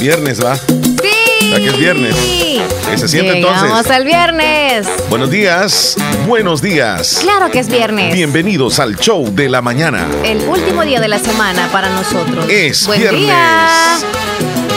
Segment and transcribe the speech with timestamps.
[0.00, 0.56] Viernes, ¿va?
[0.56, 1.52] Sí.
[1.52, 2.14] ¿A que es viernes?
[2.14, 3.90] ¿Qué se siente Llegamos entonces?
[3.92, 4.86] al viernes.
[5.08, 7.18] Buenos días, buenos días.
[7.22, 8.14] Claro que es viernes.
[8.14, 10.06] Bienvenidos al show de la mañana.
[10.24, 12.46] El último día de la semana para nosotros.
[12.48, 13.98] Es Buen viernes día.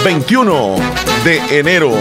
[0.03, 0.76] 21
[1.23, 1.93] de enero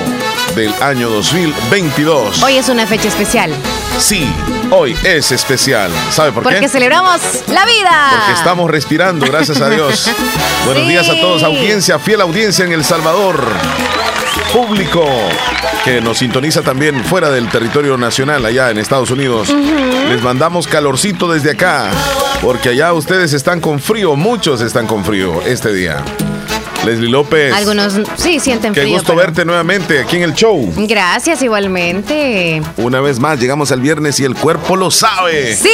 [0.54, 2.42] del año 2022.
[2.42, 3.52] Hoy es una fecha especial.
[3.98, 4.32] Sí,
[4.70, 5.90] hoy es especial.
[6.10, 6.68] ¿Sabe por porque qué?
[6.68, 8.10] celebramos la vida.
[8.18, 10.10] Porque estamos respirando, gracias a Dios.
[10.64, 10.88] Buenos Sí.
[10.88, 13.44] días a todos, audiencia, fiel audiencia en El Salvador.
[14.52, 15.04] Público
[15.84, 19.48] que nos sintoniza también fuera del territorio nacional, allá en Estados Unidos.
[20.08, 21.90] Les mandamos calorcito desde acá,
[22.42, 26.02] porque allá ustedes están con frío, muchos están con frío este día.
[26.84, 28.94] Leslie López, Algunos sí sienten qué frío.
[28.94, 30.72] gusto pero- verte nuevamente aquí en el show.
[30.76, 32.62] Gracias, igualmente.
[32.78, 35.54] Una vez más, llegamos al viernes y el cuerpo lo sabe.
[35.56, 35.68] ¡Sí!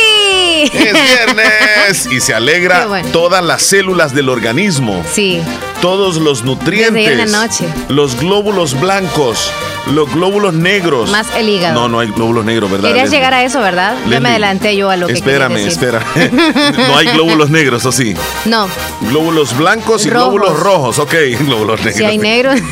[0.73, 3.09] Es viernes y se alegra Qué bueno.
[3.13, 5.41] todas las células del organismo, Sí.
[5.81, 7.67] todos los nutrientes, Desde noche.
[7.89, 9.51] los glóbulos blancos,
[9.93, 11.11] los glóbulos negros.
[11.11, 11.75] Más el hígado.
[11.75, 12.89] No, no hay glóbulos negros, ¿verdad?
[12.89, 13.19] Querías Leslie?
[13.19, 13.95] llegar a eso, ¿verdad?
[13.95, 16.03] Ya Leslie, me adelanté yo a lo que Espérame, espera.
[16.89, 18.15] no hay glóbulos negros, ¿o sí?
[18.47, 18.67] No,
[19.03, 20.31] Glóbulos blancos y Rojos.
[20.33, 20.96] glóbulos rojos.
[20.99, 21.97] Ok, glóbulos negros.
[21.97, 22.61] si hay negros.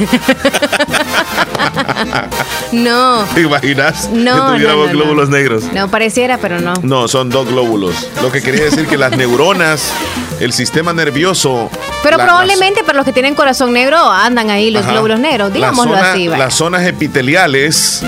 [2.73, 3.25] no.
[3.35, 4.99] ¿Te imaginas No, que tuviéramos no, no.
[4.99, 5.65] glóbulos negros?
[5.73, 6.75] No, pareciera, pero no.
[6.83, 8.09] No, son dos glóbulos.
[8.23, 9.93] Lo que quería decir que las neuronas,
[10.41, 11.71] el sistema nervioso.
[12.03, 14.93] Pero la- probablemente para los que tienen corazón negro andan ahí los Ajá.
[14.93, 16.29] glóbulos negros, La digámoslo zona- así.
[16.29, 16.37] va.
[16.39, 18.03] Las zonas epiteliales,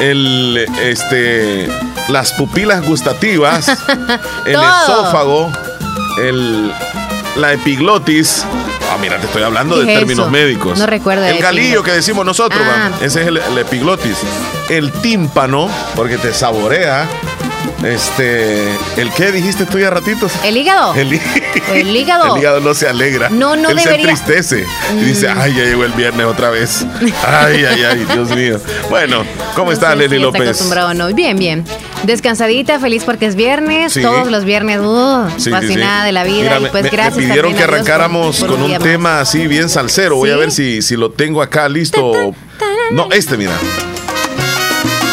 [0.00, 1.68] el, este,
[2.08, 3.68] las pupilas gustativas,
[4.46, 5.50] el esófago,
[6.22, 6.72] el,
[7.36, 8.44] la epiglotis.
[8.92, 10.30] Ah, mira, te estoy hablando ¿Qué de es términos eso?
[10.30, 10.78] médicos.
[10.78, 12.90] No recuerdo El galillo que decimos nosotros, Ah.
[13.00, 14.16] ese es el, el epiglotis.
[14.68, 17.06] El tímpano, porque te saborea.
[17.84, 18.68] Este,
[18.98, 20.32] ¿el qué dijiste tú ya ratitos?
[20.44, 20.94] ¿El hígado?
[20.94, 21.20] El, hí-
[21.72, 22.34] El hígado.
[22.34, 23.30] El hígado no se alegra.
[23.30, 24.16] No, no Él debería- Mm.
[24.16, 24.66] se entristece.
[25.00, 26.84] Y dice, ay, ya llegó el viernes otra vez.
[27.26, 28.60] Ay, ay, ay, Dios mío.
[28.90, 29.24] Bueno,
[29.54, 30.48] ¿cómo No está sé Leslie si está López?
[30.48, 31.08] acostumbrado no.
[31.14, 31.64] Bien, bien.
[32.04, 33.92] Descansadita, feliz porque es viernes.
[33.92, 34.02] Sí.
[34.02, 36.06] Todos los viernes, uh, Sí, fascinada sí.
[36.06, 36.54] de la vida.
[36.58, 37.16] Mira, y pues me, gracias.
[37.16, 40.16] me pidieron que por- arrancáramos por con un tema así bien salsero.
[40.16, 42.12] Voy a ver si, si lo tengo acá listo.
[42.92, 43.52] No, este, mira.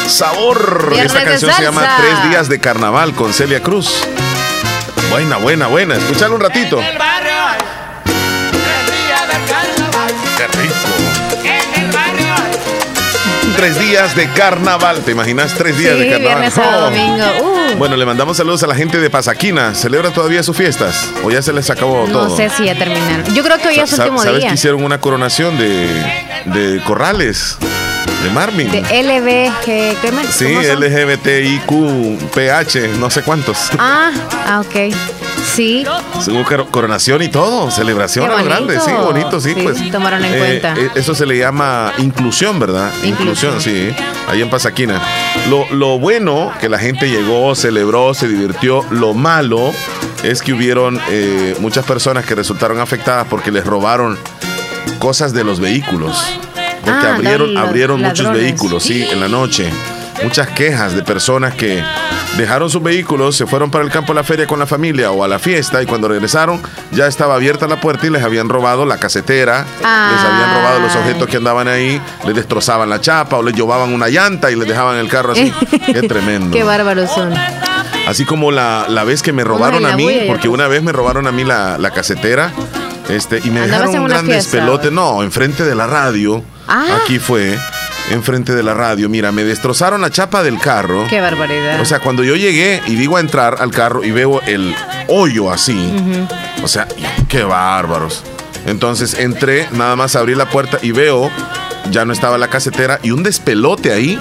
[0.07, 0.89] Sabor.
[0.89, 1.97] Viernes Esta canción se llama.
[1.97, 4.03] Tres días de carnaval con Celia Cruz.
[5.11, 5.95] Buena, buena, buena.
[5.95, 6.79] Escúchalo un ratito.
[6.81, 7.31] el barrio
[13.57, 15.01] Tres días de carnaval.
[15.03, 16.39] ¿Te imaginas tres días Sí, de carnaval?
[16.41, 16.79] viernes, Oh.
[16.81, 17.25] domingo.
[17.41, 19.73] Uh, Bueno, le mandamos saludos a la gente de Pasaquina.
[19.75, 21.09] ¿Celebra todavía sus fiestas?
[21.23, 22.29] ¿O ya se les acabó todo?
[22.29, 23.25] no sé si ya terminaron.
[23.35, 24.49] Yo creo que hoy es su último ¿Sabes día.
[24.49, 25.87] que hicieron una coronación de,
[26.45, 27.57] de corrales?
[28.23, 28.71] De Marvin.
[28.71, 29.63] De LBG.
[30.01, 30.83] ¿qué me- sí, ¿cómo son?
[30.83, 33.69] LGBTIQ, PH, no sé cuántos.
[33.77, 34.11] Ah,
[34.47, 34.93] ah, ok.
[35.55, 35.85] Sí.
[36.27, 39.91] Hubo coro- coronación y todo, celebración a grande, sí, bonito, sí, Sí, pues.
[39.91, 40.73] tomaron en cuenta.
[40.77, 42.91] eh, eso se le llama inclusión, ¿verdad?
[43.03, 43.61] Inclusión.
[43.61, 43.89] sí,
[44.27, 45.01] ahí en Pasaquina.
[45.49, 48.83] Lo, lo bueno, que la gente llegó, celebró, se divirtió.
[48.91, 49.71] Lo malo
[50.23, 54.17] es que hubieron eh, muchas personas que resultaron afectadas porque les robaron
[54.99, 56.39] cosas de los vehículos.
[56.91, 59.71] Porque Ah, abrieron, abrieron muchos vehículos, sí, en la noche.
[60.23, 61.83] Muchas quejas de personas que
[62.37, 65.23] dejaron sus vehículos, se fueron para el campo a la feria con la familia o
[65.23, 66.59] a la fiesta y cuando regresaron
[66.91, 70.95] ya estaba abierta la puerta y les habían robado la casetera, les habían robado los
[70.95, 74.67] objetos que andaban ahí, les destrozaban la chapa o les llevaban una llanta y les
[74.67, 75.53] dejaban el carro así.
[75.85, 76.51] Qué tremendo.
[76.51, 77.31] Qué bárbaros son.
[78.07, 81.27] Así como la, la vez que me robaron a mí, porque una vez me robaron
[81.27, 82.51] a mí la, la casetera,
[83.07, 84.89] este, y me ¿Andabas dejaron un gran fiesta, despelote.
[84.89, 86.43] No, enfrente de la radio.
[86.67, 86.99] Ah.
[87.01, 87.57] Aquí fue,
[88.11, 89.09] enfrente de la radio.
[89.09, 91.05] Mira, me destrozaron la chapa del carro.
[91.09, 91.79] Qué barbaridad.
[91.81, 94.75] O sea, cuando yo llegué y digo a entrar al carro y veo el
[95.07, 95.93] hoyo así,
[96.63, 96.87] o sea,
[97.27, 98.23] qué bárbaros.
[98.65, 101.31] Entonces entré, nada más abrí la puerta y veo,
[101.89, 104.19] ya no estaba la casetera y un despelote ahí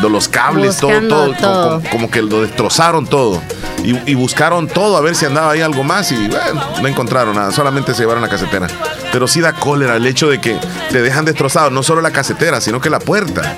[0.00, 1.78] de los cables, todo, todo, todo.
[1.80, 3.42] Como, como que lo destrozaron todo.
[3.84, 7.34] Y, y buscaron todo a ver si andaba ahí algo más y bueno, no encontraron
[7.34, 8.66] nada, solamente se llevaron la casetera.
[9.12, 10.58] Pero sí da cólera el hecho de que
[10.90, 13.56] te dejan destrozado no solo la casetera, sino que la puerta.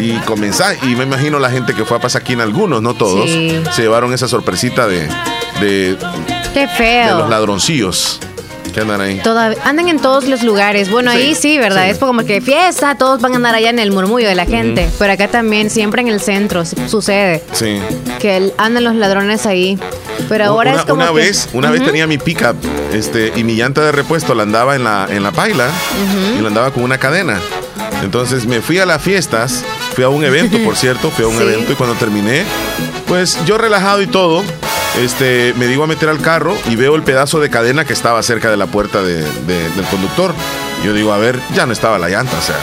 [0.00, 3.62] Y comenzar, y me imagino la gente que fue a Pasaquina, algunos, no todos, Sí.
[3.72, 5.08] se llevaron esa sorpresita de,
[5.60, 5.96] de,
[6.54, 8.18] Qué de los ladroncillos.
[8.72, 9.20] ¿Qué andan ahí?
[9.64, 10.90] andan en todos los lugares.
[10.90, 11.88] Bueno, ahí sí, ¿verdad?
[11.88, 14.88] Es como que fiesta, todos van a andar allá en el murmullo de la gente.
[14.98, 17.42] Pero acá también, siempre en el centro, sucede.
[17.52, 17.80] Sí.
[18.20, 19.78] Que andan los ladrones ahí.
[20.28, 22.56] Pero ahora una, es como una vez, una vez tenía mi pickup,
[22.92, 25.68] este, y mi llanta de repuesto la andaba en la, en la paila
[26.38, 27.40] y la andaba con una cadena.
[28.02, 29.64] Entonces me fui a las fiestas,
[29.94, 32.44] fui a un evento, por cierto, fui a un evento y cuando terminé,
[33.06, 34.42] pues yo relajado y todo,
[34.98, 38.22] este, me digo a meter al carro y veo el pedazo de cadena que estaba
[38.22, 39.24] cerca de la puerta del
[39.90, 40.34] conductor.
[40.84, 42.56] Yo digo, a ver, ya no estaba la llanta, o sea,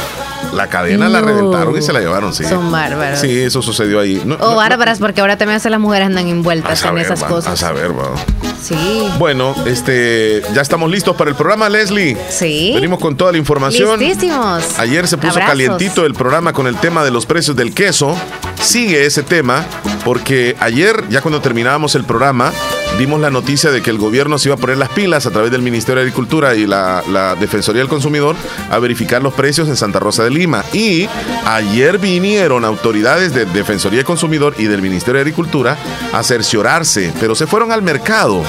[0.54, 2.44] la cadena la reventaron y se la llevaron, sí.
[2.44, 3.20] Son bárbaros.
[3.20, 4.22] Sí, eso sucedió ahí.
[4.40, 7.54] o bárbaras, porque ahora también las mujeres andan envueltas en esas cosas.
[7.54, 8.16] A saber, bueno.
[8.62, 9.08] Sí.
[9.18, 12.18] Bueno, este, ya estamos listos para el programa, Leslie.
[12.30, 12.72] Sí.
[12.74, 14.00] Venimos con toda la información.
[14.00, 14.80] Listísimos.
[14.80, 18.16] Ayer se puso calientito el programa con el tema de los precios del queso.
[18.62, 19.66] Sigue ese tema,
[20.04, 22.52] porque ayer, ya cuando terminábamos el programa,
[22.98, 25.52] dimos la noticia de que el gobierno se iba a poner las pilas a través
[25.52, 28.36] del Ministerio de Agricultura y la, la, Defensoría del Consumidor
[28.70, 30.64] a verificar los precios en Santa Rosa de Lima.
[30.74, 31.08] Y
[31.46, 35.78] ayer vinieron autoridades de Defensoría del Consumidor y del Ministerio de Agricultura
[36.12, 38.44] a cerciorarse, pero se fueron al mercado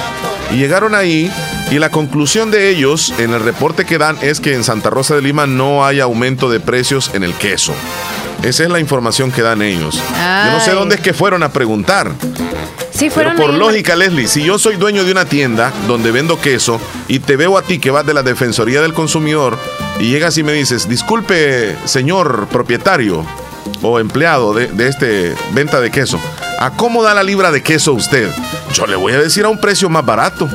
[0.51, 1.31] y llegaron ahí
[1.71, 5.15] y la conclusión de ellos en el reporte que dan es que en Santa Rosa
[5.15, 7.73] de Lima no hay aumento de precios en el queso.
[8.43, 9.95] Esa es la información que dan ellos.
[9.95, 12.11] Yo no sé dónde es que fueron a preguntar.
[12.91, 16.39] Sí, fueron Pero por lógica, Leslie, si yo soy dueño de una tienda donde vendo
[16.39, 19.57] queso y te veo a ti que vas de la Defensoría del Consumidor
[19.99, 23.25] y llegas y me dices, disculpe, señor propietario
[23.81, 26.19] o empleado de, de este venta de queso,
[26.59, 28.29] ¿a cómo da la libra de queso usted?
[28.73, 30.49] Yo le voy a decir a un precio más barato.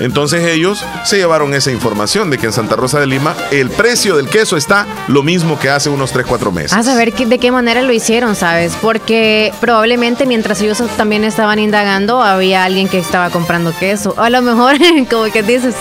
[0.00, 4.16] Entonces ellos se llevaron esa información de que en Santa Rosa de Lima el precio
[4.16, 6.72] del queso está lo mismo que hace unos 3, 4 meses.
[6.72, 8.76] A saber de qué manera lo hicieron, ¿sabes?
[8.80, 14.14] Porque probablemente mientras ellos también estaban indagando, había alguien que estaba comprando queso.
[14.16, 14.76] O a lo mejor,
[15.10, 15.74] como que dices,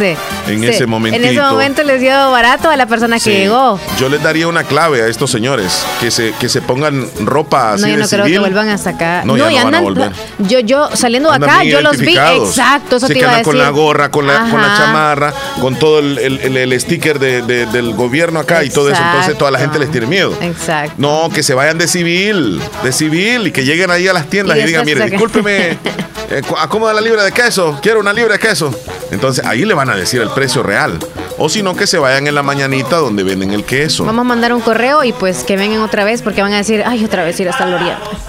[0.47, 1.17] en ese momento.
[1.17, 3.79] En ese momento les dio barato a la persona que llegó.
[3.99, 7.83] Yo les daría una clave a estos señores, que se, que se pongan ropa así
[7.83, 9.25] No, yo no creo que vuelvan a sacar.
[9.25, 10.11] No, ya no van a volver.
[10.39, 12.15] Yo, yo, saliendo acá, yo los vi.
[12.17, 13.45] Exacto, eso te iba a decir.
[13.45, 17.93] con la gorra con la, con la chamarra, con todo el, el, sticker de, del
[17.93, 19.01] gobierno acá y todo eso.
[19.01, 20.35] Entonces toda la gente les tiene miedo.
[20.41, 20.95] Exacto.
[20.97, 24.57] No, que se vayan de civil, de civil y que lleguen ahí a las tiendas
[24.57, 25.71] y, digan, mire, discúlpeme,
[26.29, 28.73] eh, acomoda la libra de queso, quiero una libra de queso.
[29.11, 30.99] Entonces ahí le van a decir el precio real.
[31.37, 34.05] O si no, que se vayan en la mañanita donde venden el queso.
[34.05, 36.83] Vamos a mandar un correo y pues que vengan otra vez porque van a decir,
[36.85, 37.75] ay, otra vez ir hasta el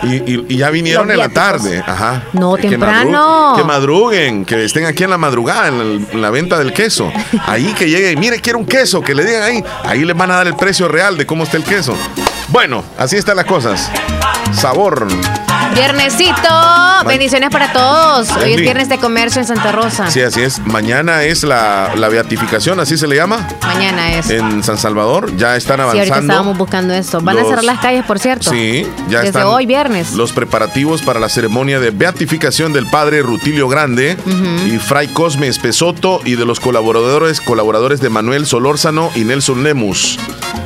[0.02, 1.82] y, y, ya vinieron en la tarde.
[1.86, 2.24] Ajá.
[2.32, 3.54] No, temprano.
[3.56, 7.12] Que, madruguen, que estén aquí en la madrugada, en, la venta del queso.
[7.46, 9.64] Ahí que lleguen, mire, quiero un queso, que le digan ahí.
[9.84, 11.94] Ahí les van a dar el precio real de cómo está el queso.
[12.48, 13.90] Bueno, así están las cosas.
[14.52, 15.06] Sabor.
[15.74, 16.32] Viernesito,
[17.06, 18.30] bendiciones para todos.
[18.36, 20.10] Hoy es viernes de comercio en Santa Rosa.
[20.10, 20.58] Sí, así es.
[20.60, 23.46] Mañana es la, beatificación, así se le llama.
[23.62, 24.30] Mañana es.
[24.30, 26.04] En San Salvador, ya están avanzando.
[26.04, 27.20] Sí, ahorita estábamos buscando esto.
[27.20, 28.50] Van a cerrar las calles, por cierto.
[28.50, 30.12] Sí, ya Desde hoy viernes.
[30.14, 34.16] Los preparativos para la ceremonia de beatificación del padre Rutilio Grande
[34.66, 40.18] y Fray Cosme Espesoto y de los colaboradores, colaboradores de Manuel Solórzano y Nelson Lemus.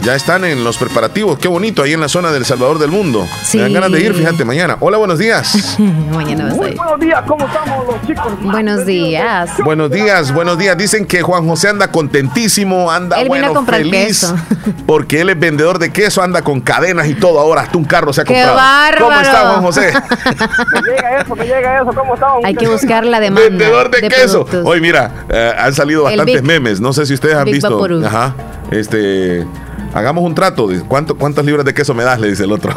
[0.03, 1.39] Ya están en los preparativos.
[1.39, 3.27] Qué bonito ahí en la zona del Salvador del Mundo.
[3.45, 3.59] Sí.
[3.71, 4.77] Dan ganas de ir, fíjate, mañana.
[4.81, 5.79] Hola, buenos días.
[6.13, 6.77] mañana vas a ir.
[6.77, 8.33] Buenos días, ¿cómo estamos los chicos?
[8.43, 9.51] Buenos días.
[9.65, 10.77] Buenos días, buenos días.
[10.77, 14.07] Dicen que Juan José anda contentísimo, anda él bueno, vino a comprar feliz.
[14.07, 14.37] Queso.
[14.87, 17.39] Porque él es vendedor de queso, anda con cadenas y todo.
[17.39, 18.57] Ahora hasta un carro se ha ¡Qué comprado.
[18.57, 19.05] Bárbaro.
[19.05, 19.93] ¿Cómo está Juan José?
[20.73, 21.93] me llega eso, me llega eso.
[21.95, 22.45] ¿Cómo estamos?
[22.45, 23.49] Hay que buscar la demanda.
[23.49, 24.47] Vendedor de, queso.
[24.65, 26.81] Hoy mira, eh, han salido bastantes memes.
[26.81, 27.71] No sé si ustedes han Big visto.
[27.71, 28.05] Vaporú.
[28.05, 28.35] Ajá.
[28.73, 29.47] Este
[29.95, 30.69] hagamos un trato.
[30.89, 32.19] ¿Cuánto, ¿Cuántas libras de queso me das?
[32.21, 32.73] Le dice el otro.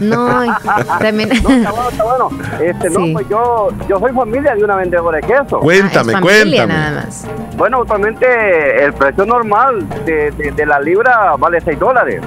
[0.00, 0.40] No,
[0.98, 1.28] también.
[1.42, 2.28] No, está bueno, está bueno.
[2.60, 5.60] Este, no, pues yo, yo soy familia de una vendedora de queso.
[5.60, 6.66] Cuéntame, Ah, familia cuéntame.
[6.90, 7.26] Nada más.
[7.56, 12.22] Bueno, actualmente el precio normal de, de, de la libra vale 6 dólares.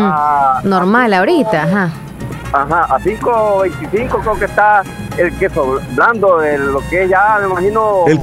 [0.00, 1.90] Ah, Normal ahorita, ajá.
[2.52, 4.82] Ajá, a 5.25 creo que está
[5.16, 8.04] el queso blando, de lo que ya, me imagino.
[8.06, 8.20] El-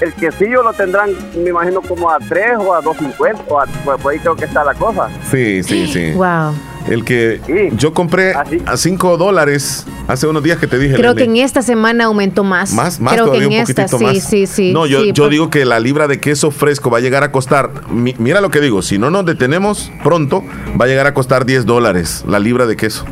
[0.00, 4.14] El quesillo lo tendrán, me imagino, como a 3 o a 2.50, o a, pues,
[4.16, 5.08] ahí creo que está la cosa.
[5.30, 6.12] Sí, sí, sí.
[6.16, 6.54] Wow.
[6.88, 7.74] El que Sí.
[7.78, 8.58] yo compré Así.
[8.66, 10.94] a 5 dólares hace unos días que te dije.
[10.96, 12.74] Creo que en esta semana aumentó más.
[12.74, 14.18] Más, más Creo que todavía en un esta, poquitito sí, más.
[14.28, 14.72] sí, sí.
[14.74, 17.22] No, yo, sí, yo por- digo que la libra de queso fresco va a llegar
[17.24, 20.44] a costar, mi- mira lo que digo, si no nos detenemos pronto,
[20.78, 23.06] va a llegar a costar 10 dólares la libra de queso.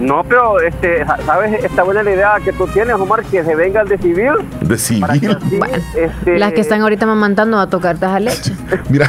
[0.00, 1.62] No, pero, este, sa- ¿sabes?
[1.64, 4.32] Está buena la idea que tú tienes, Omar, que se venga el de civil.
[4.60, 5.04] De civil.
[5.08, 8.52] así, Bueno, este, Las que están ahorita mamantando a tocar taja leche.
[8.88, 9.08] Mira,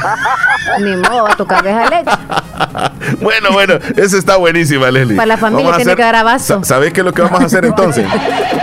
[0.80, 2.10] Ni modo, va a tocar dejar leche.
[3.20, 5.16] bueno, bueno, esa está buenísima, Leslie.
[5.16, 6.58] Para la familia tiene hacer- que dar abasto.
[6.60, 8.06] Sa- ¿Sabés qué es lo que vamos a hacer entonces?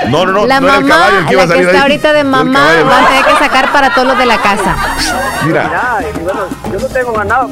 [0.09, 1.63] No, no, no, la no era el mamá, caballo el que iba a la que
[1.63, 1.81] salir está ahí.
[1.91, 2.85] ahorita de El mamá, caballo.
[2.85, 4.75] va a tener que sacar para todos los de la casa.
[5.45, 5.99] Mira,
[6.71, 7.49] yo no tengo ganado.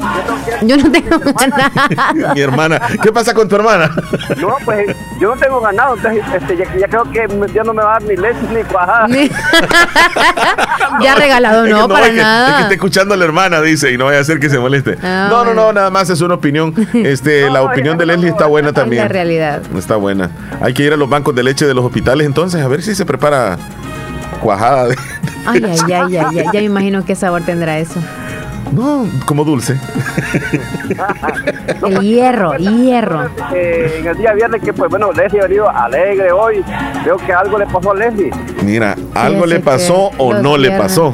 [0.62, 2.12] Yo no tengo nada.
[2.34, 2.80] mi hermana.
[3.02, 3.90] ¿Qué pasa con tu hermana?
[4.38, 7.82] No, pues yo no tengo ganado, entonces este, ya, ya creo que ya no me
[7.82, 9.08] va a dar ni leche ni cuajada.
[9.08, 9.30] Ni-
[11.02, 12.48] ya regalado, Es no, que para es que, nada.
[12.48, 14.58] Es que está escuchando a la hermana, dice, y no vaya a hacer que se
[14.58, 14.98] moleste.
[15.02, 16.74] Ah, no, no, no, nada más es opinión.
[16.94, 19.02] Este, la opinión de Leslie está buena Es también.
[19.02, 19.62] la realidad.
[19.76, 20.30] Está buena.
[20.60, 22.94] Hay que ir a los bancos de leche de los hospitales entonces a ver si
[22.94, 23.58] se prepara
[24.40, 24.96] cuajada de...
[25.46, 27.98] Ay, ay, ay, ay, ay, ya me imagino qué sabor tendrá eso.
[28.70, 29.76] No, como dulce.
[31.84, 33.28] El hierro, hierro.
[33.52, 36.64] Eh, en el día viernes que pues bueno, Leslie ha venido alegre hoy.
[37.04, 38.30] Veo que algo le pasó a Leslie.
[38.64, 41.12] Mira, ¿algo le pasó o no le pasó?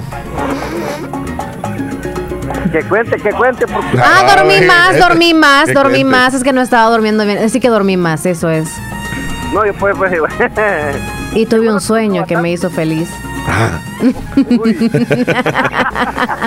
[2.73, 6.05] Que cuente, que cuente, porque Ah, dormí más, dormí más, dormí cuente.
[6.05, 6.35] más.
[6.35, 7.39] Es que no estaba durmiendo bien.
[7.39, 8.69] Así que dormí más, eso es.
[9.55, 10.13] no, yo pues, pues
[11.35, 13.09] Y tuve un sueño que me hizo feliz.
[13.47, 13.81] Ah.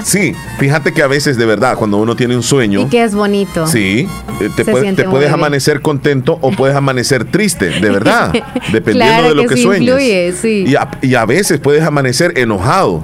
[0.04, 3.14] Sí, fíjate que a veces de verdad, cuando uno tiene un sueño, Y que es
[3.14, 3.68] bonito.
[3.68, 4.08] sí,
[4.40, 5.34] eh, te, puede- te puedes bien.
[5.34, 8.32] amanecer contento o puedes amanecer triste, de verdad,
[8.72, 9.88] dependiendo Claro de lo que que, sí sueñes.
[9.90, 10.64] influye, sí.
[10.68, 13.04] Y, a, y a veces puedes amanecer enojado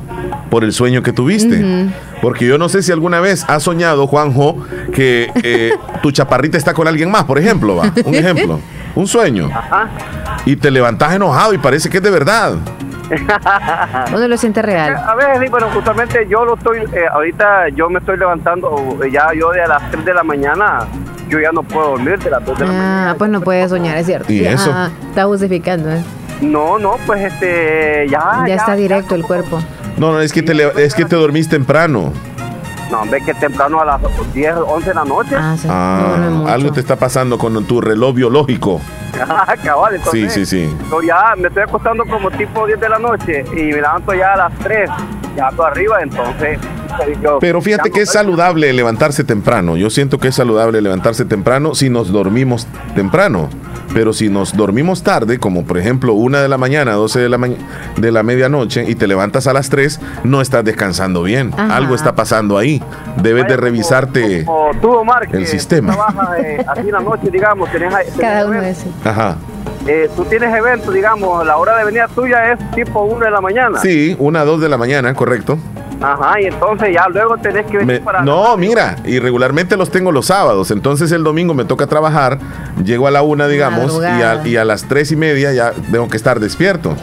[0.49, 1.87] por el sueño que tuviste.
[2.21, 4.57] Porque yo no sé si alguna vez has soñado, Juanjo,
[4.93, 7.91] que eh, tu chaparrita está con alguien más, por ejemplo, va.
[8.05, 8.59] Un ejemplo.
[8.95, 9.49] Un sueño.
[9.53, 9.89] Ajá.
[10.45, 12.55] Y te levantás enojado y parece que es de verdad.
[14.13, 14.95] Uno lo siente real.
[14.95, 19.11] A ver, sí, bueno, justamente yo lo estoy, eh, ahorita yo me estoy levantando, eh,
[19.11, 20.79] ya yo de a las 3 de la mañana,
[21.29, 23.11] yo ya no puedo dormir de las 2 de la mañana.
[23.11, 24.31] Ah, pues no puede soñar, es cierto.
[24.31, 24.71] ¿Y eso?
[24.73, 26.03] Ah, está justificando, ¿eh?
[26.41, 28.43] No, no, pues este, ya.
[28.47, 29.59] ya está directo el cuerpo.
[29.97, 32.13] No, no, es que te, le- es que te dormís temprano.
[32.91, 34.01] No, hombre, que temprano a las
[34.33, 35.35] 10, 11 de la noche.
[35.37, 35.67] Ah, sí.
[35.69, 38.79] Ah, algo te está pasando con tu reloj biológico.
[39.19, 40.31] Ah, cabal, entonces.
[40.31, 40.77] Sí, sí, sí.
[40.91, 44.33] Yo ya me estoy acostando como tipo 10 de la noche y me levanto ya
[44.33, 44.87] a las 3,
[45.35, 46.59] ya ando arriba, entonces.
[47.39, 49.77] Pero fíjate que es saludable levantarse temprano.
[49.77, 53.49] Yo siento que es saludable levantarse temprano si nos dormimos temprano.
[53.93, 57.37] Pero si nos dormimos tarde, como por ejemplo una de la mañana, 12 de la,
[57.37, 57.47] ma-
[57.95, 61.51] de la medianoche, y te levantas a las 3, no estás descansando bien.
[61.57, 61.75] Ajá.
[61.77, 62.83] Algo está pasando ahí.
[63.21, 64.45] Debes Vaya, de revisarte.
[64.45, 65.93] Como tú, Omar, que el sistema.
[65.93, 68.85] trabajas eh, así en la noche, digamos, tenés, tenés Cada uno es.
[69.05, 69.37] Ajá.
[69.87, 73.39] Eh, tú tienes eventos, digamos, la hora de venida tuya es tipo 1 de la
[73.39, 73.79] mañana.
[73.79, 75.57] Sí, una, dos de la mañana, correcto.
[76.01, 78.21] Ajá, y entonces ya luego tenés que venir Me- para.
[78.21, 82.37] no, mira, y regularmente los tengo los sábados, entonces el domingo me toca trabajar,
[82.83, 84.47] llego a la una, digamos, y a, Madrugada.
[84.47, 86.95] y a las tres y media ya tengo que estar despierto.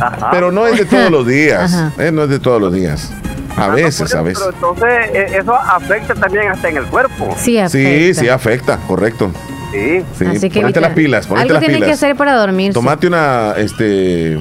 [0.00, 0.30] Ajá.
[0.32, 3.12] Pero no es de todos los días, eh, no es de todos los días.
[3.56, 4.42] A Ah, no, veces, a eso, veces.
[4.44, 7.32] Pero entonces eh, eso afecta también hasta en el cuerpo.
[7.38, 7.88] Sí, afecta.
[7.88, 9.30] Sí, sí, afecta, correcto.
[9.72, 10.02] Sí.
[10.18, 11.86] Sí, Así que ponete evita- las pilas, ponete Algo las tiene pilas.
[11.88, 12.72] que hacer para dormir.
[12.72, 14.40] Tomate una, este...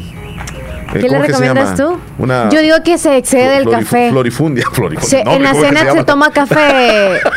[0.96, 1.98] eh, ¿Qué le ¿cómo que se recomiendas tú?
[2.18, 4.10] Una Yo digo que se excede del florif- café.
[4.12, 5.10] Florifundia, florifundia.
[5.20, 7.20] Se- No, en la ¿cómo que cena se, toma café.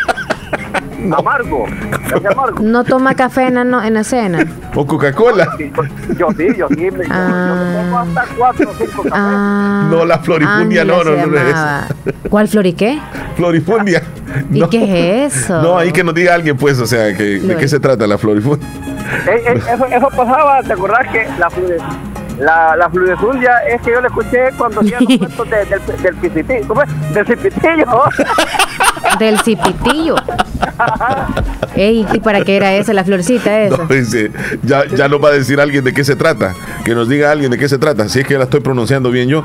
[1.16, 1.66] Amargo.
[2.10, 2.58] café amargo.
[2.60, 4.44] No toma café en la, no- en la cena.
[4.74, 5.48] O Coca-Cola.
[6.18, 6.90] Yo, sí, yo sí.
[6.90, 7.46] Me, yo- Ah.
[7.48, 9.12] yo me tomo hasta cuatro o cinco cafés.
[9.14, 12.14] Ah, No, la florifundia, no, Ángela no, se no es.
[12.28, 12.98] ¿Cuál floriqué?
[13.36, 14.02] Florifundia.
[14.52, 14.68] ¿Y No.
[14.70, 15.62] qué es eso?
[15.62, 17.56] No, ahí que nos diga alguien, pues, o sea, que, ¿de Flori.
[17.56, 18.66] qué se trata la florifundia?
[19.28, 21.78] Eh, eh, eso, eso pasaba, ¿te acordás que la fluide-
[22.38, 26.14] la, la fluidefundia es que yo le escuché cuando hacían los cuentos de- del, del
[26.16, 27.14] picitillo, ¿cómo es?
[27.14, 27.86] Del cipitillo.
[29.18, 30.16] Del cipitillo.
[31.76, 33.76] Ey, ¿y para qué era esa, la florcita esa?
[33.76, 34.30] No, dice,
[34.62, 36.54] ya, ya nos va a decir alguien de qué se trata.
[36.84, 38.08] Que nos diga alguien de qué se trata.
[38.08, 39.42] Si es que la estoy pronunciando bien yo.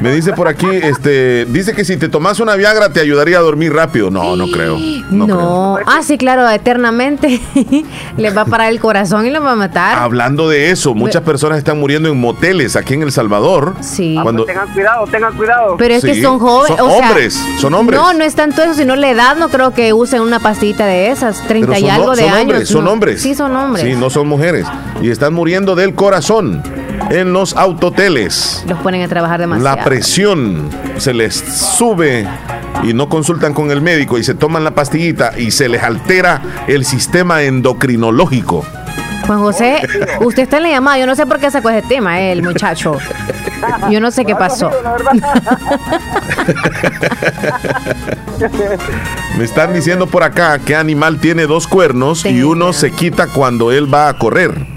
[0.00, 3.40] Me dice por aquí, este, dice que si te tomas una Viagra te ayudaría a
[3.40, 4.10] dormir rápido.
[4.10, 4.78] No, no creo.
[5.10, 5.86] No, No, creo.
[5.86, 7.40] ah, sí, claro, eternamente
[8.16, 9.98] les va a parar el corazón y los va a matar.
[9.98, 13.74] Hablando de eso, muchas personas están muriendo en moteles aquí en El Salvador.
[13.80, 14.16] Sí.
[14.22, 15.76] Cuando, Tengan cuidado, tengan cuidado.
[15.78, 16.76] Pero es que son jóvenes.
[16.76, 17.98] son o sea, hombres, son hombres.
[18.00, 19.36] No, no es tanto eso, sino la edad.
[19.36, 22.30] No creo que usen una pastita de esas, 30 pero y algo no- de son
[22.32, 22.40] años.
[22.42, 22.90] hombres, son no.
[22.92, 23.22] hombres.
[23.22, 23.84] Sí, son hombres.
[23.84, 24.66] Sí, no son mujeres.
[25.00, 26.62] Y están muriendo del corazón
[27.10, 28.64] en los autoteles.
[28.68, 29.76] Los ponen a trabajar demasiado.
[29.76, 32.26] La presión se les sube
[32.82, 36.40] y no consultan con el médico y se toman la pastillita y se les altera
[36.66, 38.64] el sistema endocrinológico.
[39.26, 39.80] Juan José,
[40.20, 40.98] usted está en la llamada.
[40.98, 42.98] Yo no sé por qué sacó ese tema, eh, el muchacho.
[43.90, 44.70] Yo no sé qué pasó.
[49.38, 53.70] Me están diciendo por acá que animal tiene dos cuernos y uno se quita cuando
[53.72, 54.71] él va a correr.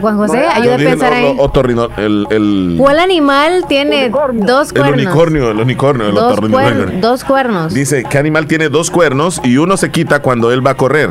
[0.00, 1.36] Juan José, ayuda a pensar ahí.
[1.38, 4.44] otorrino- el, el, ¿Cuál animal tiene Unicornio.
[4.46, 4.94] dos el cuernos?
[5.00, 6.86] unicornio, el unicornio, el Dos, otorrinolaringos.
[6.90, 7.74] cuer- dos cuernos.
[7.74, 11.10] Dice, ¿qué animal tiene dos cuernos y uno se quita cuando él va a correr?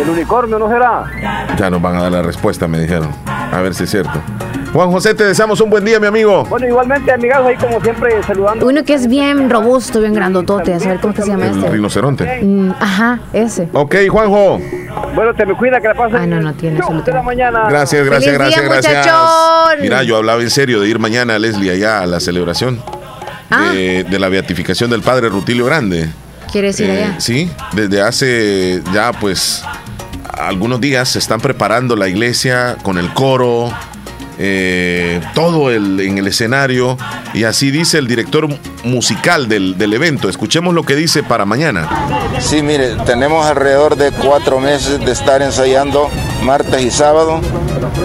[0.00, 1.04] El unicornio, ¿no será?
[1.58, 3.08] Ya nos van a dar la respuesta, me dijeron.
[3.26, 4.12] A ver si es cierto.
[4.72, 6.44] Juan José, te deseamos un buen día, mi amigo.
[6.48, 8.66] Bueno, igualmente, amigados, ahí como siempre, saludando.
[8.66, 10.74] Uno que es bien robusto, bien grandotote.
[10.74, 11.70] A saber cómo que se llama El este.
[11.70, 12.40] rinoceronte.
[12.42, 13.68] Mm, ajá, ese.
[13.72, 14.60] Ok, Juanjo.
[15.14, 16.16] Bueno, te me cuida que la pasen.
[16.16, 17.66] Ah, no, no tiene, la mañana.
[17.68, 18.96] Gracias, gracias, Feliz día, gracias, gracias.
[19.06, 19.80] muchachón.
[19.82, 22.82] Mira, yo hablaba en serio de ir mañana, Leslie, allá a la celebración
[23.52, 23.70] Ah.
[23.72, 26.08] de, de la beatificación del padre Rutilio Grande.
[26.52, 27.20] ¿Quieres ir Eh, allá?
[27.20, 29.64] Sí, desde hace ya pues
[30.38, 33.72] algunos días se están preparando la iglesia con el coro,
[34.42, 36.96] eh, todo el, en el escenario
[37.34, 38.48] y así dice el director
[38.84, 40.30] musical del, del evento.
[40.30, 41.86] Escuchemos lo que dice para mañana.
[42.38, 46.08] Sí, mire, tenemos alrededor de cuatro meses de estar ensayando
[46.42, 47.42] martes y sábado,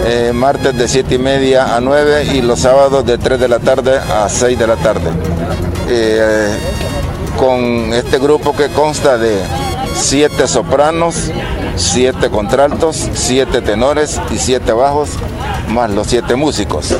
[0.04, 3.58] eh, martes de siete y media a 9 y los sábados de 3 de la
[3.58, 5.10] tarde a 6 de la tarde.
[5.88, 6.50] Eh,
[7.38, 9.40] con este grupo que consta de
[9.96, 11.30] siete sopranos,
[11.76, 15.10] siete contraltos, siete tenores y siete bajos,
[15.68, 16.94] más los siete músicos.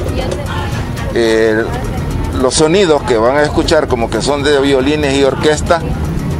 [1.14, 1.62] Eh,
[2.40, 5.80] los sonidos que van a escuchar como que son de violines y orquesta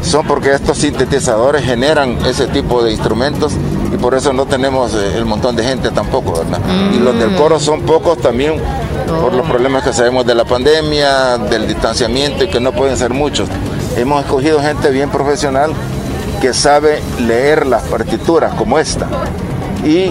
[0.02, 3.52] son porque estos sintetizadores generan ese tipo de instrumentos
[3.92, 6.60] y por eso no tenemos eh, el montón de gente tampoco, ¿verdad?
[6.94, 8.54] Y los del coro son pocos también
[9.20, 13.12] por los problemas que sabemos de la pandemia, del distanciamiento y que no pueden ser
[13.12, 13.48] muchos.
[13.96, 15.72] Hemos escogido gente bien profesional
[16.40, 19.07] que sabe leer las partituras como esta
[19.85, 20.11] y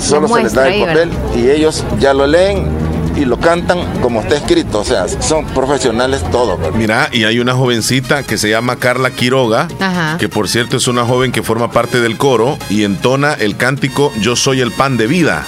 [0.00, 2.68] solo se les da el papel y ellos ya lo leen
[3.16, 6.56] y lo cantan como está escrito, o sea, son profesionales todos.
[6.76, 10.18] Mira, y hay una jovencita que se llama Carla Quiroga, Ajá.
[10.18, 14.12] que por cierto es una joven que forma parte del coro y entona el cántico
[14.20, 15.44] Yo soy el pan de vida.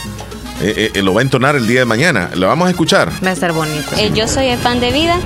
[0.61, 2.31] Eh, eh, eh, lo va a entonar el día de mañana.
[2.35, 3.11] Lo vamos a escuchar.
[3.25, 3.93] Va a estar bonito.
[3.97, 5.19] Eh, yo soy el pan de vida,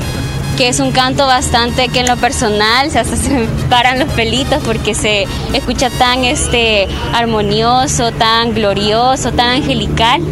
[0.57, 4.09] que es un canto bastante que en lo personal se hasta se me paran los
[4.13, 10.23] pelitos porque se escucha tan este armonioso, tan glorioso, tan angelical,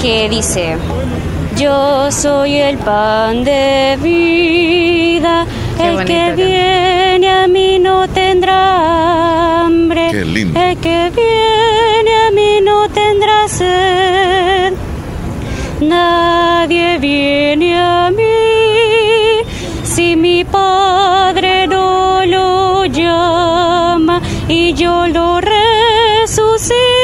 [0.00, 0.76] que dice,
[1.56, 5.46] yo soy el pan de vida,
[5.76, 10.60] Qué el que viene a mí no tendrá hambre, Qué lindo.
[10.60, 14.74] el que viene a mí no tendrá sed.
[15.80, 18.23] Nadie viene a mí
[19.94, 27.03] si mi padre no lo llama y yo lo resucitaré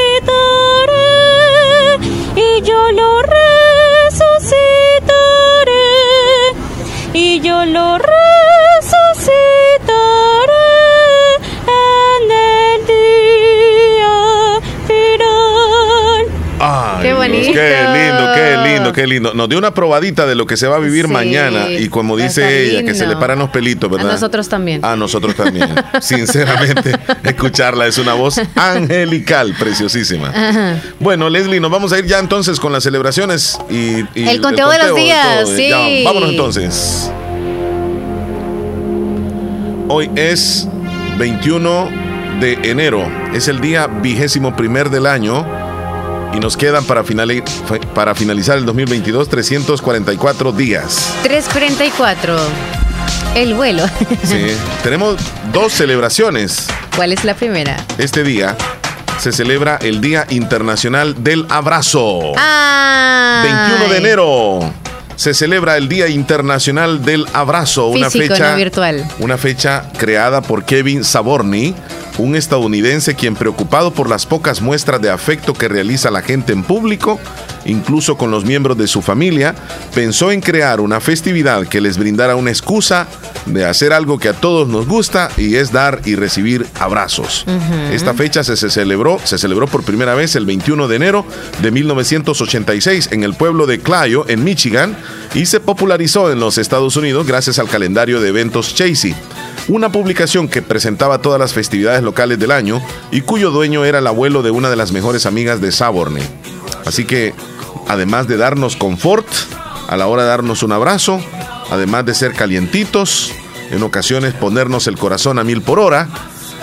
[18.92, 19.34] qué lindo, qué lindo.
[19.34, 22.16] Nos dio una probadita de lo que se va a vivir Sí, mañana y como
[22.16, 24.12] a dice ella, que se le paran los pelitos, A ¿verdad?
[24.12, 24.84] nosotros también.
[24.84, 25.68] A nosotros también.
[26.00, 30.28] Sinceramente, escucharla es una voz angelical, preciosísima.
[30.28, 30.80] Ajá.
[30.98, 34.68] Bueno, Leslie, nos vamos a ir ya entonces con las celebraciones y, y El conteo
[34.70, 35.68] de los días, sí.
[35.68, 37.10] Ya, vámonos entonces.
[39.88, 40.68] Hoy es
[41.18, 41.90] 21
[42.40, 45.44] de enero, es el día vigésimo primer del año
[46.34, 47.42] y nos quedan para, finali-
[47.94, 51.12] para finalizar el 2022 344 días.
[51.22, 52.36] 344.
[53.34, 53.84] El vuelo.
[54.24, 54.46] Sí,
[54.82, 55.16] tenemos
[55.52, 56.66] dos celebraciones.
[56.96, 57.76] ¿Cuál es la primera?
[57.98, 58.56] Este día
[59.18, 62.32] se celebra el Día Internacional del Abrazo.
[62.36, 63.42] Ah.
[63.44, 64.72] 21 de enero
[65.16, 69.06] se celebra el Día Internacional del Abrazo, una Físico, fecha no virtual.
[69.18, 71.74] una fecha creada por Kevin Saborny,
[72.20, 76.62] un estadounidense quien preocupado por las pocas muestras de afecto que realiza la gente en
[76.62, 77.18] público,
[77.64, 79.54] incluso con los miembros de su familia,
[79.94, 83.08] pensó en crear una festividad que les brindara una excusa
[83.46, 87.44] de hacer algo que a todos nos gusta y es dar y recibir abrazos.
[87.92, 91.24] Esta fecha se, se celebró, se celebró por primera vez el 21 de enero
[91.62, 94.96] de 1986 en el pueblo de Clio, en Michigan,
[95.34, 99.14] y se popularizó en los Estados Unidos gracias al calendario de eventos Chasey
[99.68, 104.06] una publicación que presentaba todas las festividades locales del año y cuyo dueño era el
[104.06, 106.22] abuelo de una de las mejores amigas de Saborne.
[106.86, 107.34] Así que,
[107.88, 109.26] además de darnos confort,
[109.88, 111.20] a la hora de darnos un abrazo,
[111.70, 113.32] además de ser calientitos,
[113.70, 116.08] en ocasiones ponernos el corazón a mil por hora,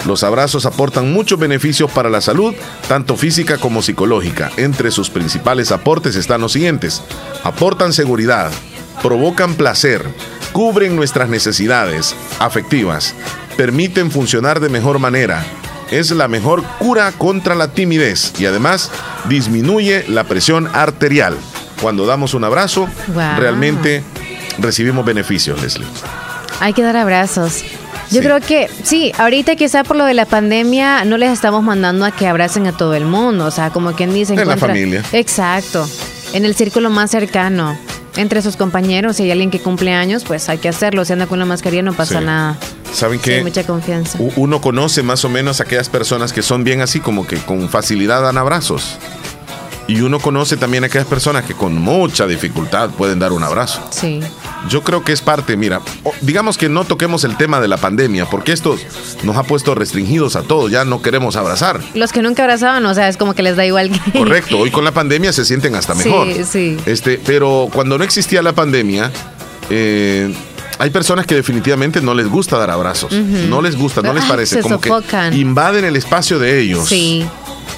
[0.06, 2.54] los abrazos aportan muchos beneficios para la salud,
[2.88, 4.52] tanto física como psicológica.
[4.58, 7.02] Entre sus principales aportes están los siguientes.
[7.44, 8.52] Aportan seguridad,
[9.02, 10.06] provocan placer,
[10.58, 13.14] cubren nuestras necesidades afectivas,
[13.58, 15.46] permiten funcionar de mejor manera,
[15.92, 18.90] es la mejor cura contra la timidez y además
[19.30, 21.38] disminuye la presión arterial.
[21.80, 23.38] Cuando damos un abrazo, Wow.
[23.38, 24.02] realmente
[24.58, 25.86] recibimos beneficios, Leslie.
[26.60, 27.62] Hay que dar abrazos.
[28.10, 28.26] Yo Sí.
[28.26, 32.10] creo que sí, ahorita quizá por lo de la pandemia no les estamos mandando a
[32.10, 34.34] que abracen a todo el mundo, o sea, como quien dice.
[34.34, 35.04] En la familia.
[35.12, 35.88] Exacto,
[36.34, 37.78] en el círculo más cercano,
[38.18, 41.28] entre sus compañeros, si hay alguien que cumple años, pues hay que hacerlo, si anda
[41.28, 42.26] con la mascarilla no pasa Sí.
[42.26, 42.58] nada.
[42.94, 43.44] ¿Saben Sí, qué?
[43.44, 44.18] mucha confianza.
[44.36, 48.22] Uno conoce más o menos aquellas personas que son bien así, como que con facilidad
[48.24, 48.98] dan abrazos.
[49.88, 53.82] Y uno conoce también aquellas personas que con mucha dificultad pueden dar un abrazo.
[53.90, 54.20] Sí.
[54.70, 55.82] Yo creo que es parte, mira,
[56.22, 58.78] digamos que no toquemos el tema de la pandemia, porque esto
[59.24, 61.80] nos ha puesto restringidos a todos, ya no queremos abrazar.
[61.94, 64.12] Los que nunca abrazaban, o sea, es como que les da igual que...
[64.20, 66.28] Correcto, hoy con la pandemia se sienten hasta mejor.
[66.34, 66.78] Sí, sí.
[66.86, 69.10] Este, pero cuando no existía la pandemia,
[69.70, 70.34] eh,
[70.80, 73.12] hay personas que definitivamente no les gusta dar abrazos.
[73.12, 74.56] No les gusta, no les parece.
[74.56, 75.32] se como sofocan.
[75.32, 76.88] que invaden el espacio de ellos.
[76.88, 77.26] Sí.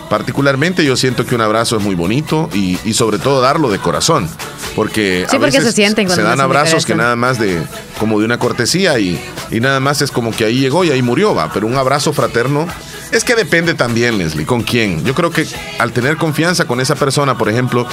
[0.10, 3.80] Particularmente yo siento que un abrazo es muy bonito y, y sobre todo darlo de
[3.80, 4.30] corazón.
[4.76, 7.62] Porque Sí, a porque veces se sienten cuando dan abrazos que nada más de
[8.00, 9.20] como de una cortesía y,
[9.52, 11.52] y nada más es como que ahí llegó y ahí murió, va.
[11.54, 12.68] Pero un abrazo fraterno
[13.12, 15.04] es que depende también, Leslie, con quién.
[15.04, 15.46] Yo creo que
[15.80, 17.88] al tener confianza con esa persona, por ejemplo,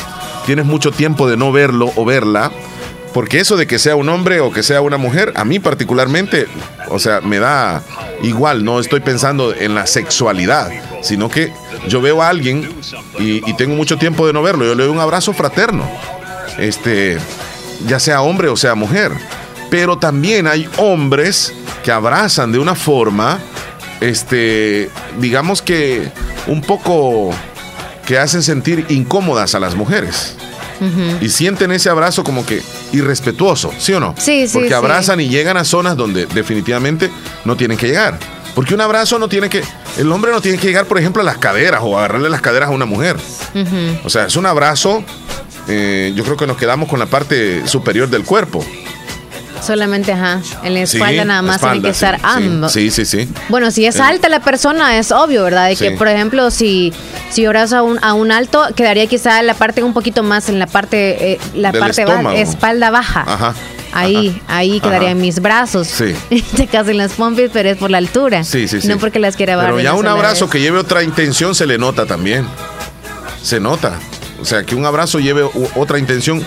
[0.45, 2.53] tienes mucho tiempo de no verlo o verla.
[3.13, 6.47] Porque eso de que sea un hombre o que sea una mujer, a mí particularmente,
[6.89, 7.83] o sea, me da
[8.23, 10.71] igual, no estoy pensando en la sexualidad,
[11.03, 11.53] sino que
[11.89, 12.69] yo veo a alguien
[13.19, 15.89] y, tengo mucho tiempo de no verlo, yo le doy un abrazo fraterno,
[16.59, 17.19] este,
[17.87, 19.13] ya sea hombre o sea mujer.
[19.71, 23.41] Pero también hay hombres que abrazan de una forma,
[24.01, 26.13] este, digamos que
[26.47, 27.31] un poco
[28.07, 30.37] que hacen sentir incómodas a las mujeres
[31.21, 32.63] y sienten ese abrazo como que
[32.93, 34.15] irrespetuoso, ¿sí o no?
[34.19, 34.75] Sí, sí, Porque sí.
[34.75, 37.11] abrazan y llegan a zonas donde definitivamente
[37.45, 38.19] no tienen que llegar.
[38.55, 39.63] Porque un abrazo no tiene que,
[39.99, 42.71] el hombre no tiene que llegar, por ejemplo, a las caderas o agarrarle las caderas
[42.71, 43.17] a una mujer.
[44.05, 45.05] O sea, es un abrazo,
[45.69, 48.65] eh, yo creo que nos quedamos con la parte superior del cuerpo.
[49.65, 50.41] Solamente, ajá.
[50.63, 52.23] En la Sí, espalda nada más espalda, tienen que sí, estar sí.
[52.25, 52.73] ambos.
[52.73, 53.29] Sí, sí, sí.
[53.49, 54.03] Bueno, si es Eh.
[54.03, 55.69] alta la persona, es obvio, ¿verdad?
[55.69, 55.97] De que, Sí.
[55.97, 56.93] por ejemplo, si,
[57.31, 60.59] si abrazo a un, a un alto, quedaría quizá la parte un poquito más en
[60.59, 62.29] la parte, eh, la Del parte estómago.
[62.31, 63.25] baja, espalda baja.
[63.27, 63.55] Ajá.
[63.93, 65.89] Ahí, ahí quedarían mis brazos.
[65.89, 66.15] Sí.
[66.57, 68.45] Te casi en las pompis, pero es por la altura.
[68.45, 68.89] Sí, sí, sí.
[68.89, 69.71] No porque las quiera bajar.
[69.73, 70.53] Pero ya un abrazo vez.
[70.53, 72.47] que lleve otra intención se le nota también.
[73.43, 73.99] Se nota.
[74.41, 76.45] O sea, que un abrazo lleve otra intención,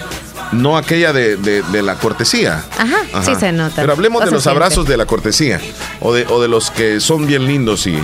[0.52, 2.64] no aquella de, de- de la cortesía.
[2.78, 3.76] Ajá, sí se nota.
[3.82, 4.56] Pero hablemos O de los siente.
[4.58, 5.60] abrazos de la cortesía
[6.02, 7.98] o de, o de los que son bien lindos y,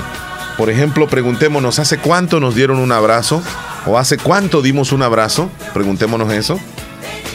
[0.58, 3.42] por ejemplo, preguntémonos, ¿hace cuánto nos dieron un abrazo?
[3.88, 5.50] ¿O hace cuánto dimos un abrazo?
[5.74, 6.60] Preguntémonos eso.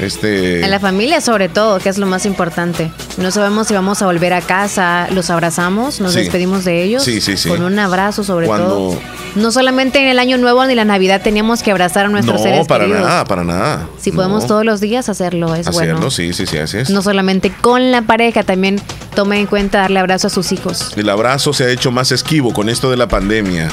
[0.01, 2.90] Este, En la familia sobre todo, que es lo más importante.
[3.19, 6.21] No sabemos si vamos a volver a casa, los abrazamos, nos Sí.
[6.21, 7.03] despedimos de ellos.
[7.05, 7.49] Sí, sí, sí.
[7.51, 8.99] Con un abrazo sobre Cuando- todo.
[9.37, 12.43] No solamente en el año nuevo ni la Navidad teníamos que abrazar a nuestros no,
[12.43, 13.07] seres para queridos.
[13.07, 13.87] nada, para nada.
[14.01, 14.49] Si podemos No.
[14.49, 16.11] todos los días hacerlo, es Hacerlo, bueno.
[16.11, 16.90] sí, sí, sí, así es.
[16.90, 18.81] No solamente con la pareja, también
[19.14, 20.93] tome en cuenta darle abrazo a sus hijos.
[20.97, 23.69] El abrazo se ha hecho más esquivo con esto de la pandemia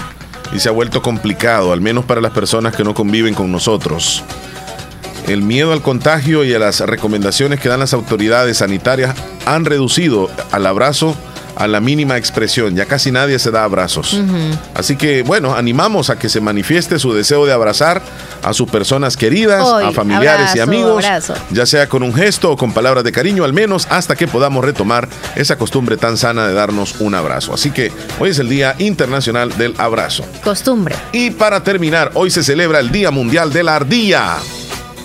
[0.54, 4.24] y se ha vuelto complicado, al menos para las personas que no conviven con nosotros.
[5.28, 9.14] El miedo al contagio y a las recomendaciones que dan las autoridades sanitarias
[9.46, 11.16] han reducido al abrazo
[11.58, 12.76] a la mínima expresión.
[12.76, 14.22] Ya casi nadie se da abrazos.
[14.76, 18.02] Así que, bueno, animamos a que se manifieste su deseo de abrazar
[18.44, 21.34] a sus personas queridas, Hoy, a familiares y amigos, abrazo.
[21.50, 24.64] ya sea con un gesto o con palabras de cariño, al menos hasta que podamos
[24.64, 27.54] retomar esa costumbre tan sana de darnos un abrazo.
[27.56, 30.24] Así que hoy es el Día Internacional del Abrazo.
[30.44, 30.96] Costumbre.
[31.12, 34.38] Y para terminar, hoy se celebra el Día Mundial de la Ardilla.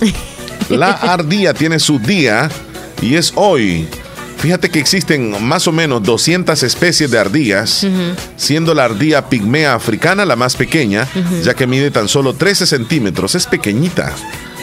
[0.69, 2.49] La ardilla tiene su día
[3.01, 3.89] y es hoy.
[4.39, 7.87] Fíjate que existen más o menos 200 especies de ardillas,
[8.37, 11.07] siendo la ardilla pigmea africana la más pequeña,
[11.45, 14.13] ya que mide tan solo 13 centímetros, es pequeñita.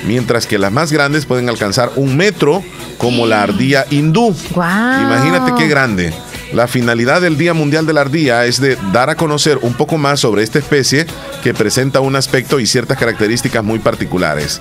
[0.06, 2.62] Mientras que las más grandes pueden alcanzar un metro,
[2.98, 4.36] como la ardilla hindú.
[4.52, 6.14] Imagínate qué grande.
[6.54, 9.98] La finalidad del Día Mundial de la Ardilla es de dar a conocer un poco
[9.98, 11.06] más sobre esta especie
[11.44, 14.60] que presenta un aspecto y ciertas características muy particulares.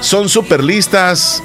[0.00, 1.42] Son súper listas,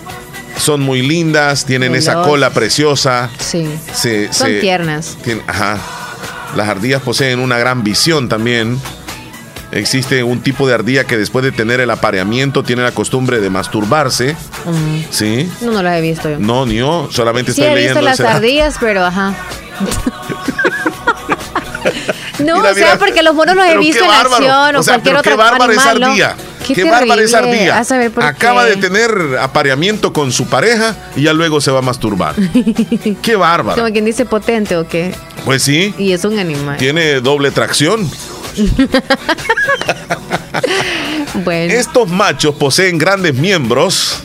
[0.58, 3.30] son muy lindas, tienen esa cola preciosa.
[3.40, 3.68] Sí.
[3.94, 5.18] se- Son se- tiernas.
[5.48, 5.78] ajá.
[6.56, 8.80] Las ardillas poseen una gran visión también.
[9.72, 13.50] Existe un tipo de ardilla que después de tener el apareamiento tiene la costumbre de
[13.50, 14.36] masturbarse.
[15.12, 15.50] ¿Sí?
[15.62, 16.38] No, no las he visto yo.
[16.40, 18.36] No, ni yo, solamente Sí, estoy he visto leyendo las ese dato.
[18.36, 19.34] ardillas, pero ajá.
[22.40, 22.98] no, Mira, o sea, mira.
[23.00, 24.36] porque los monos los he visto qué en bárbaro.
[24.36, 26.08] acción o, O sea, cualquier pero qué otro bárbara esa animal, ¿no?
[26.08, 26.36] ardilla.
[26.36, 27.80] Qué Qué Qué, bárbara esa ardilla.
[27.80, 28.72] A saber por Acaba qué.
[28.72, 32.36] de tener apareamiento con su pareja y ya luego se va a masturbar.
[33.22, 33.82] Qué bárbara.
[33.82, 35.14] Como quien dice potente o qué.
[35.46, 36.78] Pues sí, Y es un animal.
[36.78, 38.10] tiene doble tracción.
[41.46, 41.74] Bueno.
[41.74, 44.24] Estos machos poseen grandes miembros.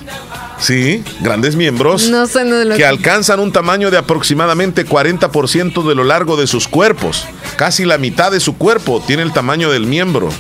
[0.59, 2.09] Sí, grandes miembros.
[2.09, 2.43] No sé
[2.77, 7.27] que alcanzan un tamaño de aproximadamente 40% de lo largo de sus cuerpos.
[7.57, 10.31] Casi la mitad de su cuerpo tiene el tamaño del miembro.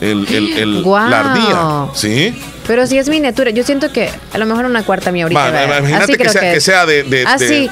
[0.00, 1.08] El, el- el- Guau.
[1.10, 1.86] La ardilla.
[1.94, 2.34] ¿Sí?
[2.66, 5.64] Pero si es miniatura, yo siento que a lo mejor una cuarta mía ahorita.
[5.78, 7.02] Imagínate Así que sea, que sea de.
[7.02, 7.70] de- Ah, de- sí.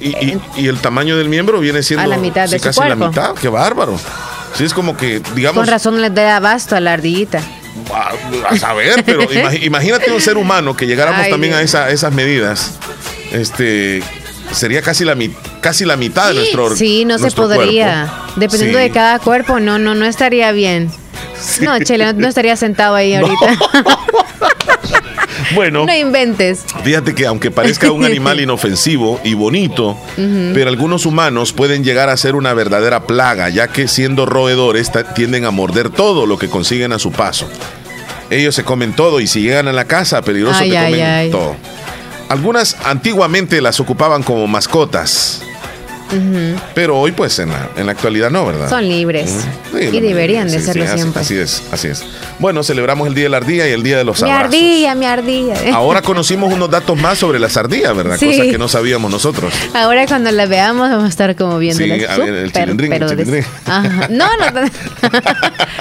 [0.00, 2.04] y, y- y el tamaño del miembro viene siendo.
[2.04, 3.34] A la mitad de sí, su casi la mitad.
[3.34, 3.98] Qué bárbaro.
[4.54, 5.60] Sí, es como que, digamos.
[5.60, 7.40] Con razón le da abasto a la ardillita.
[7.94, 8.12] A,
[8.54, 9.20] a saber, pero
[9.62, 12.72] imagínate un ser humano que llegáramos Ay, también a, esa- esas medidas.
[13.30, 14.02] Este
[14.52, 18.06] sería casi la mi- casi la mitad de nuestro Sí, no se podría.
[18.10, 18.40] cuerpo.
[18.40, 18.84] Dependiendo Sí.
[18.84, 20.90] de cada cuerpo, no, no, no estaría bien.
[21.60, 23.58] No, Chele, no, no estaría sentado ahí ahorita.
[25.54, 26.64] Bueno, no inventes.
[26.84, 29.96] fíjate que aunque parezca un animal inofensivo y bonito,
[30.52, 35.44] pero algunos humanos pueden llegar a ser una verdadera plaga, ya que siendo roedores tienden
[35.46, 37.48] a morder todo lo que consiguen a su paso.
[38.30, 41.06] Ellos se comen todo y si llegan a la casa, peligroso Ay, te ay, comen
[41.06, 41.30] ay.
[41.30, 41.56] todo.
[42.28, 45.40] Algunas antiguamente las ocupaban como mascotas,
[46.74, 48.68] pero hoy pues en la, en la actualidad no, ¿verdad?
[48.68, 49.30] Son libres.
[49.72, 51.22] Sí, y deberían de sí, serlo sí, siempre.
[51.22, 52.04] Así, es, así es.
[52.38, 54.46] Bueno, celebramos el Día de la Ardilla y el Día de los mi Abrazos.
[54.54, 55.54] ardilla, mi ardilla.
[55.74, 58.16] Ahora conocimos unos datos más sobre las ardillas, ¿verdad?
[58.18, 58.26] Sí.
[58.26, 59.52] Cosas que no sabíamos nosotros.
[59.74, 63.08] Ahora cuando la veamos vamos a estar como viendo Sí, a ver, el chilindrín, el
[63.08, 63.44] chilindrín.
[64.10, 64.68] No, no.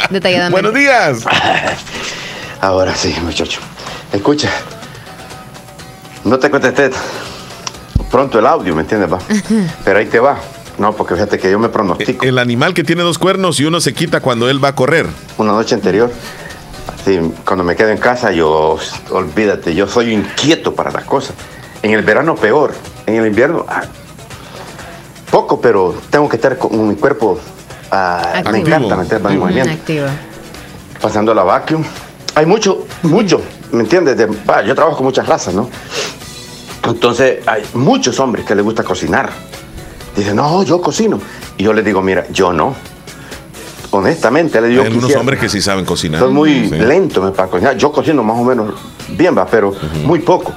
[0.10, 0.52] Detalladamente.
[0.52, 1.20] Buenos días.
[2.62, 3.60] Ahora sí, muchacho.
[4.14, 4.50] Escucha.
[6.28, 6.90] No te contesté
[8.12, 9.12] pronto el audio, ¿me entiendes?
[9.12, 9.18] Va?
[9.86, 10.38] Pero ahí te va.
[10.78, 12.26] No, porque fíjate que yo me pronostico.
[12.26, 15.08] El animal que tiene dos cuernos y uno se quita cuando él va a correr.
[15.38, 16.12] Una noche anterior,
[16.94, 18.78] así, cuando me quedo en casa, yo,
[19.10, 21.34] olvídate, yo soy inquieto para las cosas.
[21.82, 22.74] En el verano peor.
[23.06, 23.84] En el invierno, ah,
[25.32, 27.40] poco, pero tengo que estar con mi cuerpo.
[27.90, 29.72] ah, me encanta meter movimiento.
[29.72, 30.10] activa.
[31.02, 31.86] pasando la vacuum.
[32.36, 34.18] Hay mucho, mucho, ¿me entiendes?
[34.18, 34.28] De-
[34.66, 35.70] yo trabajo con muchas razas, ¿no?
[36.84, 39.30] Entonces, hay muchos hombres que les gusta cocinar.
[40.16, 41.20] Dicen, no, yo cocino.
[41.58, 42.76] Y yo les digo, mira, yo no.
[43.92, 45.20] Honestamente, le digo Hay algunos quisiera.
[45.22, 46.20] hombres que sí saben cocinar.
[46.22, 46.76] Soy muy Sí.
[46.76, 47.78] lento me, para cocinar.
[47.78, 48.74] Yo cocino más o menos
[49.10, 50.54] bien, va, pero muy poco.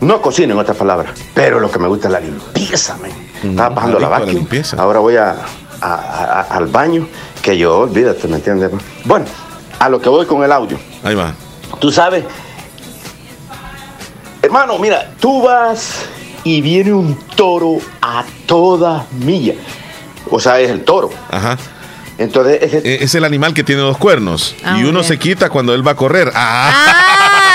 [0.00, 1.12] No cocino, en otras palabras.
[1.34, 3.10] Pero lo que me gusta es la limpieza, man.
[3.42, 4.76] Estaba bajando la adicto a la limpieza.
[4.82, 5.36] Ahora voy a,
[5.80, 7.06] a- a- al baño,
[7.40, 8.70] que yo, olvídate, ¿me entiendes?
[9.04, 9.24] Bueno,
[9.78, 10.78] a lo que voy con el audio.
[11.02, 11.32] Ahí va.
[11.78, 12.24] Tú sabes,
[14.46, 16.02] hermano, mira, tú vas
[16.44, 19.54] y viene un toro a toda milla.
[20.30, 21.10] O sea, es el toro.
[21.30, 21.56] Ajá.
[22.18, 24.54] Entonces, ese- E- Es el animal que tiene dos cuernos.
[24.64, 25.04] Ah, y uno ok.
[25.06, 26.32] se quita cuando él va a correr.
[26.34, 26.72] Ah,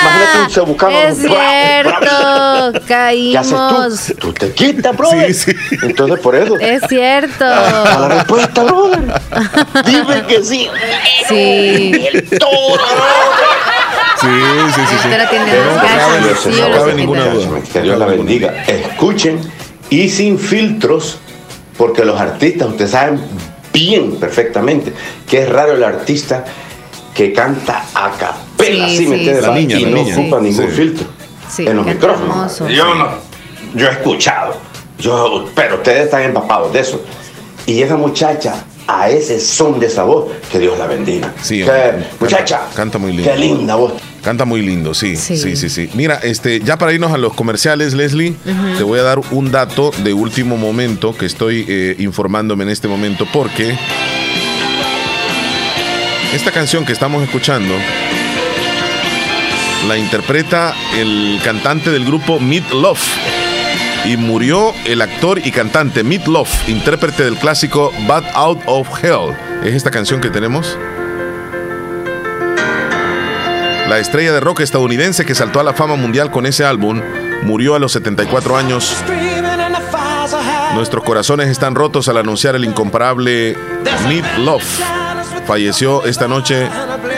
[0.04, 0.78] Imagínate un.
[1.10, 4.06] Es cierto, ¿qué haces caímos.
[4.08, 4.14] tú?
[4.16, 5.34] Tú te quitas, brother.
[5.34, 5.76] Sí, sí.
[5.84, 6.60] Entonces, por eso.
[6.60, 7.44] Es cierto.
[7.46, 9.14] A la respuesta, brother.
[9.86, 10.68] Dime que sí.
[11.28, 12.08] Sí.
[12.14, 12.84] El toro.
[14.22, 14.28] Sí,
[14.76, 14.96] sí, sí.
[15.02, 15.08] sí.
[15.10, 17.48] Pero tiene no cabe- sí, no cabe ninguna duda.
[17.74, 18.64] Que Dios la bendiga.
[18.68, 19.40] Escuchen
[19.90, 21.18] y sin filtros,
[21.78, 23.20] porque los artistas, ustedes saben
[23.74, 24.94] bien perfectamente
[25.30, 26.44] que es raro el artista
[27.14, 29.42] que canta a capela, Sí, así me sí, entiendes?
[29.48, 30.18] La niña, y la no niña.
[30.20, 30.44] ocupa Sí.
[30.44, 30.76] ningún Sí.
[30.76, 31.08] filtro
[31.50, 32.30] Sí, en los micrófonos.
[32.60, 32.70] hermoso.
[32.70, 33.08] Yo no,
[33.76, 34.56] yo he escuchado,
[34.98, 37.02] yo, pero ustedes están empapados de eso.
[37.66, 38.56] Y esa muchacha,
[38.88, 41.34] a ese son de esa voz, que Dios la bendiga.
[41.42, 43.30] Sí, Que- canta- muchacha, canta muy lindo.
[43.32, 43.94] Qué linda voz.
[44.24, 45.36] Canta muy lindo, sí, Sí.
[45.38, 45.90] sí, sí, sí.
[45.96, 48.36] Mira, este, ya para irnos a los comerciales, Leslie,
[48.78, 52.88] te voy a dar un dato de último momento que estoy eh, informándome en este
[52.88, 53.76] momento porque
[56.34, 57.74] esta canción que estamos escuchando
[59.88, 63.02] la interpreta el cantante del grupo Meat Love
[64.06, 69.36] y murió el actor y cantante Meat Love, intérprete del clásico Bad Out of Hell.
[69.64, 70.78] ¿Es esta canción que tenemos?
[73.92, 77.02] La estrella de rock estadounidense que saltó a la fama mundial con ese álbum
[77.44, 78.96] murió a los 74 años.
[80.76, 83.58] Nuestros corazones están rotos al anunciar el incomparable
[84.08, 84.64] Meat Love.
[85.46, 86.70] Falleció esta noche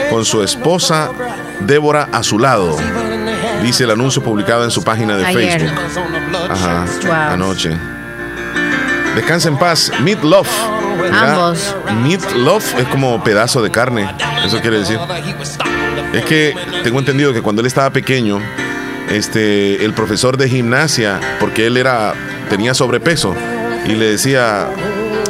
[0.09, 1.11] con su esposa
[1.59, 2.75] Débora a su lado.
[3.61, 5.59] Dice el anuncio publicado en su página de Ayer.
[5.69, 6.49] Facebook.
[6.49, 7.13] Ajá, Wow.
[7.33, 7.77] anoche.
[9.13, 9.91] Descansa en paz.
[10.01, 10.49] Meat Love.
[11.11, 11.75] Ambos.
[12.01, 14.09] Meat Love es como pedazo de carne.
[14.43, 14.97] Eso quiere decir.
[16.13, 16.53] Es que
[16.83, 18.39] tengo entendido que cuando él estaba pequeño,
[19.09, 22.13] este, el profesor de gimnasia, porque él era,
[22.49, 23.35] tenía sobrepeso,
[23.85, 24.67] y le decía,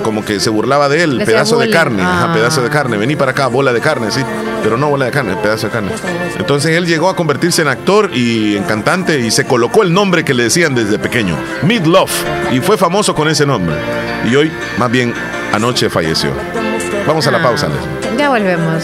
[0.04, 2.34] como que se burlaba de él, pedazo de carne, ajá, Ah.
[2.34, 4.22] pedazo de carne, vení para acá, bola de carne, sí.
[4.62, 5.92] pero no bola de carne, pedazo de carne.
[6.38, 10.24] Entonces él llegó a convertirse en actor y en cantante y se colocó el nombre
[10.24, 12.12] que le decían desde pequeño, Mid Love,
[12.52, 13.76] y fue famoso con ese nombre.
[14.30, 15.14] Y hoy, más bien,
[15.52, 16.32] anoche falleció.
[17.08, 17.44] Vamos a la Ah.
[17.44, 18.18] pausa, Les.
[18.18, 18.84] Ya volvemos.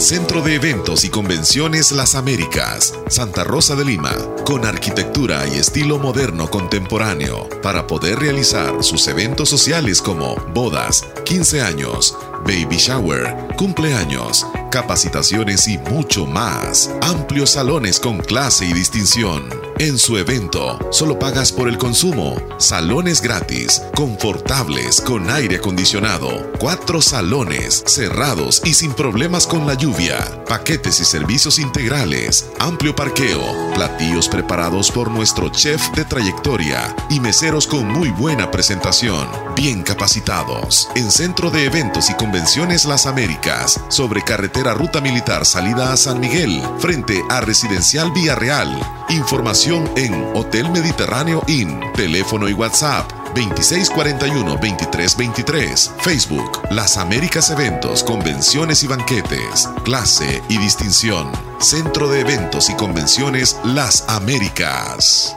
[0.00, 5.98] Centro de Eventos y Convenciones Las Américas, Santa Rosa de Lima, con arquitectura y estilo
[5.98, 14.46] moderno contemporáneo, para poder realizar sus eventos sociales como bodas, 15 años, baby shower, cumpleaños,
[14.70, 16.90] capacitaciones y mucho más.
[17.02, 19.69] Amplios salones con clase y distinción.
[19.80, 22.36] En su evento, solo pagas por el consumo.
[22.58, 26.52] Salones gratis, confortables, con aire acondicionado.
[26.58, 30.18] Cuatro salones, cerrados y sin problemas con la lluvia.
[30.46, 32.50] Paquetes y servicios integrales.
[32.58, 33.40] Amplio parqueo.
[33.74, 36.94] Platillos preparados por nuestro chef de trayectoria.
[37.08, 39.30] Y meseros con muy buena presentación.
[39.56, 40.90] Bien capacitados.
[40.94, 43.80] En Centro de Eventos y Convenciones Las Américas.
[43.88, 46.62] Sobre carretera Ruta Militar salida a San Miguel.
[46.80, 48.78] Frente a Residencial Villarreal.
[49.08, 51.78] Información en Hotel Mediterráneo Inn.
[51.94, 55.92] Teléfono y WhatsApp 2641-2323.
[56.00, 59.68] Facebook, Las Américas Eventos, Convenciones y Banquetes.
[59.84, 61.30] Clase y distinción.
[61.60, 65.36] Centro de Eventos y Convenciones Las Américas.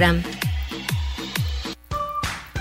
[0.00, 0.49] Instagram.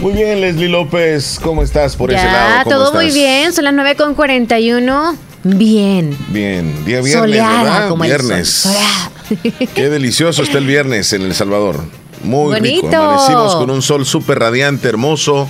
[0.00, 2.56] Muy bien, Leslie López, ¿cómo estás por ese lado?
[2.58, 3.52] Ya, ¿Cómo todo muy bien.
[3.52, 5.16] Son las 9 con 41.
[5.44, 6.16] Bien.
[6.28, 7.88] Bien, día viernes, Soleada ¿verdad?
[7.88, 8.48] como el viernes.
[8.48, 8.72] sol.
[8.72, 9.68] Soleada.
[9.74, 11.84] Qué delicioso está el viernes en El Salvador.
[12.22, 12.86] Muy rico.
[12.86, 13.02] Bonito.
[13.02, 15.48] Amanecimos con un sol súper radiante, hermoso.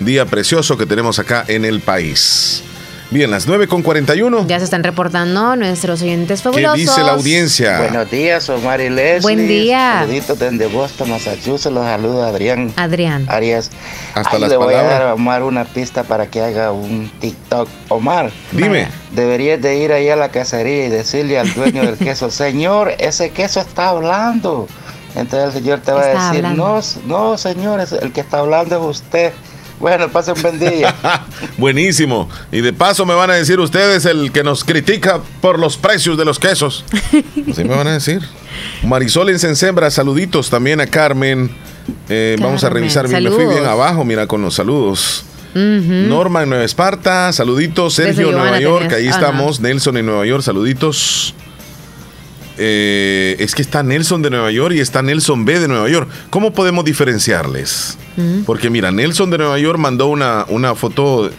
[0.00, 2.62] Día precioso que tenemos acá en el país.
[3.08, 4.46] Bien, las 9 con 41.
[4.48, 6.76] Ya se están reportando nuestros oyentes ¿Qué fabulosos.
[6.76, 7.78] dice la audiencia?
[7.78, 9.20] Buenos días, Omar y Leslie.
[9.20, 10.00] Buen día.
[10.00, 11.72] Saluditos desde Boston, Massachusetts.
[11.72, 13.24] Los saluda Adrián Adrián.
[13.28, 13.70] Arias.
[14.12, 17.08] Hasta Ay, las le voy a dar a Omar una pista para que haga un
[17.20, 17.68] TikTok.
[17.90, 18.32] Omar.
[18.50, 18.88] Dime.
[19.12, 23.30] Deberías de ir ahí a la cacería y decirle al dueño del queso, señor, ese
[23.30, 24.66] queso está hablando.
[25.14, 26.82] Entonces el señor te va Está a decir, hablando.
[27.06, 29.32] no, no, señor, es- el que está hablando es usted.
[29.78, 30.94] Bueno, pase un buen día.
[31.58, 32.28] Buenísimo.
[32.50, 36.16] Y de paso me van a decir ustedes el que nos critica por los precios
[36.16, 36.84] de los quesos.
[37.50, 38.22] Así me van a decir.
[38.84, 41.50] Marisol en Sensembra, saluditos también a Carmen.
[42.08, 43.22] Eh, vamos a revisar bien.
[43.24, 45.24] Me fui bien abajo, mira, con los saludos.
[45.54, 47.94] Norma en Nueva Esparta, saluditos.
[47.94, 48.96] Sergio en Nueva York, tenés.
[48.98, 49.16] ahí Ajá.
[49.16, 49.60] estamos.
[49.60, 51.34] Nelson en Nueva York, saluditos.
[52.58, 56.08] Eh, es que está Nelson de Nueva York y está Nelson B de Nueva York.
[56.30, 57.98] ¿Cómo podemos diferenciarles?
[58.46, 61.30] Porque mira, Nelson de Nueva York mandó una, una foto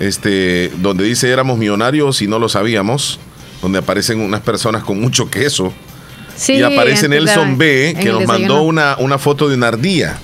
[0.00, 3.18] este, donde dice éramos millonarios y no lo sabíamos,
[3.60, 5.72] donde aparecen unas personas con mucho queso.
[6.34, 10.18] Sí, y aparece Nelson B que nos mandó una, una foto de una ardilla.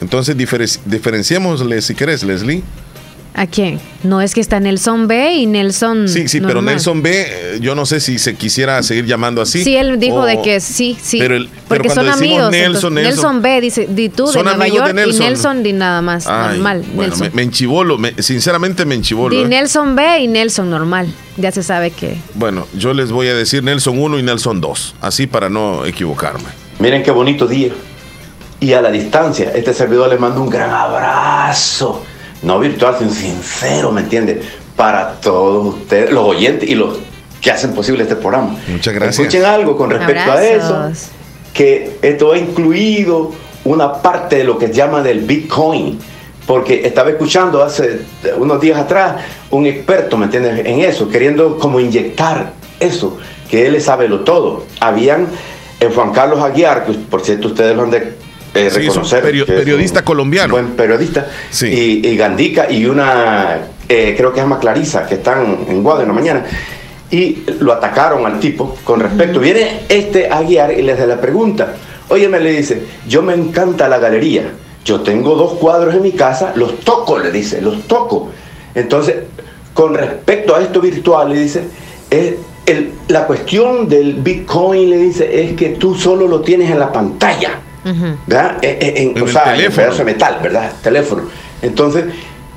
[0.00, 2.62] Entonces diferen- diferenciémosle si querés, Leslie.
[3.36, 3.80] ¿A quién?
[4.04, 6.08] No es que está Nelson B y Nelson.
[6.08, 6.62] Sí, sí, pero.
[6.62, 9.64] Nelson B, eh, yo no sé si se quisiera seguir llamando así.
[9.64, 11.18] Sí, él dijo o- de que sí, sí.
[11.18, 12.50] Pero el- porque cuando son decimos amigos.
[12.52, 15.22] Nelson, entonces, Nelson- B dice, di tú de Son Nueva amigos de York Nelson.
[15.22, 16.84] y Nelson di nada más, Ay, normal.
[16.94, 17.28] bueno, Nelson.
[17.30, 19.34] me, me enchivolo, me- sinceramente me enchivolo.
[19.36, 19.48] Di ¿eh?
[19.48, 21.08] Nelson B y Nelson normal.
[21.36, 22.16] Ya se sabe que.
[22.34, 26.44] Bueno, yo les voy a decir Nelson 1 y Nelson 2, así para no equivocarme.
[26.78, 27.72] Miren qué bonito día.
[28.60, 32.04] Y a la distancia, este servidor les mando un gran abrazo.
[32.44, 34.42] No virtual, sino sincero, ¿me entiende?
[34.76, 36.98] Para todos ustedes, los oyentes y los
[37.40, 38.56] que hacen posible este programa.
[38.68, 39.18] Muchas gracias.
[39.18, 40.92] Escuchen algo con respecto a eso.
[41.52, 43.32] Que esto ha incluido
[43.64, 45.98] una parte de lo que se llama del Bitcoin.
[46.46, 48.00] Porque estaba escuchando hace
[48.36, 49.16] unos días atrás
[49.50, 53.16] un experto, ¿me entiendes?, en eso, queriendo como inyectar eso,
[53.50, 54.66] que él sabe lo todo.
[54.78, 55.28] Habían
[55.80, 58.14] en Juan Carlos Aguiar, que por cierto ustedes lo han de
[58.54, 60.52] eh, Sí, es un perio- es periodista un colombiano.
[60.54, 61.26] Buen periodista.
[61.66, 66.02] Y, y Gandica y una, eh, creo que se llama Clarisa, que están en Guada
[66.02, 66.44] en la mañana.
[67.10, 69.38] Y lo atacaron al tipo con respecto.
[69.40, 71.74] Viene este Aguiar y les da la pregunta.
[72.08, 74.52] Oye, me le dice, yo me encanta la galería.
[74.84, 78.30] Yo tengo dos cuadros en mi casa, los toco, le dice, los toco.
[78.74, 79.14] Entonces,
[79.72, 81.62] con respecto a esto virtual, le dice,
[82.10, 82.34] es
[82.66, 86.92] el- la cuestión del Bitcoin, le dice, es que tú solo lo tienes en la
[86.92, 87.60] pantalla.
[88.26, 88.56] ¿Verdad?
[88.62, 89.76] Eh, eh, En, En o el sea, en el teléfono.
[89.84, 90.72] pedazo de metal, ¿verdad?
[90.82, 91.22] Teléfono.
[91.62, 92.04] Entonces,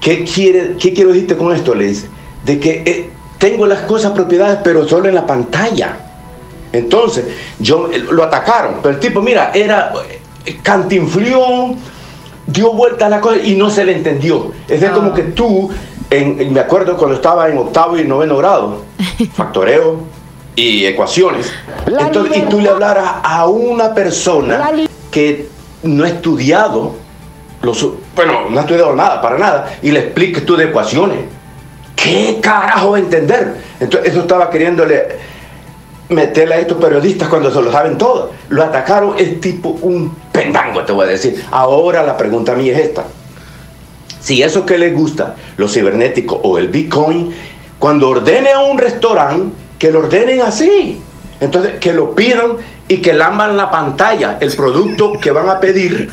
[0.01, 1.75] ¿qué, quiere, ¿qué quiero decirte con esto?
[1.75, 2.07] Le dice,
[2.45, 5.97] de que eh, tengo las cosas propiedades, pero solo en la pantalla.
[6.73, 7.25] Entonces,
[7.59, 9.93] yo lo atacaron, pero el tipo, mira, era
[10.63, 11.75] cantinflió,
[12.45, 14.51] dio vuelta a la cosa y no se le entendió.
[14.67, 15.69] Es de como que tú,
[16.09, 18.83] en, en- me acuerdo cuando estaba en octavo y noveno grado,
[19.33, 19.99] factoreo
[20.55, 21.51] y ecuaciones,
[21.85, 24.69] entonces, y tú le hablaras a una persona
[25.11, 25.47] que
[25.83, 26.95] no ha estudiado,
[27.61, 31.19] los, bueno, no ha estudiado nada, para nada, y le expliques tú de ecuaciones.
[31.95, 33.55] ¿Qué carajo va a entender?
[33.79, 35.17] Entonces, eso estaba queriéndole
[36.09, 38.31] meterle a estos periodistas cuando se lo saben todo.
[38.49, 41.43] Lo atacaron, es tipo un pendango, te voy a decir.
[41.51, 43.05] Ahora la pregunta mía es esta.
[44.19, 47.33] Si eso que les gusta, lo cibernético o el Bitcoin,
[47.79, 51.01] cuando ordene a un restaurante, que lo ordenen así.
[51.39, 52.57] Entonces, que lo pidan
[52.87, 56.09] y que lamban la pantalla, el producto que van a pedir.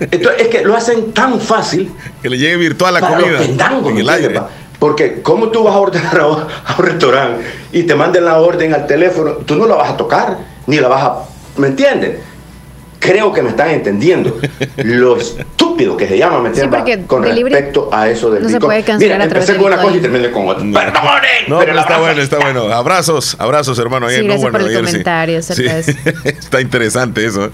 [0.00, 1.92] Entonces, es que lo hacen tan fácil.
[2.22, 4.40] Que le llegue virtual la para comida en ¿me el aire.
[4.78, 8.40] Porque como tú vas a ordenar a un, a un restaurante y te manden la
[8.40, 11.18] orden al teléfono, tú no la vas a tocar, ni la vas a...
[11.56, 12.20] ¿Me entiendes?
[12.98, 14.38] Creo que me están entendiendo
[14.78, 17.06] lo estúpido que se llama, ¿me Sí, entiendes?
[17.06, 18.68] con respecto a eso del no se Bitcoin.
[18.68, 20.12] puede cancelar Mira, a empecé con una cosa y Bitcoin.
[20.12, 20.64] terminé con otra.
[20.92, 21.22] ¡Perdonen!
[21.48, 22.62] No, pero está abrazo- bueno, está bueno.
[22.74, 24.08] Abrazos, abrazos, hermano.
[24.08, 24.84] Sí, gracias Nuevo por el Jersey.
[24.86, 25.92] comentario acerca de eso.
[26.24, 27.50] está interesante eso.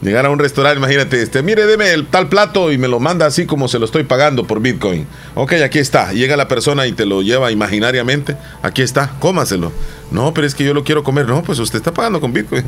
[0.00, 3.26] Llegar a un restaurante, imagínate, este, mire, deme el tal plato y me lo manda
[3.26, 5.06] así como se lo estoy pagando por Bitcoin.
[5.34, 6.12] Ok, aquí está.
[6.12, 8.36] Llega la persona y te lo lleva imaginariamente.
[8.62, 9.72] Aquí está, cómaselo.
[10.10, 11.26] No, pero es que yo lo quiero comer.
[11.26, 12.64] No, pues usted está pagando con Bitcoin.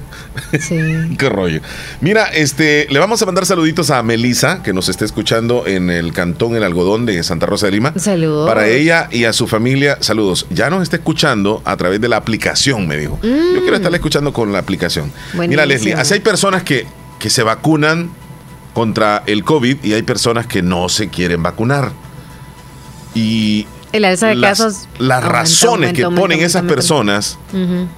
[1.19, 1.61] Qué rollo.
[2.01, 6.13] Mira, este, le vamos a mandar saluditos a Melisa, que nos está escuchando en el
[6.13, 7.95] cantón El Algodón de Santa Rosa de Lima.
[7.97, 8.49] Saludos.
[8.49, 10.47] Para ella y a su familia, saludos.
[10.51, 13.19] Ya nos está escuchando a través de la aplicación, me dijo.
[13.23, 15.07] Yo quiero estarle escuchando con la aplicación.
[15.07, 15.67] Mira, Buenísimo.
[15.67, 16.87] Leslie, así hay personas que,
[17.21, 18.11] que se vacunan
[18.75, 21.93] contra el COVID y hay personas que no se quieren vacunar.
[23.15, 24.89] Y El alza de las, casos.
[24.99, 27.39] las aumenta, razones aumenta, que aumenta, ponen esas personas,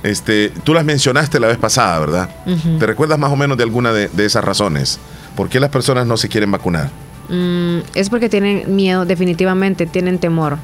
[0.03, 2.31] este, tú las mencionaste la vez pasada, ¿verdad?
[2.79, 4.99] ¿Te recuerdas más o menos de alguna de, de esas razones?
[5.37, 6.91] ¿Por qué las personas no se quieren vacunar?
[7.29, 10.59] Mm, es porque tienen miedo, definitivamente, tienen temor.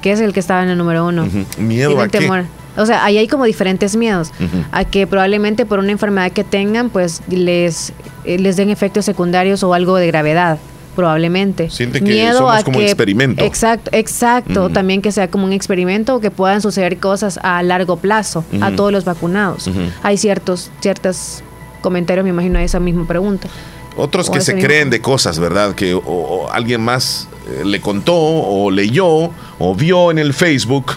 [0.00, 1.28] Que es el que estaba en el número uno.
[1.58, 2.46] ¿Miedo Tienen a qué?
[2.76, 4.30] O sea, ahí hay como diferentes miedos.
[4.72, 7.92] A que probablemente por una enfermedad que tengan, pues les,
[8.24, 10.58] eh, les den efectos secundarios o algo de gravedad.
[10.96, 11.70] Probablemente.
[11.70, 13.42] Sienten que somos como experimento.
[13.42, 14.68] Exacto, exacto.
[14.68, 18.70] También que sea como un experimento o que puedan suceder cosas a largo plazo a
[18.72, 19.70] todos los vacunados.
[20.02, 21.42] Hay ciertos, ciertos
[21.80, 23.48] comentarios, me imagino, a esa misma pregunta.
[23.96, 24.66] Otros O que se mismo.
[24.68, 25.74] creen de cosas, ¿verdad?
[25.74, 30.92] Que o- o alguien más eh, le contó o leyó o vio en el Facebook,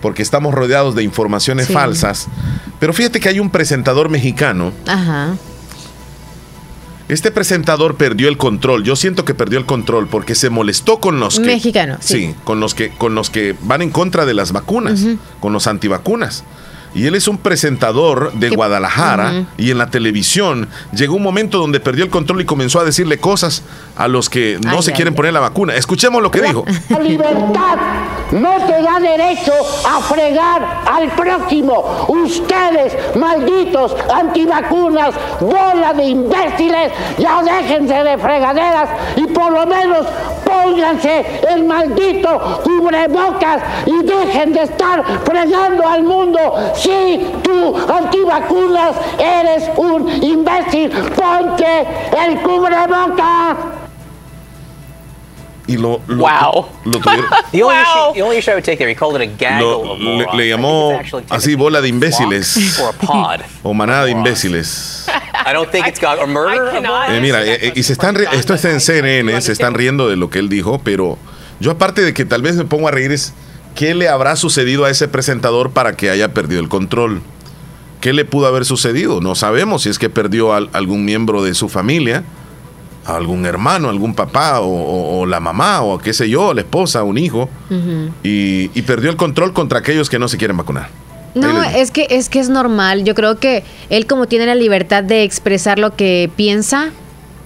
[0.00, 1.72] porque estamos rodeados de informaciones Sí.
[1.72, 2.28] falsas.
[2.78, 4.72] Pero fíjate que hay un presentador mexicano.
[4.86, 5.34] Ajá.
[7.08, 8.84] Este presentador perdió el control.
[8.84, 11.46] Yo siento que perdió el control porque se molestó con los que.
[11.46, 12.34] Mexicano, sí.
[12.44, 15.04] con los que, con los que van en contra de las vacunas,
[15.40, 16.44] con los antivacunas.
[16.94, 21.80] Y él es un presentador de Guadalajara y en la televisión llegó un momento donde
[21.80, 23.62] perdió el control y comenzó a decirle cosas
[23.96, 25.74] a los que no Ay, se ay, quieren poner la vacuna.
[25.74, 26.64] Escuchemos lo que dijo.
[26.88, 27.76] La libertad
[28.32, 29.52] no te da derecho
[29.88, 32.06] a fregar al próximo.
[32.08, 40.06] Ustedes, malditos antivacunas, bola de imbéciles, ya déjense de fregaderas y por lo menos
[40.50, 46.40] pónganse el maldito cubrebocas y dejen de estar fregando al mundo.
[46.74, 51.86] Si tú, antivacunas, eres un imbécil, ponte
[52.26, 53.79] el cubrebocas.
[55.72, 56.66] Y lo, lo, Wow.
[56.84, 59.22] lo tuvieron- The only, issue, the only issue I would take there, he called it
[59.28, 60.34] a gaggle lo- of le, morons.
[60.36, 60.98] le llamó
[61.28, 63.40] así bola de imbéciles or a pod.
[63.62, 65.06] o manada de imbéciles.
[65.46, 66.74] I don't think it's got or murder.
[67.08, 70.16] Eh, mira, eh, eh, y se están esto está en CNN, se están riendo de
[70.16, 71.18] lo que él dijo, pero
[71.60, 73.32] yo aparte de que tal vez me pongo a reír es
[73.74, 77.22] qué le habrá sucedido a ese presentador para que haya perdido el control.
[78.00, 79.20] ¿Qué le pudo haber sucedido?
[79.20, 82.24] No sabemos si es que perdió a algún miembro de su familia,
[83.10, 86.60] a algún hermano, algún papá o, o- o la mamá o qué sé yo, la
[86.62, 87.48] esposa, un hijo,
[88.24, 90.88] y, y perdió el control contra aquellos que no se quieren vacunar.
[91.34, 93.04] No, es que es que es normal.
[93.04, 96.90] Yo creo que él como tiene la libertad de expresar lo que piensa,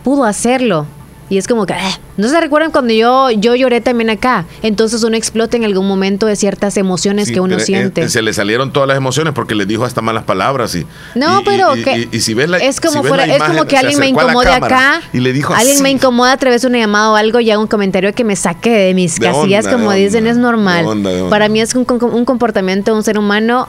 [0.03, 0.87] pudo hacerlo.
[1.31, 1.99] Y es como que, "Ah".
[2.17, 4.45] ¿no se recuerdan cuando yo, yo lloré también acá?
[4.63, 8.09] Entonces uno explota en algún momento de ciertas emociones Sí, que uno eh, siente.
[8.09, 11.45] se le salieron todas las emociones porque le dijo hasta malas palabras y No, y-
[11.45, 13.65] pero y, que y- y si ves la es como si fuera, la es como
[13.65, 15.83] que alguien me acercó a la incomode cámara acá, y le dijo alguien así.
[15.83, 18.37] me incomoda a través de una llamada o algo y haga un comentario que me
[18.37, 20.85] saque de mis De casillas, onda, como de dicen, onda, es normal.
[20.87, 21.11] onda.
[21.31, 23.67] Para mí es un, un comportamiento de un ser humano.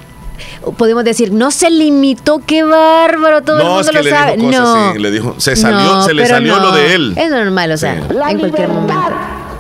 [0.78, 4.10] Podemos decir, no se limitó, qué bárbaro, todo el no, mundo es que lo le
[4.10, 4.38] sabe.
[4.38, 6.64] dijo cosas, no, sí, le dijo, se salió, No, se le salió no.
[6.64, 7.14] lo de él.
[7.18, 8.94] Es normal, o sea, La en cualquier momento.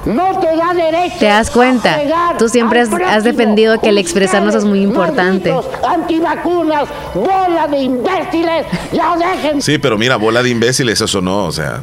[0.05, 1.97] no te da derecho ¿Te das cuenta?
[2.37, 5.53] Tú siempre has, has defendido que el expresarnos es muy importante.
[5.87, 11.51] Antivacunas, bola de imbéciles, ya dejen Sí, pero mira, bola de imbéciles, eso no, o
[11.51, 11.81] sea,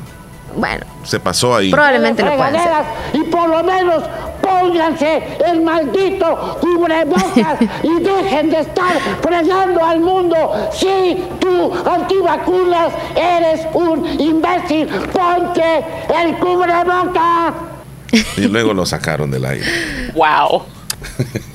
[0.57, 1.71] Bueno, se pasó ahí.
[1.71, 2.85] probablemente lo puedan hacer.
[3.15, 4.05] y por lo menos
[4.43, 8.93] pónganse el maldito cubrebocas y dejen de estar
[9.23, 10.71] fregando al mundo.
[10.73, 15.85] Si tú, antivacunas, eres un imbécil, ponte
[16.23, 17.55] el cubrebocas.
[18.37, 19.67] Y luego lo sacaron del aire.
[20.15, 20.65] Wow.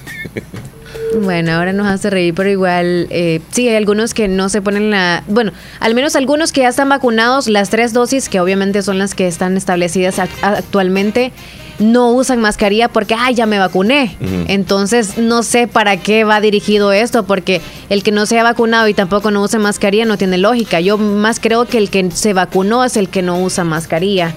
[1.15, 4.91] Bueno, ahora nos hace reír, pero igual, eh, sí, hay algunos que no se ponen
[4.91, 5.23] la...
[5.27, 9.15] Bueno, al menos algunos que ya están vacunados, las tres dosis, que obviamente son las
[9.15, 11.31] que están establecidas act- actualmente,
[11.79, 14.17] no usan mascarilla porque, ay, ya me vacuné.
[14.47, 18.87] Entonces, no sé para qué va dirigido esto, porque el que no se ha vacunado
[18.87, 20.81] y tampoco no use mascarilla no tiene lógica.
[20.81, 24.33] Yo más creo que el que se vacunó es el que no usa mascarilla.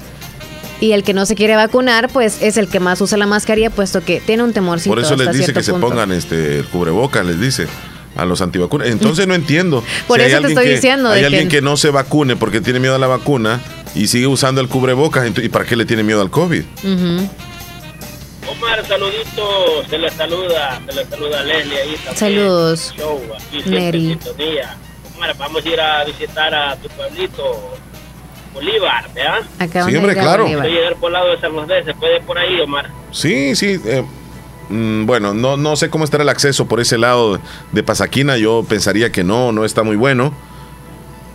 [0.81, 3.69] Y el que no se quiere vacunar, pues es el que más usa la mascarilla,
[3.71, 4.91] puesto que tiene un temorcito.
[4.95, 7.67] Por eso les dice que se pongan este el cubrebocas, les dice
[8.17, 8.89] a los antivacunas.
[8.89, 9.85] Entonces no entiendo.
[10.09, 12.61] Por eso te estoy que- diciendo Hay de alguien que- que no se vacune porque
[12.61, 13.61] tiene miedo a la vacuna
[13.95, 15.31] y sigue usando el cubrebocas.
[15.39, 16.63] ¿Y para qué le tiene miedo al COVID?
[16.83, 17.29] Ujú.
[18.51, 22.17] Omar, saluditos, se le saluda, se le saluda a Leslie ahí también.
[22.17, 24.19] Saludos, Show, aquí.
[25.17, 27.77] Omar, vamos a ir a visitar a tu pueblito,
[28.55, 29.41] Bolívar, ¿verdad?
[29.59, 30.45] Acá Sí, hombre, claro.
[30.45, 32.91] Voy a llegar por el lado de San José, ¿se puede por ahí, Omar?
[33.13, 33.81] Sí, sí.
[33.85, 34.05] eh,
[34.69, 37.39] mm, bueno, no, no sé cómo estará el acceso por ese lado
[37.73, 38.37] de Pasaquina.
[38.37, 40.33] Yo pensaría que no, no está muy bueno.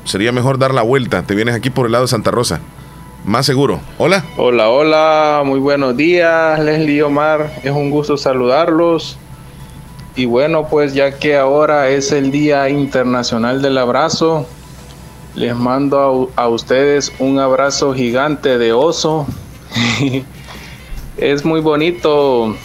[0.04, 1.24] Sería mejor dar la vuelta.
[1.24, 2.60] Te vienes aquí por el lado de Santa Rosa.
[3.24, 3.80] Más seguro.
[3.98, 4.24] Hola.
[4.38, 9.18] Hola, hola, muy buenos días, Leslie y Omar, es un gusto saludarlos.
[10.16, 14.48] Y bueno, pues ya que ahora es el Día Internacional del Abrazo,
[15.36, 19.28] les mando a, a ustedes un abrazo gigante de oso.
[21.18, 22.56] es muy bonito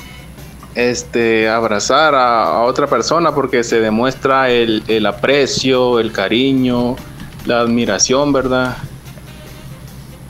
[0.75, 6.97] este abrazar a, otra persona porque se demuestra el, el aprecio, el cariño,
[7.47, 8.77] la admiración, ¿verdad?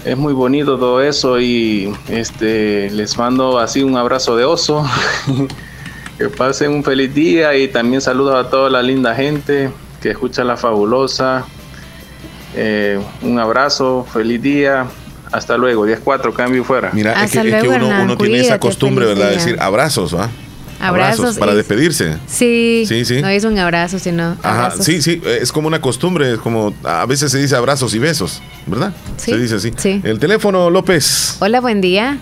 [0.05, 4.84] es muy bonito todo eso y este les mando así un abrazo de oso.
[6.18, 9.70] que pasen un feliz día y también saludos a toda la linda gente
[10.03, 11.47] que escucha la fabulosa.
[12.55, 14.86] Eh, un abrazo, feliz día.
[15.32, 16.90] Hasta luego, 10-4, cambio y fuera.
[16.92, 19.28] Mira, es que, es uno, Hernán, uno tiene esa costumbre, ¿verdad?
[19.28, 19.36] día.
[19.38, 20.28] Decir abrazos, ¿va?
[20.80, 22.16] Abrazos para despedirse.
[22.26, 22.84] Sí.
[22.88, 23.20] Sí, sí.
[23.20, 24.36] No es un abrazo, sino.
[24.42, 24.84] Ajá, abrazos.
[24.86, 28.42] sí, sí, es como una costumbre, es como a veces se dice abrazos y besos,
[28.66, 28.92] ¿verdad?
[29.18, 29.72] Sí, Se dice así.
[29.76, 30.01] sí.
[30.03, 31.36] El teléfono, López.
[31.40, 32.18] Hola, buen día.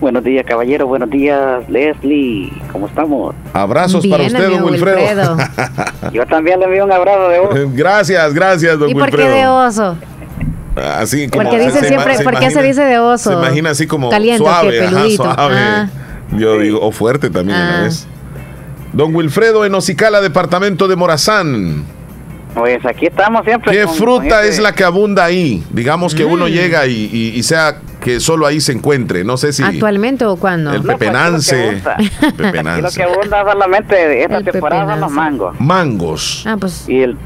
[0.00, 0.86] Buenos días, caballero.
[0.86, 2.52] Buenos días, Leslie.
[2.70, 3.34] ¿Cómo estamos?
[3.54, 5.36] Abrazos para usted, don Wilfredo.
[6.12, 7.54] Yo también le envío un abrazo de vos.
[7.74, 9.34] gracias, gracias, don ¿Y por qué Wilfredo.
[9.34, 9.96] de oso?
[10.76, 13.30] Así como Porque dice se siempre, se ¿por qué se dice de oso?
[13.30, 15.34] Se imagina así como Caliente, suave, ajá, suave.
[15.58, 15.88] Ah.
[16.32, 17.80] Yo digo, o fuerte también Ah.
[17.84, 18.06] vez.
[18.92, 21.84] Don Wilfredo en Ocicala, departamento de Morazán.
[22.54, 23.72] Pues aquí estamos siempre.
[23.72, 25.64] ¿Qué con- fruta con ese- es la que abunda ahí?
[25.70, 26.48] Digamos que uno Mm.
[26.50, 27.76] llega y, y- y sea
[28.06, 29.24] que solo ahí se encuentre.
[29.24, 30.72] No sé si ¿Actualmente o cuándo?
[30.72, 31.82] el pues, pepenance.
[31.96, 32.96] Aquí lo pepenance.
[32.96, 35.60] que abunda solamente esta El temporada son los mangos.
[35.60, 36.44] Mangos.
[36.46, 36.88] Ah, pues.
[36.88, 37.16] Y, el,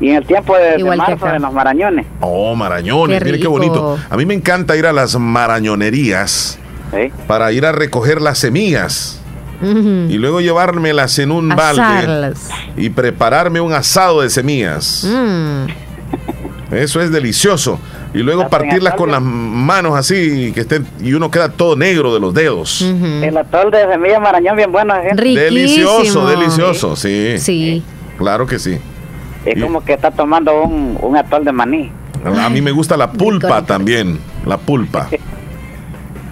[0.00, 2.06] y en el tiempo de, de marzo de los marañones.
[2.20, 3.18] Oh, marañones.
[3.18, 3.98] Qué Mire qué bonito.
[4.08, 6.58] A mí me encanta ir a las marañonerías
[6.90, 7.12] ¿sí?
[7.26, 9.20] para ir a recoger las semillas
[9.62, 12.48] y luego llevármelas en un balde Asarlas.
[12.78, 15.06] y prepararme un asado de semillas.
[15.06, 15.66] Mm.
[16.74, 17.78] Eso es delicioso.
[18.12, 22.20] Y luego partirlas con las manos así que estén y uno queda todo negro de
[22.20, 22.82] los dedos.
[22.82, 23.06] Ujú.
[23.06, 24.94] El atol de semilla marañón bien bueno.
[24.96, 25.10] ¿eh?
[25.14, 25.40] Riquísimo.
[25.44, 27.38] Delicioso, delicioso, sí.
[27.38, 27.82] Sí.
[28.18, 28.78] Claro que sí.
[29.44, 31.90] Es como que está tomando un, un atol de maní.
[32.24, 35.08] A mí me gusta la pulpa también, la pulpa.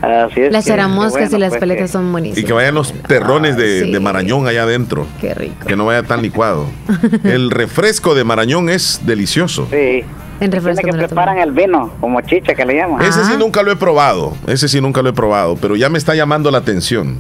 [0.09, 2.47] Así es Las que, ceramoscas bueno, y las pues, peletas que- son Y buenísimas.
[2.47, 3.93] que vayan los terrones de, sí.
[3.93, 5.07] de Marañón allá adentro.
[5.21, 5.67] Qué rico.
[5.67, 6.67] Que no vaya tan licuado.
[7.25, 9.69] El refresco de Marañón es delicioso.
[9.71, 10.05] Sí.
[10.41, 13.03] En refresco que preparan el vino, como chicha que le llaman.
[13.05, 14.37] Ese sí nunca lo he probado.
[14.47, 15.57] Ese sí nunca lo he probado.
[15.57, 17.17] Pero ya me está llamando la atención.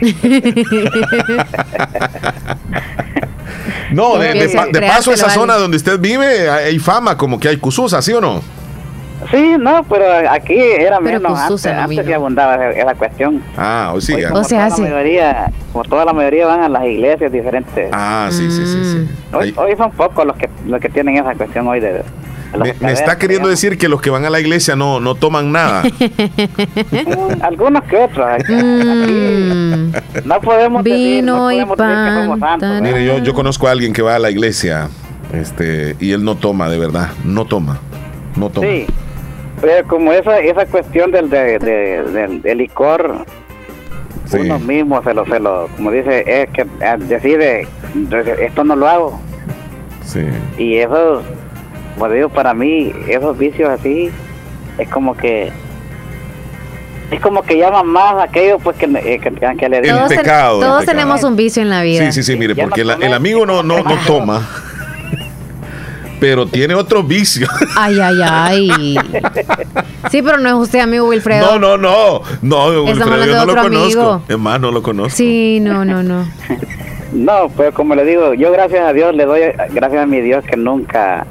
[3.92, 7.58] No, de, de de paso, esa zona donde usted vive hay fama, como que hay
[7.58, 8.42] cususa, ¿sí o no?
[9.30, 11.38] Sí, no, pero aquí era Pero menos.
[11.38, 12.02] Antes, no antes vino.
[12.04, 13.42] sí abundaba esa, esa cuestión.
[13.56, 14.14] Ah, o sí.
[14.14, 14.82] Hoy, como O sea, toda la sí.
[14.82, 17.88] mayoría, como toda la mayoría van a las iglesias diferentes.
[17.92, 19.08] Ah, sí, sí, sí, sí.
[19.32, 22.02] Hoy, Ahí- hoy son pocos los que los que tienen esa cuestión hoy de,
[22.80, 23.50] Me, está queriendo digamos.
[23.50, 25.82] decir que los que van a la iglesia no, no toman nada.
[26.92, 28.26] Mm, algunos que otros.
[28.26, 29.92] Aquí, Mm.
[30.24, 32.68] no podemos decir, no Vino y podemos decir que somos santos.
[32.70, 32.82] pan.
[32.82, 34.88] Mire, yo, yo conozco a alguien que va a la iglesia
[35.32, 37.08] este, y él no toma, de verdad.
[37.24, 37.78] No toma.
[38.36, 38.66] No toma.
[38.66, 38.86] Sí,
[39.64, 43.24] pero como esa esa cuestión del de, de- del, del licor,
[44.26, 44.38] Sí.
[44.38, 47.66] uno mismo se lo se lo como dice es que eh, decide
[48.40, 49.20] esto no lo hago
[50.02, 50.20] Sí.
[50.58, 51.22] y eso
[51.94, 54.10] como digo para mí esos vicios así
[54.78, 55.52] es como que
[57.10, 60.54] es como que llaman más aquello pues que, eh, que, que le El Todos, pecado,
[60.60, 60.98] el todos pecado.
[60.98, 62.06] tenemos un vicio en la vida.
[62.06, 63.06] Sí, sí, sí, mire, no porque la- tomé.
[63.06, 64.48] el amigo no, no, no toma,
[66.24, 67.46] pero tiene otro vicio.
[67.76, 68.96] Ay, ay, ay.
[70.10, 71.58] Sí, pero no es usted, amigo Wilfredo.
[71.58, 72.22] No, no, no.
[72.40, 74.00] No, Wilfredo, yo no lo conozco.
[74.00, 74.22] amigo.
[74.26, 75.14] Es más, no lo conozco.
[75.14, 76.26] Sí, no, no, no.
[77.12, 80.44] no pues como le digo yo gracias a Dios le doy gracias a mi Dios
[80.44, 81.26] que nunca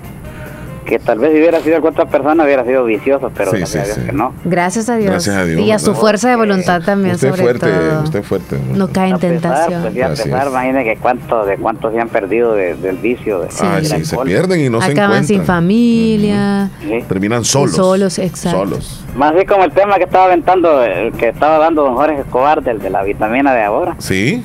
[0.83, 3.71] que tal vez si hubiera sido con otra persona hubiera sido vicioso pero Sí, gracias
[3.71, 4.05] sí, a Dios sí.
[4.05, 5.09] que no Gracias a Dios.
[5.11, 8.03] Gracias a Dios, Y a su fuerza de voluntad también, Usted es sobre fuerte, todo.
[8.03, 8.57] usted es fuerte.
[8.73, 9.81] No cae en pesar, tentación.
[9.83, 10.49] pues ya a Así pesar, es.
[10.49, 13.39] imagínate que cuánto, de cuántos se han perdido de- del vicio.
[13.39, 15.57] De, del sí, se pierden y no se Acaban sin encuentran.
[15.57, 16.69] familia.
[16.81, 16.99] Sí.
[17.07, 17.75] Terminan solos.
[17.75, 18.59] solos, exacto.
[18.59, 19.03] Solos.
[19.15, 22.61] Más así como el tema que estaba aventando, el que estaba dando don Jorge Escobar
[22.63, 23.95] del de la vitamina de ahora.
[23.99, 24.43] ¿Sí?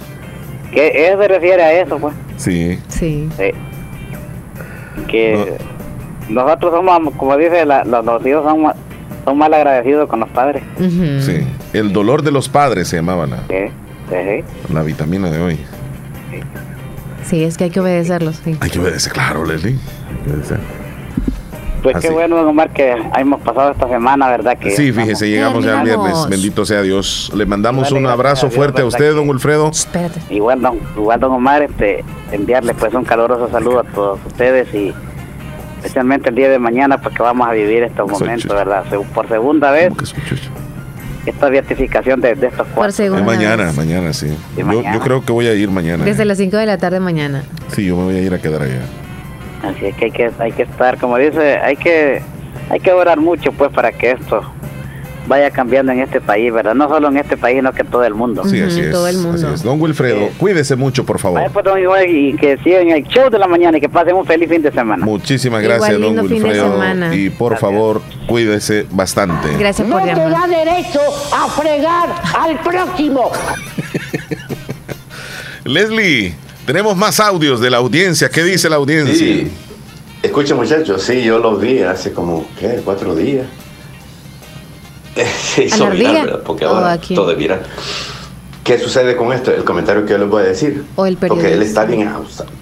[0.72, 2.14] Que él se refiere a eso, pues.
[2.36, 2.78] Sí.
[2.88, 3.28] Sí.
[3.36, 3.50] Sí.
[5.06, 5.56] Que
[6.28, 8.72] nosotros somos, como dice, la- los, los hijos son,
[9.24, 10.62] son mal agradecidos con los padres.
[10.78, 11.46] Sí.
[11.72, 13.66] El dolor de los padres se llamaba la, Sí,
[14.10, 14.72] sí, sí.
[14.74, 15.58] la vitamina de hoy.
[17.24, 18.36] Sí, es que hay que obedecerlos.
[18.42, 18.56] sí.
[18.60, 19.72] Hay que obedecer, claro, Leslie.
[20.08, 20.58] Hay que obedecer.
[21.82, 22.08] Pues Así.
[22.08, 24.58] qué bueno, don Omar, que hemos pasado esta semana, ¿verdad?
[24.58, 26.26] Que Sí, fíjese, llegamos ya el viernes.
[26.28, 27.30] Bendito sea Dios.
[27.36, 29.68] Le mandamos un abrazo a Dios, fuerte a ¿verdad usted, que- don Wilfredo.
[29.70, 30.20] Espérate.
[30.30, 32.02] Igual don, igual don Omar, este,
[32.32, 34.92] enviarle pues un caluroso saludo a todos ustedes y
[35.78, 38.54] especialmente el día de mañana porque vamos a vivir estos momentos.
[38.54, 38.84] ¿verdad?
[39.14, 40.50] Por segunda vez ¿Cómo que soy chucho?
[41.26, 42.88] esta beatificación de, de estos Por cuatro.
[42.90, 43.76] Es segunda mañana, vez.
[43.76, 44.34] mañana, sí.
[44.56, 44.94] Sí, mañana.
[44.94, 46.04] yo creo que voy a ir mañana.
[46.04, 47.42] Desde las 5 de la tarde mañana.
[47.68, 48.80] Sí, yo me voy a ir a quedar allá.
[49.62, 52.22] Así es que hay que hay que estar, como dice, hay que
[52.70, 54.40] hay que orar mucho pues para que esto
[55.28, 56.74] vaya cambiando en este país, ¿verdad?
[56.74, 58.42] No solo en este país, sino que en todo el mundo.
[58.44, 58.94] Sí, así es.
[58.94, 59.62] así es.
[59.62, 61.40] Don Wilfredo, cuídese mucho, por favor.
[61.40, 64.14] Vaya, pues, don Igual, y que sigan el show de la mañana y que pasen
[64.16, 65.04] un feliz fin de semana.
[65.04, 66.72] Muchísimas gracias, Igual, don lindo fin de Wilfredo.
[66.72, 67.14] semana.
[67.14, 69.48] Y por favor, cuídese bastante.
[69.58, 70.30] Gracias No por te llamar.
[70.32, 71.00] da derecho
[71.32, 72.08] a fregar
[72.38, 73.30] al próximo.
[75.64, 76.34] Leslie,
[76.66, 78.28] tenemos más audios de la audiencia.
[78.30, 79.14] ¿Qué dice la audiencia?
[79.14, 79.50] Sí.
[80.22, 82.80] Escuchen muchachos, sí, yo los vi hace como, ¿qué?
[82.84, 83.46] Cuatro días.
[85.54, 86.26] Se hizo ¿A la viral?
[86.26, 86.42] ¿verdad?
[86.44, 87.60] Porque ¿O ahora todo es viral.
[88.64, 89.50] ¿Qué sucede con esto?
[89.50, 90.84] El comentario que yo les voy a decir.
[90.94, 91.84] O el Porque él periodista.
[91.84, 92.10] está bien,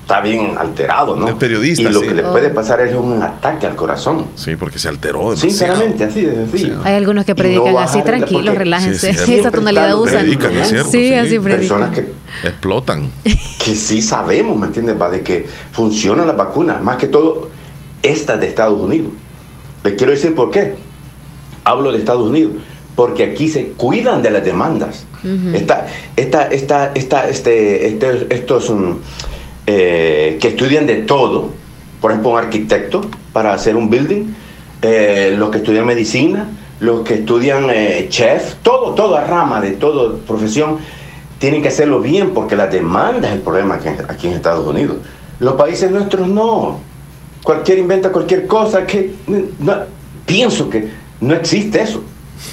[0.03, 1.27] está bien alterado, ¿no?
[1.27, 2.07] El periodista, Y lo sí.
[2.07, 2.31] que le Oh.
[2.31, 4.27] puede pasar es un ataque al corazón.
[4.37, 5.51] Sí, porque se alteró demasiado.
[5.51, 6.77] Sinceramente, así de sencillo.
[6.85, 9.15] Hay algunos que no predican bajar así, tranquilos, relájense.
[9.15, 10.21] Sí, sí, Esa tonalidad están- usan.
[10.21, 11.15] Predican, es cierto, sí, sí.
[11.15, 12.15] así Personas predican.
[12.43, 13.11] que Explotan.
[13.65, 14.95] que sí sabemos, ¿me entiendes?
[15.01, 17.51] Va, de que funcionan las vacunas, más que todo
[18.01, 19.11] estas de Estados Unidos.
[19.83, 20.77] Les quiero decir por qué.
[21.67, 22.53] Hablo de Estados Unidos,
[22.95, 25.05] porque aquí se cuidan de las demandas.
[25.55, 25.87] Esta,
[26.17, 28.73] esta, esta, esta, este, este- estos
[29.67, 31.51] eh, que estudian de todo,
[32.01, 33.01] por ejemplo, un arquitecto
[33.33, 34.27] para hacer un building,
[34.83, 36.47] eh, los que estudian medicina,
[36.79, 40.77] los que estudian eh, chef, todo, toda rama de toda profesión,
[41.41, 44.67] tienen que hacerlo bien porque la demanda es el problema aquí, en- aquí en Estados
[44.67, 44.99] Unidos.
[45.41, 46.79] Los países nuestros no.
[47.43, 49.13] Cualquier inventa cualquier cosa que
[49.59, 49.81] no-
[50.25, 50.89] pienso que
[51.21, 52.03] no existe eso.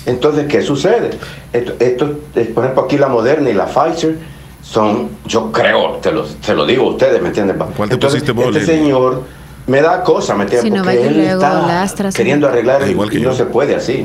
[0.05, 1.11] Entonces, ¿qué sucede?
[1.51, 2.11] Esto, esto,
[2.53, 4.17] por ejemplo, aquí la Moderna y la Pfizer
[4.61, 7.57] son, yo creo, te lo, te lo digo a ustedes, ¿me entienden?
[7.75, 9.23] ¿Cuál te Entonces, pusiste Este señor
[9.67, 10.71] me da cosa, ¿me entiendes?
[10.71, 13.29] Sinovac Porque y él está queriendo arreglar el- Igual que y yo.
[13.29, 14.03] no se puede así.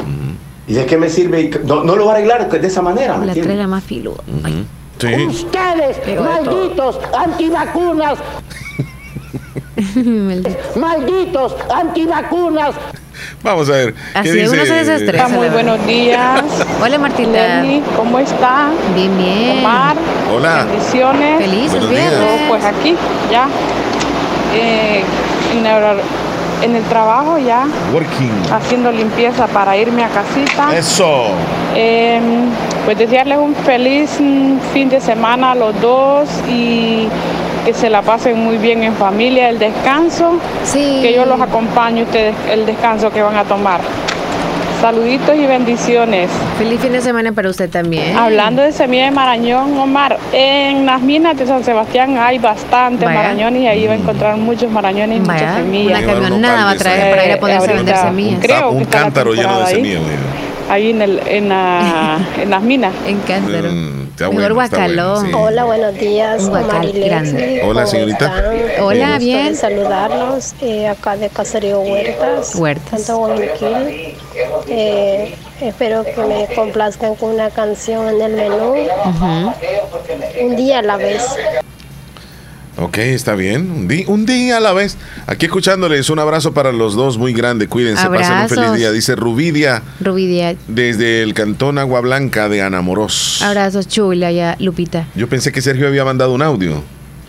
[0.67, 1.41] ¿Y de qué me sirve?
[1.43, 3.45] Y No, no lo va a arreglar de esa manera, ¿me La entiendes?
[3.55, 4.23] trae la más filuda.
[4.99, 5.07] Sí.
[5.29, 8.19] Ustedes, Pero malditos antivacunas,
[9.97, 10.51] Maldito.
[10.77, 12.75] malditos antivacunas.
[13.43, 13.95] Vamos a ver.
[13.95, 14.51] ¿Qué Así dice?
[14.51, 15.29] uno se desestresa.
[15.29, 16.43] Muy buenos días.
[16.83, 17.31] Hola Martita.
[17.31, 18.69] Leslie, ¿cómo está?
[18.95, 19.59] Bien, bien.
[19.59, 19.97] Omar,
[20.35, 20.65] Hola.
[20.65, 21.41] bendiciones.
[21.41, 22.41] Felices viernes.
[22.49, 22.95] Pues aquí,
[23.31, 23.47] ya.
[24.55, 25.03] eh,
[25.57, 25.85] en, el,
[26.63, 28.31] en el trabajo ya, Working.
[28.53, 30.77] haciendo limpieza para irme a casita.
[30.77, 31.29] Eso.
[31.75, 32.21] Eh,
[32.85, 37.09] pues desearles un feliz mm, fin de semana a los dos y
[37.69, 41.01] que se la pasen muy bien en familia, el descanso, Sí.
[41.03, 43.81] que yo los acompañe ustedes el descanso que van a tomar.
[44.81, 46.31] Saluditos y bendiciones.
[46.57, 48.17] Feliz fin de semana para usted también.
[48.17, 53.19] Hablando de semilla de marañón, Omar, en las minas de San Sebastián hay bastantes Vaya.
[53.21, 56.03] marañones y ahí va a encontrar muchos marañones y muchas Vaya, semillas.
[56.05, 58.39] una camionada va a traer para ir a ponerse a vender semillas.
[58.41, 59.75] Creo que un está la cántaro lleno de ahí.
[59.75, 60.03] semillas.
[60.71, 62.93] Ahí en, el, en, la- en las minas.
[63.07, 63.71] En cántaro.
[63.71, 65.23] Mm, está Mejor bueno, está guacalón.
[65.23, 65.45] bueno, sí.
[65.45, 66.43] Hola, buenos días.
[66.43, 67.61] Un guacal grande.
[67.63, 68.53] Hola, ¿cómo señorita.
[68.81, 69.49] Hola, bien.
[69.49, 72.55] de saludarlos eh, acá de Caserío Huertas.
[72.57, 73.03] Huertas.
[73.03, 74.15] Santo Guayaquil.
[74.69, 78.75] Eh, espero que me complazcan con una canción en el menú.
[80.41, 81.25] Un día a la vez.
[82.81, 83.71] Ok, está bien.
[83.71, 84.97] Un, di- un día a la vez.
[85.27, 87.67] Aquí escuchándoles un abrazo para los dos muy grande.
[87.67, 88.57] Cuídense, pasen un Abrazos.
[88.59, 88.93] feliz día.
[88.93, 90.55] Dice Rubidia Rubidia.
[90.69, 93.43] desde el cantón Agua Blanca de Anamoros.
[93.43, 95.07] Abrazos chula ya, Lupita.
[95.17, 96.83] Yo pensé que Sergio había mandado un audio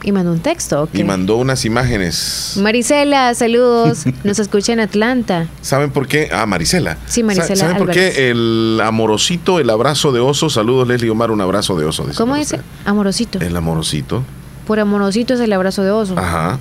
[0.04, 0.84] Y mandó un texto.
[0.84, 2.54] ¿o y mandó unas imágenes.
[2.62, 4.04] Marisela, saludos.
[4.24, 5.47] Nos escucha en Atlanta.
[5.62, 6.30] ¿Saben por qué?
[6.32, 6.97] Ah, Marisela.
[7.08, 10.52] Sí, Marisela Sa- ¿Saben por qué el amorosito, el abrazo de oso?
[10.52, 12.04] Saludos, Leslie Omar, un abrazo de oso.
[12.06, 12.60] dice ¿Cómo dice?
[12.86, 13.39] Amorosito.
[13.41, 14.24] El amorosito.
[14.70, 16.15] Por amorosito es el abrazo de oso.
[16.15, 16.59] Ajá.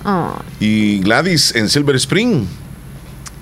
[0.61, 2.46] Y Gladys en Silver Spring.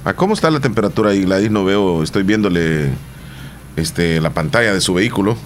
[0.04, 1.52] ¿A cómo está la temperatura ahí, Gladys?
[1.52, 2.88] No veo, estoy viéndole
[3.76, 5.36] este, la pantalla de su vehículo.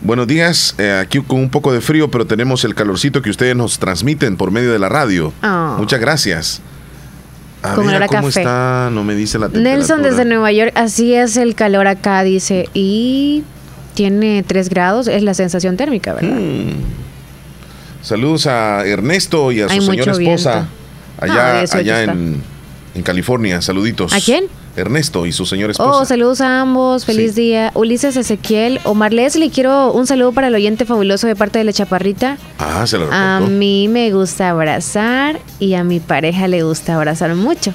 [0.00, 3.54] Buenos días, eh, aquí con un poco de frío, pero tenemos el calorcito que ustedes
[3.54, 5.32] nos transmiten por medio de la radio.
[5.40, 5.76] Ah.
[5.78, 6.60] Muchas gracias.
[7.62, 8.40] A Con ver, olor a ¿cómo café.
[8.40, 8.90] está?
[8.90, 9.76] No me dice la temperatura.
[9.76, 12.68] Nelson desde Nueva York, así es el calor acá, dice.
[12.74, 13.44] Y
[13.94, 16.40] tiene 3 grados, es la sensación térmica, ¿verdad?
[16.40, 17.03] Mm.
[18.04, 20.68] Saludos a Ernesto y a su Hay señora esposa
[21.18, 22.42] allá, No, 18 allá en,
[22.94, 23.60] en California.
[23.62, 24.12] Saluditos.
[24.12, 24.44] ¿A quién?
[24.76, 25.90] Ernesto y su señora esposa.
[25.90, 27.70] Oh, saludos a ambos, feliz día.
[27.74, 31.72] Ulises Ezequiel, Omar Leslie, quiero un saludo para el oyente fabuloso de parte de la
[31.72, 32.36] chaparrita.
[32.58, 33.56] Ah, se lo A reportó.
[33.56, 37.72] mí me gusta abrazar y a mi pareja le gusta abrazar mucho.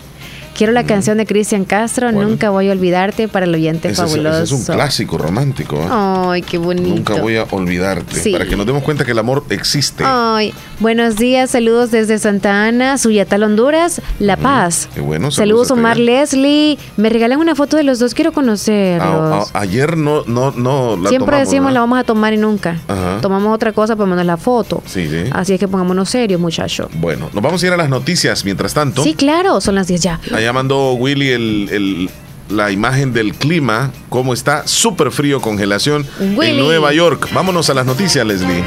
[0.57, 0.75] Quiero Mm.
[0.75, 4.43] la canción de Cristian Castro, Nunca voy a olvidarte para el oyente Ese es, fabuloso.
[4.43, 5.77] ese es un clásico romántico.
[5.77, 5.87] ¿eh?
[5.89, 6.87] Ay, qué bonito.
[6.89, 8.15] Nunca voy a olvidarte.
[8.19, 8.31] Sí.
[8.31, 10.03] Para que nos demos cuenta que el amor existe.
[10.05, 14.89] Ay, buenos días, saludos desde Santa Ana, Suyatal, Honduras, La Paz.
[14.93, 15.31] Qué bueno.
[15.31, 15.97] Saludos, hasta Omar.
[15.97, 16.77] Leslie.
[16.97, 19.51] Me regalan una foto de los dos, quiero conocerlos.
[19.53, 22.37] A- a- ayer no, no, no la Siempre tomamos, decimos la vamos a tomar y
[22.37, 22.77] nunca.
[22.87, 23.19] Ajá.
[23.21, 24.81] Tomamos otra cosa para mandar la foto.
[24.85, 25.23] Sí, sí.
[25.31, 26.87] Así es que pongámonos serios, muchachos.
[26.95, 29.03] Bueno, nos vamos a ir a las noticias mientras tanto.
[29.03, 30.19] Sí, claro, son las 10 ya.
[30.39, 32.09] Allá mandó Willy el, el,
[32.47, 36.51] la imagen del clima, cómo está súper frío, congelación Willy.
[36.51, 37.27] en Nueva York.
[37.33, 38.63] Vámonos a las noticias, Leslie.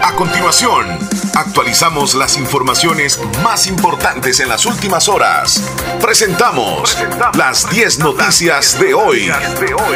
[0.00, 0.86] A continuación,
[1.34, 5.60] actualizamos las informaciones más importantes en las últimas horas.
[6.00, 6.96] Presentamos
[7.36, 9.32] las 10 noticias de hoy.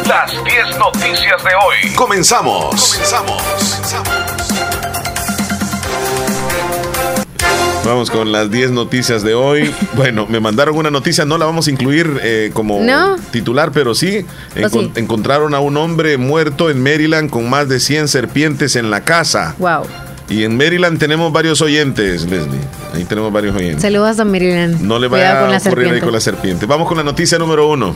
[0.05, 1.93] Las 10 noticias de hoy.
[1.95, 2.99] Comenzamos.
[7.85, 9.71] Vamos con las 10 noticias de hoy.
[9.95, 13.15] Bueno, me mandaron una noticia, no la vamos a incluir eh, como ¿No?
[13.31, 14.25] titular, pero sí,
[14.61, 14.91] ¿O sí?
[14.95, 19.53] encontraron a un hombre muerto en Maryland con más de 100 serpientes en la casa.
[19.59, 19.83] Wow.
[20.29, 22.59] Y en Maryland tenemos varios oyentes, Leslie.
[22.93, 23.83] Ahí tenemos varios oyentes.
[23.83, 24.81] Saludos a Maryland.
[24.81, 26.65] No le vaya a ocurrir ahí con la serpiente.
[26.65, 27.93] Vamos con la noticia número uno.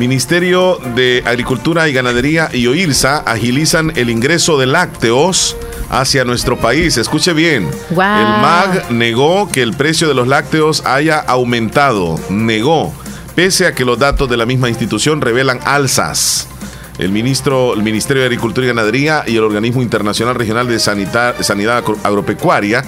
[0.00, 5.56] Ministerio de Agricultura y Ganadería y OIRSA agilizan el ingreso de lácteos
[5.90, 6.96] hacia nuestro país.
[6.96, 7.68] Escuche bien.
[7.90, 7.96] El
[8.40, 12.18] MAG negó que el precio de los lácteos haya aumentado.
[12.30, 12.94] Negó,
[13.34, 16.48] pese a que los datos de la misma institución revelan alzas.
[16.98, 21.76] El, ministro, el Ministerio de Agricultura y Ganadería y el Organismo Internacional Regional de Sanidad
[21.78, 22.82] Agro- Agropecuaria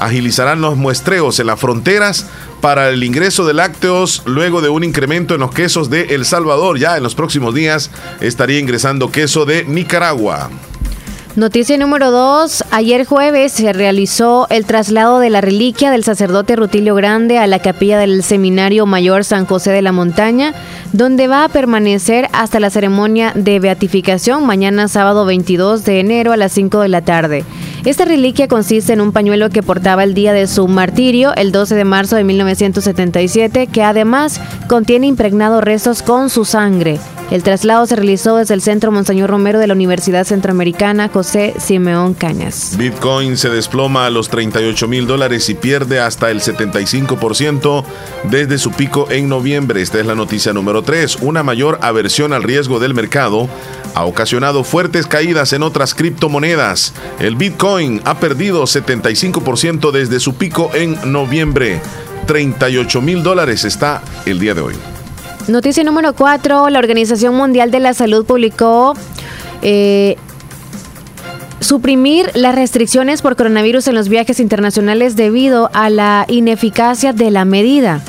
[0.00, 2.26] agilizarán los muestreos en las fronteras
[2.60, 6.78] para el ingreso de lácteos luego de un incremento en los quesos de El Salvador.
[6.78, 7.90] Ya en los próximos días
[8.20, 10.50] estaría ingresando queso de Nicaragua.
[11.38, 12.64] Noticia número 2.
[12.72, 17.60] Ayer jueves se realizó el traslado de la reliquia del sacerdote Rutilio Grande a la
[17.60, 20.52] capilla del Seminario Mayor San José de la Montaña,
[20.92, 26.36] donde va a permanecer hasta la ceremonia de beatificación mañana sábado 22 de enero a
[26.36, 27.44] las 5 de la tarde.
[27.88, 31.74] Esta reliquia consiste en un pañuelo que portaba el día de su martirio, el 12
[31.74, 36.98] de marzo de 1977, que además contiene impregnados restos con su sangre.
[37.30, 42.14] El traslado se realizó desde el Centro Monseñor Romero de la Universidad Centroamericana José Simeón
[42.14, 42.74] Cañas.
[42.78, 47.84] Bitcoin se desploma a los 38 mil dólares y pierde hasta el 75%
[48.30, 49.82] desde su pico en noviembre.
[49.82, 51.18] Esta es la noticia número 3.
[51.20, 53.46] Una mayor aversión al riesgo del mercado
[53.94, 56.94] ha ocasionado fuertes caídas en otras criptomonedas.
[57.20, 61.82] El Bitcoin ha perdido 75% desde su pico en noviembre.
[62.26, 64.74] 38 mil dólares está el día de hoy.
[65.48, 66.68] Noticia número 4.
[66.68, 68.92] La Organización Mundial de la Salud publicó
[69.62, 70.16] eh,
[71.60, 77.46] suprimir las restricciones por coronavirus en los viajes internacionales debido a la ineficacia de la
[77.46, 78.02] medida.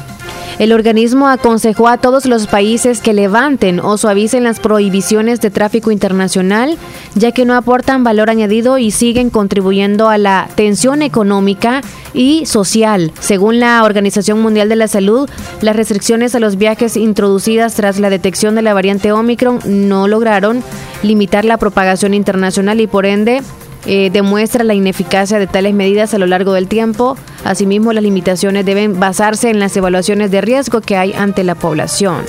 [0.59, 5.89] El organismo aconsejó a todos los países que levanten o suavicen las prohibiciones de tráfico
[5.89, 6.77] internacional,
[7.15, 11.79] ya que no aportan valor añadido y siguen contribuyendo a la tensión económica
[12.13, 13.13] y social.
[13.21, 15.29] Según la Organización Mundial de la Salud,
[15.61, 20.61] las restricciones a los viajes introducidas tras la detección de la variante Omicron no lograron
[21.03, 23.41] limitar la propagación internacional y por ende
[23.85, 27.17] eh, demuestra la ineficacia de tales medidas a lo largo del tiempo.
[27.43, 32.23] Asimismo, las limitaciones deben basarse en las evaluaciones de riesgo que hay ante la población.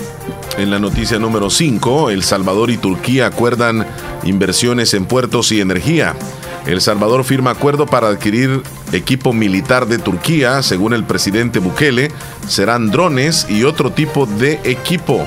[0.59, 3.87] En la noticia número 5, El Salvador y Turquía acuerdan
[4.25, 6.15] inversiones en puertos y energía.
[6.67, 12.11] El Salvador firma acuerdo para adquirir equipo militar de Turquía, según el presidente Bukele,
[12.47, 15.25] serán drones y otro tipo de equipo.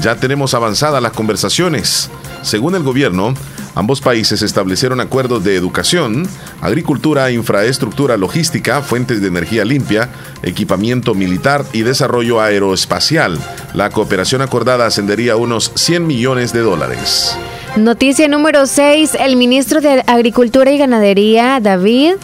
[0.00, 2.10] Ya tenemos avanzadas las conversaciones.
[2.44, 3.32] Según el gobierno,
[3.74, 6.28] ambos países establecieron acuerdos de educación,
[6.60, 10.10] agricultura, infraestructura logística, fuentes de energía limpia,
[10.42, 13.38] equipamiento militar y desarrollo aeroespacial.
[13.72, 17.36] La cooperación acordada ascendería unos 100 millones de dólares.
[17.76, 19.16] Noticia número 6.
[19.18, 22.16] El ministro de Agricultura y Ganadería, David,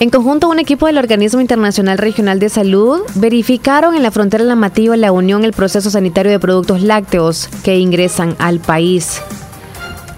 [0.00, 4.56] en conjunto un equipo del Organismo Internacional Regional de Salud, verificaron en la frontera La
[4.56, 9.22] Matillo La Unión el proceso sanitario de productos lácteos que ingresan al país.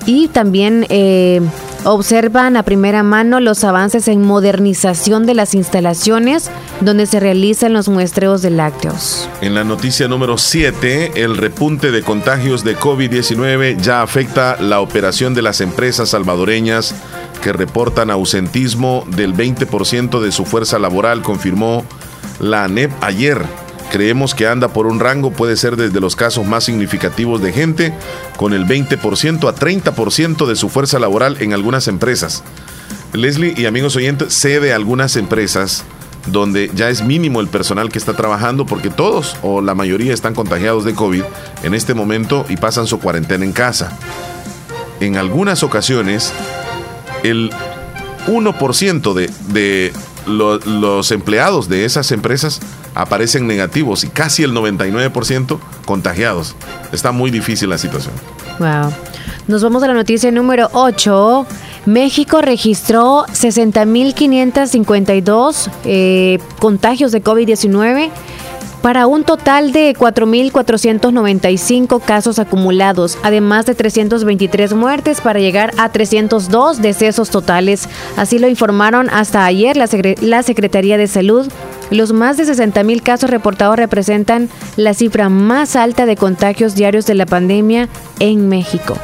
[0.07, 1.41] Y también eh,
[1.85, 6.51] observan a primera mano los avances en modernización de las instalaciones
[6.81, 9.29] donde se realizan los muestreos de lácteos.
[9.41, 15.35] En la noticia número 7, el repunte de contagios de COVID-19 ya afecta la operación
[15.35, 16.95] de las empresas salvadoreñas
[17.43, 21.85] que reportan ausentismo del 20% de su fuerza laboral, confirmó
[22.41, 23.66] la ANEP ayer.
[23.91, 27.95] Creemos que anda por un rango, puede ser desde los casos más significativos de gente,
[28.37, 32.43] con el 20% a 30% de su fuerza laboral en algunas empresas.
[33.13, 35.85] Leslie y amigos oyentes, sé de algunas empresas
[36.27, 40.35] donde ya es mínimo el personal que está trabajando porque todos o la mayoría están
[40.35, 41.23] contagiados de COVID
[41.63, 43.97] en este momento y pasan su cuarentena en casa.
[45.01, 46.33] En algunas ocasiones,
[47.23, 47.51] el
[48.27, 49.93] 1% de, de
[50.27, 52.61] lo- los empleados de esas empresas
[52.95, 56.55] aparecen negativos y casi el 99% contagiados.
[56.93, 58.15] Está muy difícil la situación.
[58.59, 58.93] Wow.
[59.49, 61.47] Nos vamos a la noticia número 8.
[61.87, 68.11] México registró 60.552 eh, contagios de COVID-19
[68.83, 76.83] para un total de 4.495 casos acumulados, además de 323 muertes para llegar a 302
[76.83, 77.89] decesos totales.
[78.17, 79.89] Así lo informaron hasta ayer la,
[80.21, 81.49] la Secretaría de Salud.
[81.91, 87.15] Los más de 60.000 casos reportados representan la cifra más alta de contagios diarios de
[87.15, 88.97] la pandemia en México.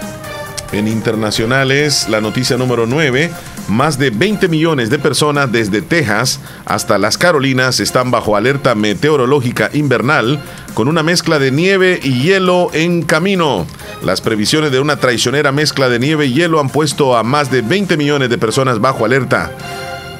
[0.72, 3.30] En internacionales, la noticia número 9,
[3.68, 9.70] más de 20 millones de personas desde Texas hasta las Carolinas están bajo alerta meteorológica
[9.72, 10.40] invernal
[10.74, 13.66] con una mezcla de nieve y hielo en camino.
[14.02, 17.62] Las previsiones de una traicionera mezcla de nieve y hielo han puesto a más de
[17.62, 19.52] 20 millones de personas bajo alerta.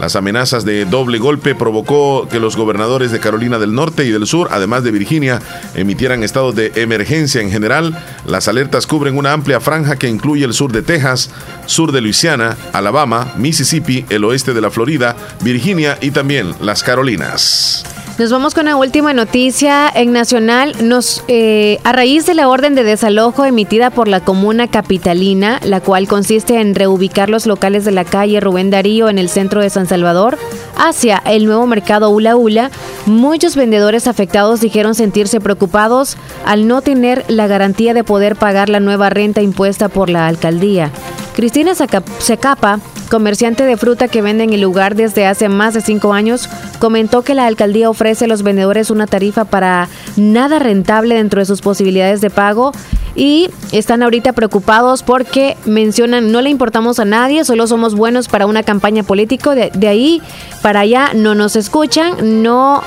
[0.03, 4.27] Las amenazas de doble golpe provocó que los gobernadores de Carolina del Norte y del
[4.27, 5.41] Sur, además de Virginia,
[5.77, 7.97] emitieran estados de emergencia en general.
[8.27, 11.31] Las alertas cubren una amplia franja que incluye el sur de Texas,
[11.67, 17.85] sur de Luisiana, Alabama, Mississippi, el oeste de la Florida, Virginia y también las Carolinas.
[18.19, 20.75] Nos vamos con la última noticia en Nacional.
[20.83, 25.81] Nos, eh, a raíz de la orden de desalojo emitida por la comuna capitalina, la
[25.81, 29.71] cual consiste en reubicar los locales de la calle Rubén Darío en el centro de
[29.71, 30.39] San Salvador
[30.77, 32.71] hacia el nuevo mercado Ula Ula,
[33.07, 38.81] muchos vendedores afectados dijeron sentirse preocupados al no tener la garantía de poder pagar la
[38.81, 40.91] nueva renta impuesta por la alcaldía.
[41.35, 42.81] Cristina Secapa,
[43.11, 47.23] comerciante de fruta que vende en el lugar desde hace más de cinco años, comentó
[47.23, 51.63] que la alcaldía ofrece a los vendedores una tarifa para nada rentable dentro de sus
[51.63, 52.73] posibilidades de pago
[53.15, 58.47] y están ahorita preocupados porque mencionan no le importamos a nadie, solo somos buenos para
[58.47, 60.23] una campaña política, de, de ahí
[60.61, 62.83] para allá no nos escuchan, no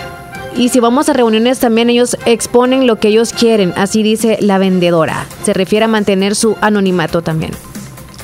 [0.55, 4.57] y si vamos a reuniones también ellos exponen lo que ellos quieren, así dice la
[4.57, 5.25] vendedora.
[5.43, 7.51] Se refiere a mantener su anonimato también.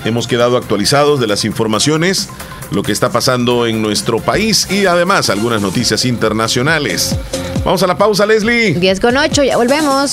[0.04, 2.30] Hemos quedado actualizados de las informaciones,
[2.72, 7.16] lo que está pasando en nuestro país y además algunas noticias internacionales.
[7.64, 8.74] Vamos a la pausa, Leslie.
[8.74, 10.12] 10 con 8, ya volvemos.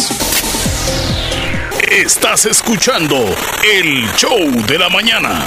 [1.91, 3.17] Estás escuchando
[3.65, 5.47] el show de la mañana.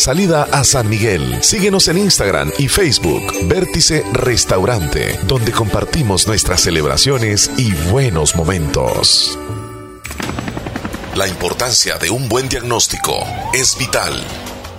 [0.01, 1.43] salida a San Miguel.
[1.43, 9.37] Síguenos en Instagram y Facebook, Vértice Restaurante, donde compartimos nuestras celebraciones y buenos momentos.
[11.15, 13.23] La importancia de un buen diagnóstico
[13.53, 14.25] es vital.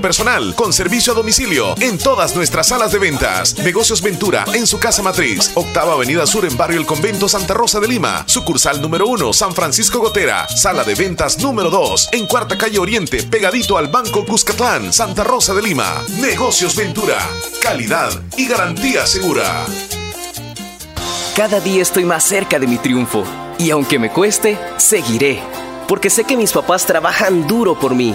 [0.00, 3.58] personal con servicio a domicilio en todas nuestras salas de ventas.
[3.58, 7.80] Negocios Ventura en su casa matriz, Octava Avenida Sur en Barrio El Convento Santa Rosa
[7.80, 12.56] de Lima, sucursal número 1 San Francisco Gotera, sala de ventas número 2 en Cuarta
[12.56, 16.04] Calle Oriente, pegadito al Banco Cuscatlán, Santa Rosa de Lima.
[16.20, 17.18] Negocios Ventura,
[17.60, 19.66] calidad y garantía segura.
[21.36, 23.24] Cada día estoy más cerca de mi triunfo
[23.58, 25.40] y aunque me cueste, seguiré,
[25.86, 28.14] porque sé que mis papás trabajan duro por mí.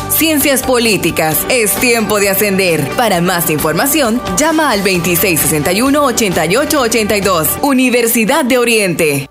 [0.21, 1.47] Ciencias Políticas.
[1.49, 2.87] Es tiempo de ascender.
[2.95, 9.30] Para más información, llama al 2660 8882 Universidad de Oriente.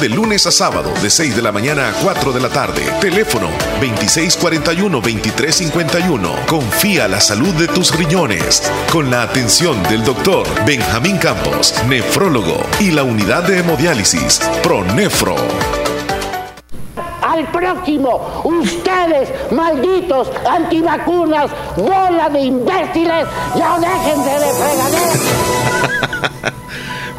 [0.00, 2.80] de lunes a sábado de 6 de la mañana a 4 de la tarde.
[3.00, 6.46] Teléfono 2641-2351.
[6.46, 12.92] Confía la salud de tus riñones con la atención del doctor Benjamín Campos, nefrólogo y
[12.92, 15.36] la unidad de hemodiálisis Pronefro.
[17.20, 25.12] Al próximo, ustedes, malditos antivacunas, bola de imbéciles, ya déjense de fregadera.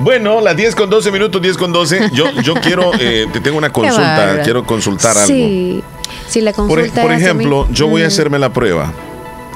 [0.01, 2.09] Bueno, las 10 con 12 minutos, 10 con 12.
[2.13, 5.27] Yo, yo quiero, eh, te tengo una consulta, quiero consultar algo.
[5.27, 5.83] Sí.
[6.27, 8.07] Si la Por, consulta por a ejemplo, yo voy a Mm.
[8.07, 8.91] hacerme la prueba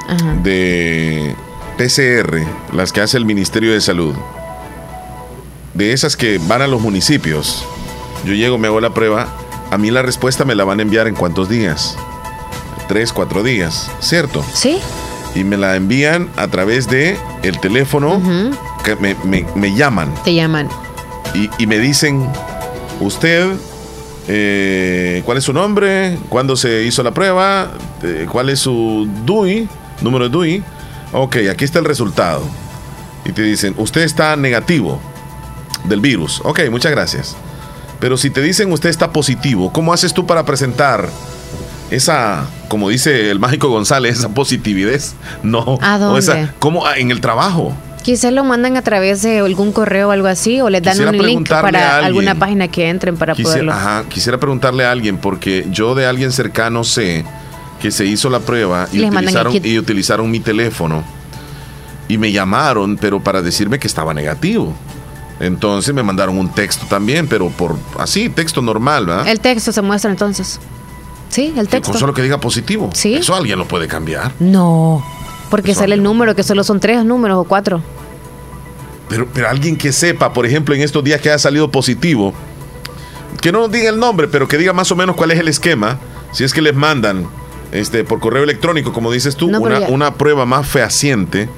[0.08, 0.34] Ajá.
[0.42, 1.34] de
[1.78, 4.14] PCR, las que hace el Ministerio de Salud.
[5.74, 7.64] De esas que van a los municipios.
[8.24, 9.28] Yo llego, me hago la prueba.
[9.70, 11.96] A mí la respuesta me la van a enviar en cuántos días.
[12.88, 14.44] Tres, cuatro días, ¿cierto?
[14.54, 14.78] Sí.
[15.36, 18.20] Y me la envían a través de el teléfono
[18.84, 20.68] que me, me- me llaman Te llaman.
[21.34, 22.26] y, y me dicen,
[23.00, 23.52] usted,
[24.28, 26.18] eh, ¿cuál es su nombre?
[26.28, 27.70] ¿Cuándo se hizo la prueba?
[28.02, 29.68] Eh, ¿Cuál es su DUI?
[30.00, 30.62] Número de DUI.
[31.12, 32.42] Ok, aquí está el resultado.
[33.24, 35.00] Y te dicen, usted está negativo
[35.84, 36.40] del virus.
[36.44, 37.36] Ok, muchas gracias.
[38.00, 41.08] Pero si te dicen usted está positivo, ¿cómo haces tú para presentar
[41.90, 45.00] esa, como dice el mágico González, esa positividad?
[45.42, 45.78] No.
[45.82, 46.20] ¿A o dónde?
[46.20, 46.86] esa- ¿Cómo?
[46.86, 47.74] Ah, En el trabajo.
[48.02, 51.10] Quizás lo mandan a través de algún correo o algo así, o les dan Quisiera
[51.10, 52.04] un link para alguien.
[52.06, 53.72] alguna página que entren para Quisiera, poderlo.
[53.72, 57.24] ajá, quisiera preguntarle a alguien, porque yo de alguien cercano sé
[57.82, 61.02] que se hizo la prueba y utilizaron, y utilizaron mi teléfono
[62.08, 64.72] y me llamaron, pero para decirme que estaba negativo.
[65.40, 69.26] Entonces me mandaron un texto también, pero por así, texto normal, ¿verdad?
[69.26, 70.60] El texto se muestra entonces.
[71.28, 71.92] Sí, el Que texto.
[71.92, 72.90] con solo que diga positivo.
[72.94, 73.14] Sí.
[73.14, 74.32] Eso alguien lo puede cambiar.
[74.38, 75.04] No,
[75.50, 77.82] porque sale el número, que solo son tres números o cuatro.
[79.08, 82.32] Pero, pero alguien que sepa, por ejemplo, en estos días que haya salido positivo,
[83.40, 85.98] que no diga el nombre, pero que diga más o menos cuál es el esquema,
[86.32, 87.28] si es que les mandan
[87.72, 91.48] este, por correo electrónico, como dices tú, No, una, una prueba más fehaciente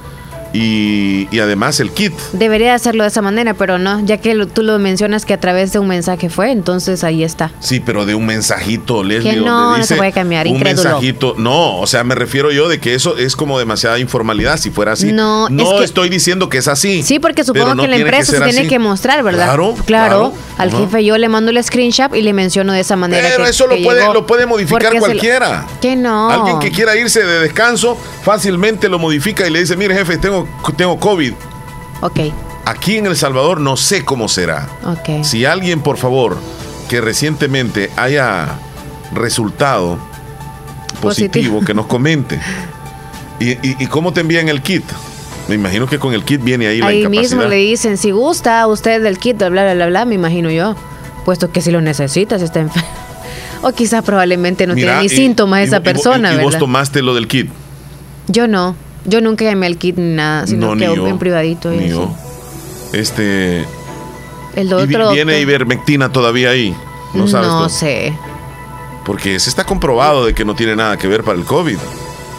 [0.53, 2.13] y, y además el kit.
[2.33, 5.39] Debería hacerlo de esa manera, pero no, ya que lo- tú lo mencionas que a
[5.39, 7.51] través de un mensaje fue, entonces ahí está.
[7.59, 10.55] Sí, pero de un mensajito, Leslie, Que no, donde no dice se puede cambiar, un
[10.55, 10.83] incrédulo.
[10.89, 11.35] mensajito.
[11.37, 14.57] No, o sea, me refiero yo de que eso es como demasiada informalidad.
[14.57, 17.03] Si fuera así, No, es que- estoy diciendo que es así.
[17.03, 18.67] Sí, porque supongo no que la empresa se tiene así.
[18.67, 19.45] que mostrar, ¿verdad?
[19.45, 20.33] Claro, claro.
[20.57, 23.27] Al jefe yo le mando el screenshot y le menciono de esa manera.
[23.31, 24.13] Pero que- eso lo que puede, llegó.
[24.13, 25.65] lo puede modificar se lo- cualquiera.
[25.81, 26.29] Que no.
[26.29, 30.38] Alguien que quiera irse de descanso fácilmente lo modifica y le dice, mire jefe, tengo,
[30.77, 31.33] tengo COVID.
[32.01, 32.19] Ok,
[32.65, 34.67] Aquí en El Salvador no sé cómo será.
[34.85, 35.23] ok.
[35.23, 36.37] Si alguien, por favor,
[36.87, 38.59] que recientemente haya
[39.13, 39.97] resultado
[41.01, 41.65] positivo, Positivo.
[41.65, 42.39] que nos comente.
[43.39, 44.83] ¿Y, y, y cómo te envían el kit?
[45.47, 48.67] Me imagino que con el kit viene ahí, la Ahí mismo le dicen, si gusta
[48.67, 50.75] usted del kit, bla, bla, bla, bla, me imagino yo.
[51.25, 52.87] Puesto que si lo necesita, si está enfermo.
[53.61, 56.59] O quizás probablemente no Mira, tiene ni y- síntomas esa persona, y, vos ¿verdad?
[56.59, 57.49] tomaste lo del kit.
[58.27, 58.73] Yo no.
[59.09, 61.07] Yo nunca llamé al kit ni nada, sino no, que yo.
[61.07, 61.73] en privadito.
[61.73, 62.09] y ni yo.
[62.93, 63.65] Este.
[64.55, 66.75] El y otro vi- viene ivermectina todavía ahí.
[67.13, 67.47] No sabes.
[67.49, 68.13] No sé.
[69.05, 71.77] Porque se está comprobado de que no tiene nada que ver para el COVID.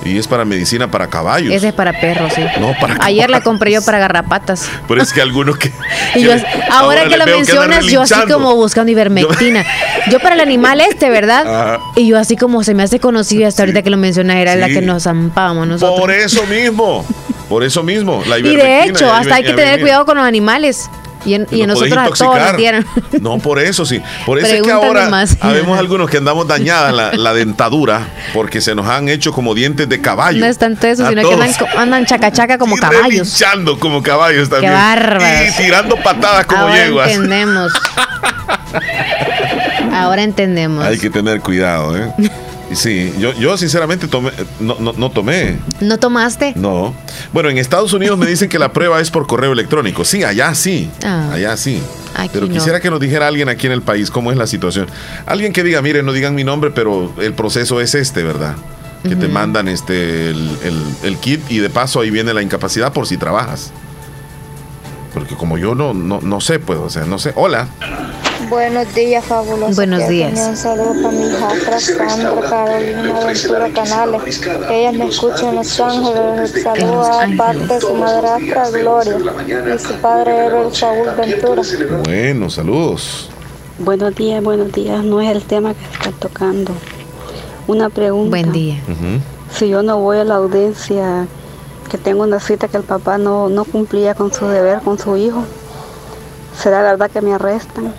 [0.05, 1.53] Y es para medicina para caballos.
[1.53, 2.43] Ese es para perros, sí.
[2.59, 4.69] No, para Ayer la compré yo para garrapatas.
[4.89, 5.73] Pero es que algunos que.
[6.15, 6.33] Y yo,
[6.71, 9.65] ahora que lo mencionas, yo así como buscando ivermectina.
[10.11, 11.47] Yo para el animal este, ¿verdad?
[11.77, 11.79] Ajá.
[11.97, 14.69] Y yo así como se me hace conocido hasta ahorita que lo mencionas, era la
[14.69, 16.01] que nos zampábamos nosotros.
[16.01, 17.05] Por eso mismo.
[17.49, 18.23] Por eso mismo.
[18.27, 20.89] La y de hecho, hasta hay que tener cuidado con los animales.
[21.25, 22.57] Y, en- y nosotros a todos nos intoxicar.
[22.57, 22.87] dieron.
[23.21, 24.01] No, por eso sí.
[24.25, 25.37] Por eso es que ahora más.
[25.41, 29.89] habemos algunos que andamos dañada la, la dentadura porque se nos han hecho como dientes
[29.89, 30.41] de caballo.
[30.41, 31.41] No es tanto eso, sino que todos.
[31.41, 33.05] andan, co- andan chacachaca como caballos.
[33.07, 34.73] Relinchando como caballos también.
[34.73, 35.25] bárbaros.
[35.49, 37.11] Y tirando patadas como Ahora yeguas.
[37.11, 37.73] entendemos.
[39.93, 40.85] Ahora entendemos.
[40.85, 42.13] Hay que tener cuidado, ¿eh?
[42.73, 44.31] Sí, yo, yo sinceramente tomé,
[44.61, 45.57] no, no, no tomé.
[45.81, 46.53] ¿No tomaste?
[46.57, 46.95] No.
[47.33, 50.05] Bueno, en Estados Unidos me dicen que la prueba es por correo electrónico.
[50.05, 50.89] Sí, allá sí.
[51.05, 51.31] Ah.
[51.33, 51.81] Allá sí.
[52.15, 52.53] Aquí Pero no.
[52.53, 54.87] quisiera que nos dijera alguien aquí en el país cómo es la situación.
[55.27, 58.55] Alguien que diga, mire, no digan mi nombre, pero el proceso es este, ¿verdad?
[59.03, 62.93] Que te mandan este el, el- el kit y de paso ahí viene la incapacidad
[62.93, 63.73] por si trabajas.
[65.13, 67.33] Porque como yo no, no, no sé, pues, o sea, no sé.
[67.37, 67.69] Hola.
[68.49, 69.77] Buenos días, fabulosos.
[69.77, 70.33] Buenos días.
[70.49, 74.41] Un saludo para mi hijastra Sandra Carolina Ventura Canales.
[74.71, 76.55] Ella me escucha en Los Ángeles.
[76.55, 79.17] Un saludo aparte de su madrastra Gloria
[79.75, 81.63] y su padre era el Saúl Ventura.
[82.05, 83.31] Bueno, saludos.
[83.79, 85.05] Buenos días, buenos días.
[85.05, 86.73] No es el tema que está tocando.
[87.67, 88.31] Una pregunta.
[88.31, 88.81] Buen día.
[89.53, 91.27] Si yo no voy a la audiencia,
[91.91, 95.17] que tengo una cita que el papá no, no cumplía con su deber con su
[95.17, 95.45] hijo,
[96.59, 97.93] ¿será verdad que me arrestan?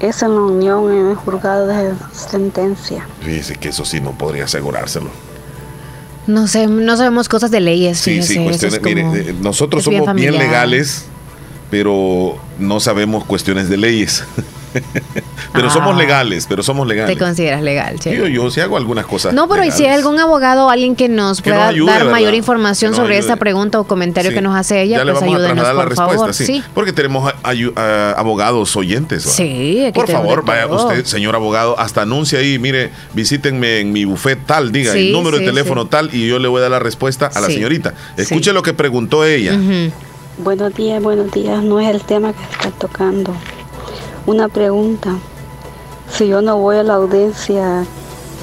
[0.00, 3.06] Es en la unión, en el juzgado de sentencia.
[3.20, 5.08] Fíjese que eso sí no podría asegurárselo.
[6.26, 7.98] No sé, no sabemos cosas de leyes.
[7.98, 8.74] Sí, fíjese, sí, eso cuestiones.
[8.74, 10.34] es como- mire, eh, nosotros bien somos bien familiar.
[10.52, 11.04] legales,
[11.70, 14.24] pero no sabemos cuestiones de leyes.
[15.52, 15.98] pero somos Ah.
[15.98, 17.16] legales, pero somos legales.
[17.16, 18.16] Te consideras legal, che.
[18.16, 19.32] Yo, yo sí hago algunas cosas.
[19.34, 21.90] No, pero ¿y si hay algún abogado o alguien que nos Que pueda nos ayude,
[21.90, 22.12] dar ¿verdad?
[22.12, 23.18] mayor información sobre ayude.
[23.20, 24.34] esta pregunta o comentario Sí.
[24.34, 24.98] que nos hace ella?
[24.98, 26.34] ya le pues vamos a ayúdenos, la por respuesta, favor.
[26.34, 26.62] sí.
[26.74, 29.26] Porque tenemos a- abogados oyentes.
[29.26, 29.30] ¿va?
[29.30, 30.86] Sí, aquí Por favor, vaya todo.
[30.88, 35.12] usted, señor abogado, hasta anuncie ahí, mire, visítenme en mi buffet tal, diga Sí, el
[35.12, 35.88] número sí, de teléfono sí.
[35.90, 37.94] tal y yo le voy a dar la respuesta a la señorita.
[38.16, 38.22] sí.
[38.22, 39.56] Escuche lo que preguntó ella.
[40.38, 41.62] Buenos días, buenos días.
[41.62, 43.36] No es el tema que está tocando.
[44.26, 45.10] Una pregunta.
[46.10, 47.84] Si yo no voy a la audiencia,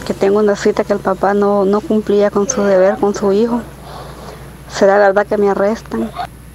[0.05, 3.31] que tengo una cita que el papá no, no cumplía con su deber con su
[3.31, 3.61] hijo,
[4.73, 6.09] ¿será verdad que me arrestan?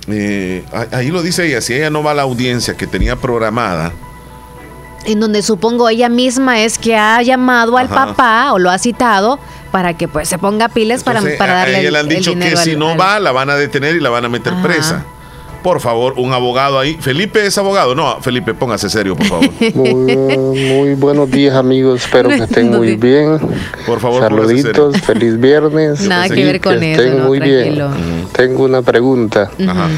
[0.09, 3.17] Eh, ah- ahí lo dice ella, si ella no va a la audiencia que tenía
[3.17, 3.93] programada,
[5.07, 8.07] En donde supongo ella misma es que ha llamado al Ajá.
[8.07, 9.39] papá o lo ha citado
[9.71, 11.99] para que pues se ponga piles para, entonces, para a- a darle ella el, le
[12.01, 14.29] han dicho que si no al- va la van a detener y la van a
[14.31, 14.63] meter Ajá.
[14.63, 15.05] presa.
[15.65, 16.99] Por favor, un abogado ahí.
[17.01, 17.95] Felipe es abogado.
[17.95, 19.49] No, Felipe, póngase serio, por favor.
[19.74, 23.39] Muy, muy buenos días amigos, espero que estén muy bien.
[23.86, 26.07] Por favor, Saluditos, feliz viernes.
[26.07, 27.89] Nada que ver con eso, estén no, muy tranquilo.
[27.89, 28.27] bien.
[28.35, 29.51] Tengo una pregunta.
[29.66, 29.89] Ajá.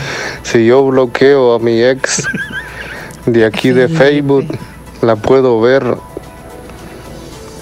[0.44, 2.22] Si yo bloqueo a mi ex
[3.26, 4.47] de aquí de Facebook,
[5.02, 5.97] ¿la puedo ver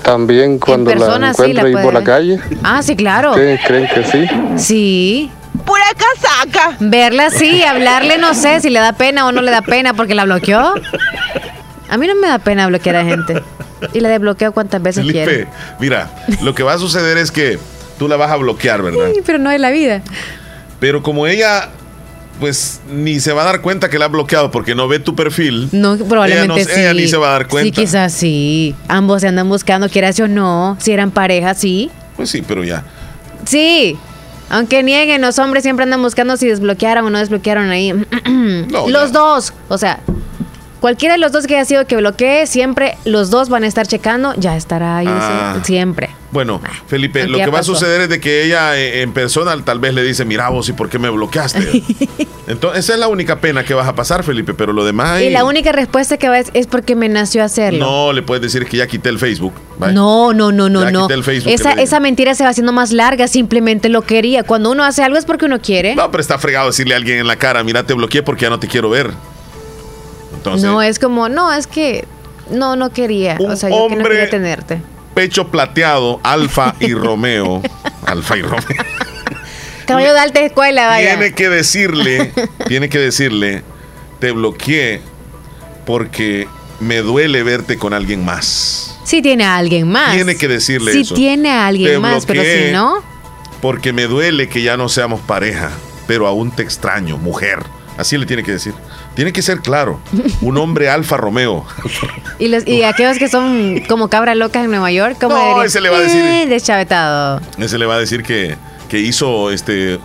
[0.02, 2.38] también cuando la persona sí la encuentro ahí puede por la calle?
[2.62, 3.30] Ah, sí, claro.
[3.30, 4.26] ¿Ustedes creen que sí?
[4.58, 5.30] Sí.
[5.64, 6.76] Pura casaca.
[6.80, 10.14] Verla sí, hablarle no sé si le da pena o no le da pena porque
[10.14, 10.74] la bloqueó.
[11.88, 13.42] A mí no me da pena bloquear a gente.
[13.92, 15.46] Y la desbloqueo cuantas veces Felipe,
[15.78, 16.10] mira,
[16.42, 17.58] lo que va a suceder es que
[17.98, 19.06] tú la vas a bloquear, ¿verdad?
[19.06, 20.02] Ay, pero no es la vida.
[20.80, 21.68] Pero como ella,
[22.40, 25.14] pues ni se va a dar cuenta que la ha bloqueado porque no ve tu
[25.14, 25.68] perfil.
[25.72, 26.80] No, probablemente ella no- sí.
[26.80, 27.66] ella ni se va a dar cuenta.
[27.66, 28.74] Sí, quizás sí.
[28.88, 30.76] Ambos se andan buscando, quieras o no.
[30.80, 31.90] Si eran pareja, sí.
[32.16, 32.84] Pues sí, pero ya.
[33.44, 33.98] Sí.
[34.50, 37.92] Aunque nieguen, los hombres siempre andan buscando si desbloquearon o no desbloquearon ahí.
[38.88, 39.52] los dos.
[39.68, 40.00] O sea,
[40.84, 43.86] cualquiera de los dos que haya sido que bloquee, siempre los dos van a estar
[43.86, 44.34] checando.
[44.36, 45.06] Ya estará ahí.
[45.08, 45.58] Ah.
[45.64, 46.10] Siempre.
[46.30, 49.56] Bueno, Felipe, aquí lo que va a suceder es de que ella eh, en persona
[49.64, 51.82] tal vez le dice, mira vos, ¿y por qué me bloqueaste?
[52.48, 55.30] Entonces, esa es la única pena que vas a pasar, Felipe, pero lo demás Y
[55.30, 57.78] la única respuesta que va es, es porque me nació hacerlo.
[57.78, 59.54] no le puedes decir que ya quité el Facebook.
[59.78, 59.94] Bye.
[59.94, 61.02] No, no, no, no, Ya no.
[61.06, 64.42] quité el Facebook Esa, esa mentira se va haciendo más larga, simplemente lo quería.
[64.42, 65.94] Cuando uno hace algo es porque uno quiere.
[65.94, 68.50] No, pero está fregado decirle a alguien en la cara, mira, te bloqueé porque ya
[68.50, 69.12] no te quiero ver.
[70.44, 72.04] Entonces, no, es como, no, es que
[72.50, 73.38] no, no quería.
[73.40, 74.82] O sea, yo que no quería tenerte.
[75.14, 77.62] pecho plateado, Alfa y Romeo.
[78.06, 78.84] Alfa y Romeo.
[79.86, 81.16] Caballo de alta escuela, vaya.
[81.16, 82.32] Tiene que decirle,
[82.68, 83.62] tiene que decirle,
[84.18, 85.00] te bloqueé
[85.86, 86.46] porque
[86.80, 88.98] me duele verte con alguien más.
[89.04, 90.14] Si tiene a alguien más.
[90.14, 91.14] Tiene que decirle si eso.
[91.14, 93.02] tiene a alguien Te más, pero si no.
[93.62, 95.70] Porque me duele que ya no seamos pareja,
[96.06, 97.60] pero aún te extraño, mujer.
[97.96, 98.74] Así le tiene que decir.
[99.14, 100.00] Tiene que ser claro.
[100.40, 101.64] Un hombre alfa Romeo.
[102.38, 105.80] Y, los, y aquellos que son como cabras locas en Nueva York, como No, ese
[105.80, 107.40] le va a decir- "Eh, deschavetado.
[107.58, 108.56] Ese le va a decir que,
[108.88, 110.00] que hizo este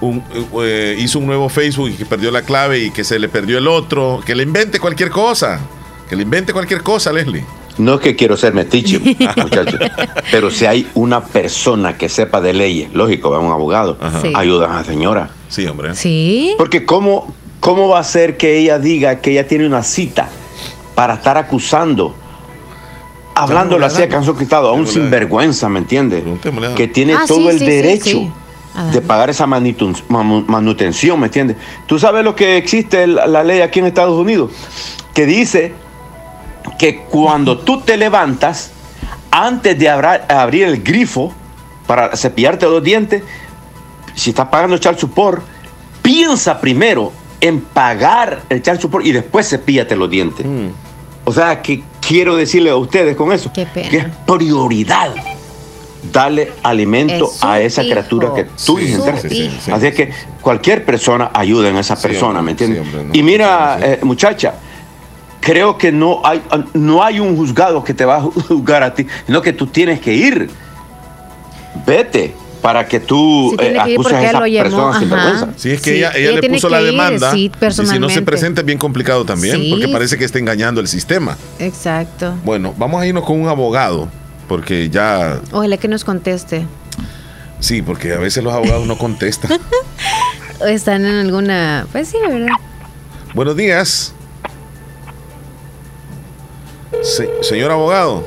[0.00, 0.22] un,
[0.62, 3.58] eh, hizo un nuevo Facebook y que perdió la clave y que se le perdió
[3.58, 4.20] el otro.
[4.24, 5.60] Que le invente cualquier cosa.
[6.08, 7.44] Que le invente cualquier cosa, Leslie.
[7.78, 8.98] No es que quiero ser metiche,
[9.36, 9.78] muchachos,
[10.30, 14.32] pero si hay una persona que sepa de leyes, lógico, va un abogado, Sí.
[14.34, 15.28] ayuda a la señora.
[15.50, 15.94] Sí, hombre.
[15.94, 16.54] Sí.
[16.56, 17.34] Porque ¿cómo,
[17.66, 20.28] ¿cómo va a ser que ella diga que ella tiene una cita
[20.94, 22.14] para estar acusando,
[23.34, 26.22] hablándole así a Canso Quitado, a un sinvergüenza, ¿me entiendes?
[26.76, 28.32] Que tiene Ah, todo sí, el sí, derecho sí.
[28.92, 31.56] de pagar esa manutención, ¿me entiendes?
[31.86, 34.52] Tú sabes lo que existe la, ley aquí en Estados Unidos,
[35.12, 35.74] que dice
[36.78, 38.70] que cuando tú te levantas,
[39.30, 41.32] antes de abra- abrir el grifo
[41.86, 43.22] para cepillarte los dientes,
[44.14, 45.42] si estás pagando child support,
[46.00, 50.46] piensa primero en pagar el child support y después cepíllate los dientes.
[51.24, 55.12] O sea, que quiero decirle a ustedes con eso, que es prioridad
[56.12, 57.90] darle alimento Es a esa hijo.
[57.94, 58.96] criatura que tú Sí.
[59.28, 62.78] Sí, Así es que cualquier persona ayuda en esa persona, hombre, ¿me entiendes?
[62.82, 64.54] sí, hombre, no, y mira, eh, muchacha,
[65.40, 66.42] creo que no hay,
[66.74, 69.98] no hay un juzgado que te va a juzgar a ti, sino que tú tienes
[70.00, 70.48] que ir.
[71.84, 72.34] Vete
[72.66, 75.48] para que tú Sí, eh, acuses a esa persona sin vergüenza.
[75.54, 77.30] Sí, es que Sí, ella, ella ella le puso la ir, demanda.
[77.30, 79.70] sí, y si no se presenta es bien complicado también, Sí.
[79.70, 81.36] porque parece que está engañando el sistema.
[81.60, 82.34] Exacto.
[82.44, 84.08] Bueno, vamos a irnos con un abogado,
[84.48, 86.66] porque ya, Ojalá que nos conteste.
[87.60, 89.60] sí, porque a veces los abogados no contestan.
[90.60, 91.86] O están en alguna.
[91.92, 92.48] Pues sí, ¿verdad?
[93.32, 94.12] Buenos días.
[97.00, 98.24] Se- señor abogado.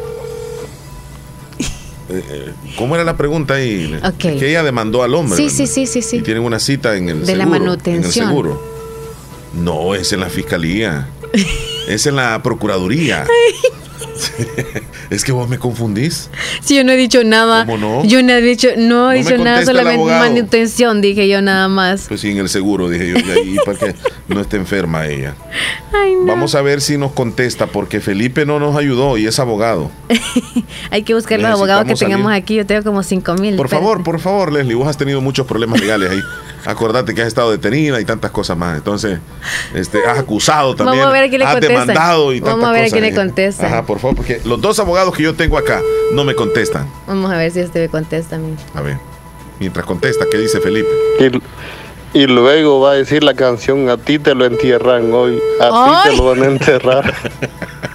[2.10, 3.98] Eh, ¿Cómo era la pregunta ahí?
[4.04, 4.18] Ok.
[4.18, 5.38] Que ella demandó al hombre.
[5.38, 5.58] Sí, ¿verdad?
[5.58, 6.18] sí, sí, sí, sí.
[6.18, 7.56] Y tienen una cita en el De la seguro.
[7.58, 8.28] En el manutención.
[8.28, 8.64] seguro.
[9.54, 11.08] No, es en la fiscalía.
[11.88, 13.26] es en la procuraduría.
[15.10, 16.30] es que vos me confundís.
[16.62, 17.66] Sí, yo no he dicho nada.
[17.66, 18.06] ¿Cómo no?
[18.06, 21.68] Yo no he dicho, no he No me dicho nada, solamente manutención, dije yo nada
[21.68, 22.06] más.
[22.08, 23.18] Pues sí, en el seguro, dije yo.
[23.18, 23.96] Y para que
[24.28, 25.36] no esté enferma ella.
[25.94, 26.26] Ay, no.
[26.26, 29.92] Vamos a ver si nos contesta, porque Felipe no nos ayudó y es abogado.
[30.92, 32.44] Hay que buscar los abogados que tengamos salir.
[32.44, 32.56] aquí.
[32.56, 33.56] Yo tengo como cinco mil.
[33.56, 36.20] Por favor, por favor, Leslie, vos has tenido muchos problemas legales ahí.
[36.66, 38.78] Acordate que has estado detenida y tantas cosas más.
[38.78, 39.20] Entonces,
[39.74, 41.00] este, has acusado también.
[41.00, 41.80] Vamos a ver a quién le has contesta.
[41.82, 43.16] demandado y tantas Vamos a ver a quién le ahí.
[43.16, 43.68] contesta.
[43.68, 45.82] Ajá, por favor, porque los dos abogados que yo tengo acá
[46.14, 46.88] no me contestan.
[47.08, 48.56] Vamos a ver si este me contesta a mí.
[48.76, 48.98] A ver,
[49.60, 50.90] mientras contesta, ¿qué dice Felipe?
[52.14, 56.04] Y, y luego va a decir la canción, a ti te lo entierran hoy, a
[56.04, 57.14] ti te lo van a enterrar.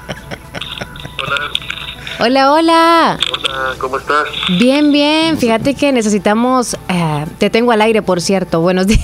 [2.26, 3.18] Hola, hola.
[3.36, 4.26] Hola, ¿cómo estás?
[4.59, 5.36] Bien, bien.
[5.36, 6.74] Fíjate que necesitamos.
[6.88, 8.62] eh, te tengo al aire, por cierto.
[8.62, 9.02] Buenos días.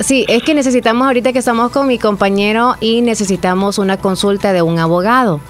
[0.00, 4.62] Sí, es que necesitamos ahorita que estamos con mi compañero y necesitamos una consulta de
[4.62, 5.40] un abogado.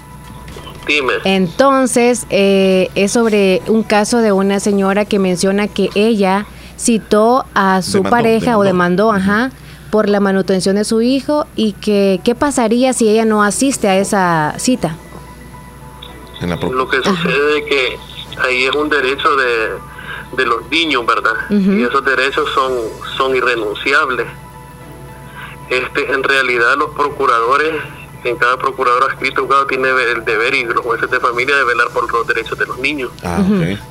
[0.85, 1.13] Dime.
[1.23, 6.45] Entonces, eh, es sobre un caso de una señora que menciona que ella
[6.77, 9.13] citó a su Demandó, pareja o demandó.
[9.13, 9.51] demandó, ajá,
[9.91, 13.97] por la manutención de su hijo y que qué pasaría si ella no asiste a
[13.97, 14.97] esa cita.
[16.71, 17.99] Lo que sucede es que
[18.41, 19.69] ahí es un derecho de,
[20.37, 21.33] de los niños, ¿verdad?
[21.49, 22.73] Y esos derechos son,
[23.17, 24.27] son irrenunciables.
[25.69, 27.73] Este, en realidad los procuradores,
[28.23, 31.89] en cada procurador adscrito juzgado tiene el deber y los jueces de familia de velar
[31.89, 33.11] por los derechos de los niños.
[33.23, 33.43] Ah.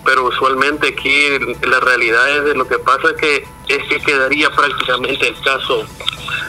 [0.05, 4.51] Pero usualmente aquí la realidad es de lo que pasa es que es que quedaría
[4.51, 5.85] prácticamente el caso,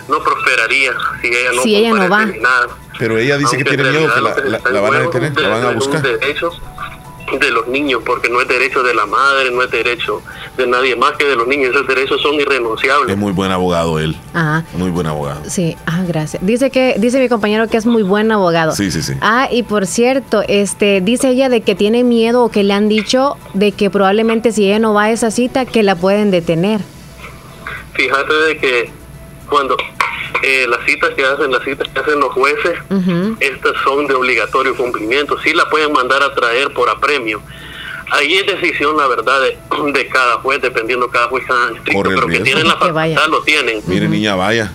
[0.08, 2.26] no prosperaría si ella no Si ella no va.
[2.26, 2.68] nada.
[2.98, 4.22] Pero ella dice que tiene en miedo que
[4.72, 6.02] la, van a detener, la van a buscar.
[6.02, 6.52] derecho
[7.40, 10.22] de los niños, porque no es derecho de la madre, no es derecho
[10.58, 11.72] de nadie más que de los niños.
[11.72, 13.10] Esos derechos son irrenunciables.
[13.10, 14.16] Es muy buen abogado él.
[14.34, 14.64] Ajá.
[14.74, 15.42] Muy buen abogado.
[15.48, 16.46] Sí, ah, gracias.
[16.46, 18.74] Dice que dice mi compañero que es muy buen abogado.
[18.74, 19.14] Sí, sí, sí.
[19.22, 22.90] Ah, y por cierto, este dice ella de que tiene miedo o que le han
[22.90, 26.82] dicho de que probablemente si ella no va a esa cita que la pueden detener.
[27.94, 28.92] Fíjate de que
[29.50, 29.76] cuando
[30.44, 32.74] eh, las citas que hacen, las citas que hacen los jueces,
[33.40, 35.38] estas son de obligatorio cumplimiento.
[35.42, 37.42] Sí la pueden mandar a traer por apremio.
[38.12, 39.58] Ahí es decisión, la verdad, de,
[39.92, 43.82] de cada juez, dependiendo cada juez el pero que tienen la facultad, lo tienen.
[43.88, 44.72] Mire, niña, vaya.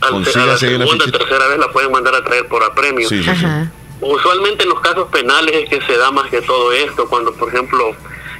[0.00, 3.08] Al- a la Consígase segunda, tercera vez la pueden mandar a traer por apremio.
[3.08, 3.30] Sí, sí, sí.
[3.30, 3.70] Ajá.
[4.00, 7.48] Usualmente en los casos penales es que se da más que todo esto, cuando por
[7.48, 7.94] ejemplo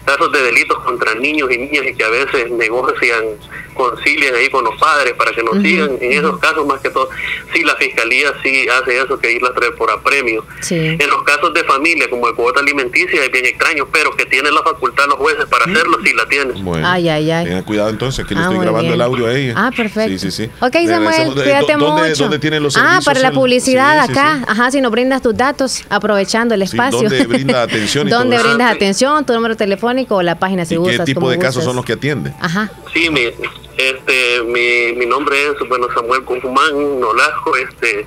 [0.05, 3.25] casos de delitos contra niños y niñas y que a veces negocian,
[3.75, 5.91] concilian ahí con los padres para que nos Ujú, sigan.
[6.01, 7.09] En esos casos, más que todo,
[7.53, 10.45] sí, la fiscalía sí hace eso, que irla a traer por apremio.
[10.61, 10.77] Sí.
[10.77, 14.55] En los casos de familia, como de cuota alimenticia, es bien extraño, pero que tienen
[14.55, 16.65] la facultad los jueces para hacerlo, sí la tienen.
[16.65, 17.45] Bueno, Ay, ay, ay.
[17.47, 18.95] tenga cuidado entonces, que le Ah, estoy grabando bien.
[18.95, 19.55] el audio a ella.
[19.57, 20.19] Ah, perfecto.
[20.19, 20.51] Sí, sí, sí.
[20.61, 22.23] Ok, Samuel, cuídate ¿dónde- mucho.
[22.25, 23.05] ¿Dónde tienen los ah, servicios?
[23.05, 24.37] para la publicidad Sí, acá.
[24.39, 24.45] sí.
[24.49, 27.01] Ajá, si nos brindas tus datos, aprovechando el Sí, espacio.
[27.09, 28.49] ¿dónde brinda atención y ¿Dónde todo eso?
[28.57, 29.27] brindas Ah, atención?
[29.27, 30.99] Tu número telefónico o la página si ¿Y gustas.
[31.07, 32.33] qué tipo de casos son los que atiende?
[32.41, 32.71] Ajá.
[32.93, 33.21] Sí, mi,
[33.77, 38.07] este, mi, mi nombre es, bueno, Samuel Guzmán Nolasco, este,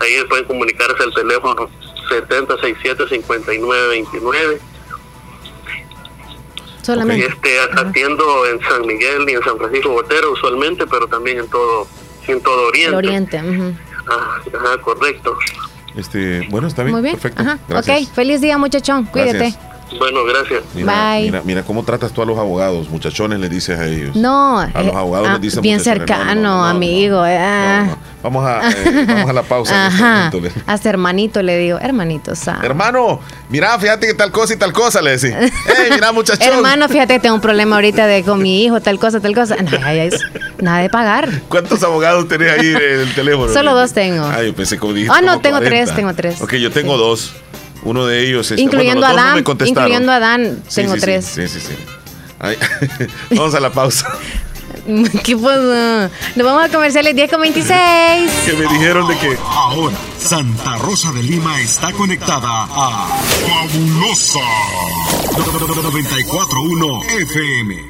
[0.00, 1.70] ahí pueden comunicarse al teléfono
[2.10, 4.58] 7067-5929.
[6.82, 7.26] Solamente.
[7.26, 11.86] Este, atiendo en San Miguel y en San Francisco Botero usualmente, pero también en todo,
[12.26, 12.90] en todo Oriente.
[12.90, 13.38] El Oriente.
[14.08, 15.36] Ah, ajá, correcto.
[15.96, 16.94] Este, bueno, está bien.
[16.94, 17.14] Muy bien.
[17.14, 17.42] Perfecto.
[17.42, 17.58] Ajá.
[17.68, 18.02] Gracias.
[18.02, 19.06] Ok, feliz día, muchachón.
[19.06, 19.38] Cuídate.
[19.38, 19.69] Gracias.
[19.98, 20.60] Bueno, gracias.
[20.74, 21.24] Mira, Bye.
[21.24, 24.14] Mira, mira cómo tratas tú a los abogados, muchachones, le dices a ellos.
[24.16, 26.08] No, A los eh, abogados ah, les dicen bien muchachones.
[26.08, 27.26] No, no, cercano, no, no, no, amigo.
[27.26, 27.96] eh, ah.
[28.22, 29.74] Vamos a, eh, vamos a la pausa.
[29.86, 30.14] en este Ajá.
[30.30, 32.60] momento, le- Hasta hermanito le digo, hermanito, sa.
[32.62, 35.34] Hermano, mira, fíjate que tal cosa y tal cosa, le decís.
[35.34, 36.46] ¡Ey, mira, muchachón!
[36.56, 39.56] Hermano, fíjate que tengo un problema ahorita de con mi hijo, tal cosa, tal cosa.
[39.56, 40.20] No, ay, ay, es
[40.60, 41.28] nada de pagar.
[41.48, 43.52] ¿Cuántos abogados tenés ahí en el teléfono?
[43.52, 44.24] Solo dos tengo.
[44.24, 45.84] Ah, yo pensé que dijiste Ah, no, como tengo 40.
[45.84, 46.40] tres, tengo tres.
[46.42, 47.32] Ok, yo tengo dos.
[47.82, 48.58] Uno de ellos es.
[48.58, 49.88] Incluyendo bueno, no Adán, contestaron.
[49.88, 51.24] incluyendo a Adán, tengo sí, sí, tres.
[51.26, 51.74] Sí, sí, sí.
[52.38, 52.56] Ay,
[53.30, 54.06] vamos a la pausa.
[55.24, 56.10] ¿Qué pasó?
[56.36, 58.30] Nos vamos a comerciales 10 con 26.
[58.46, 59.36] Que me dijeron de que.
[59.44, 63.08] Ahora, Santa Rosa de Lima está conectada a
[63.46, 64.40] Fabulosa
[65.36, 67.89] 941 FM.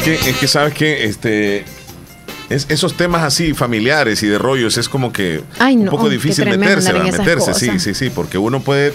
[0.00, 1.64] Que, es que sabes que este.
[2.48, 6.46] Es, esos temas así familiares y de rollos es como que Ay, un poco difícil
[6.46, 8.92] meterse, meterse, sí, sí, sí, porque uno puede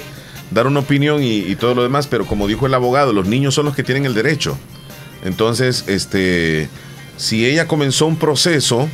[0.51, 3.53] dar una opinión y, y todo lo demás, pero como dijo el abogado, los niños
[3.53, 4.57] son los que tienen el derecho.
[5.23, 6.67] Entonces, este,
[7.17, 8.89] si ella comenzó un proceso,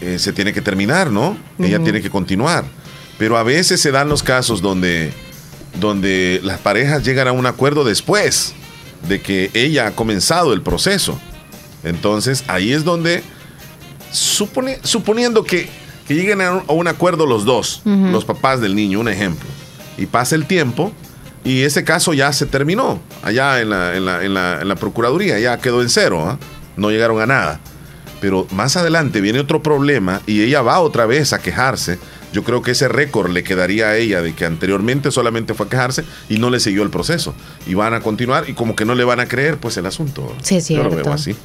[0.00, 1.36] eh, se tiene que terminar, ¿no?
[1.58, 2.64] Ella tiene que continuar.
[3.18, 5.12] Pero a veces se dan los casos donde,
[5.80, 8.54] donde las parejas llegan a un acuerdo después
[9.08, 11.18] de que ella ha comenzado el proceso.
[11.84, 13.22] Entonces, ahí es donde,
[14.12, 15.68] supone- suponiendo que,
[16.06, 19.48] que lleguen a un, a un acuerdo los dos, los papás del niño, un ejemplo,
[19.98, 20.92] y pasa el tiempo
[21.44, 24.76] y ese caso ya se terminó allá en la, en la- en la- en la
[24.76, 26.38] Procuraduría, ya quedó en cero, ¿ah?
[26.76, 27.60] no llegaron a nada.
[28.20, 31.98] Pero más adelante viene otro problema y ella va otra vez a quejarse.
[32.32, 35.68] Yo creo que ese récord le quedaría a ella de que anteriormente solamente fue a
[35.68, 37.34] quejarse y no le siguió el proceso.
[37.66, 40.34] Y van a continuar y como que no le van a creer pues el asunto.
[40.42, 41.04] Sí, es Yo lo cierto.
[41.04, 41.30] veo así.
[41.30, 41.36] El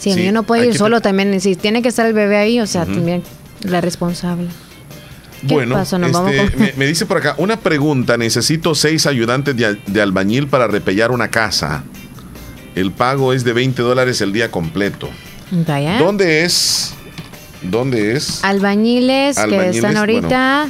[0.00, 2.66] Sí, niño no puede ir solo también, si tiene que estar el bebé ahí, o
[2.66, 3.22] sea, también
[3.62, 4.48] la responsable.
[5.46, 5.96] ¿Qué Bueno, pasó?
[5.98, 9.76] Nos este, vamos con- me, me dice por acá, una pregunta, necesito seis ayudantes de,
[9.86, 11.84] de albañil para repellar una casa.
[12.74, 15.08] El pago es de 20 dólares el día completo.
[15.98, 16.94] ¿Dónde es?
[17.62, 18.42] ¿Dónde es?
[18.44, 20.68] Albañiles, que están ahorita.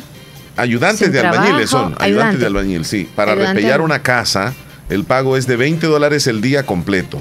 [0.57, 2.39] Ayudantes sin de albañiles trabajo, son, ayudantes ayudante.
[2.39, 3.09] de albañil, sí.
[3.15, 3.55] Para Ayudante.
[3.61, 4.53] repellar una casa,
[4.91, 7.21] el pago es de 20 dólares el día completo.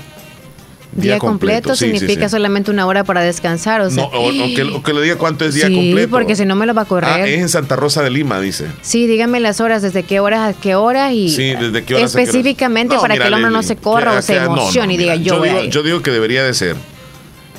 [0.93, 2.31] Día, completo, sí, sí, significa sí.
[2.31, 4.03] solamente una hora para descansar, o sea.
[4.03, 6.10] No, o, o que, o que le diga cuánto es día sí, completo.
[6.10, 7.10] porque si no me lo va a correr.
[7.10, 8.65] Ah, es en Santa Rosa de Lima, dice.
[8.81, 11.81] Sí, dígame las horas, desde qué horas a qué horas y Sí, desde qué horas
[11.84, 12.15] a qué horas.
[12.15, 14.95] específicamente No, para mira, que el hombre no se corra que- o se no, emocione
[14.95, 15.69] y diga mira, yo, voy digo, a ir".
[15.72, 16.76] yo digo que debería de ser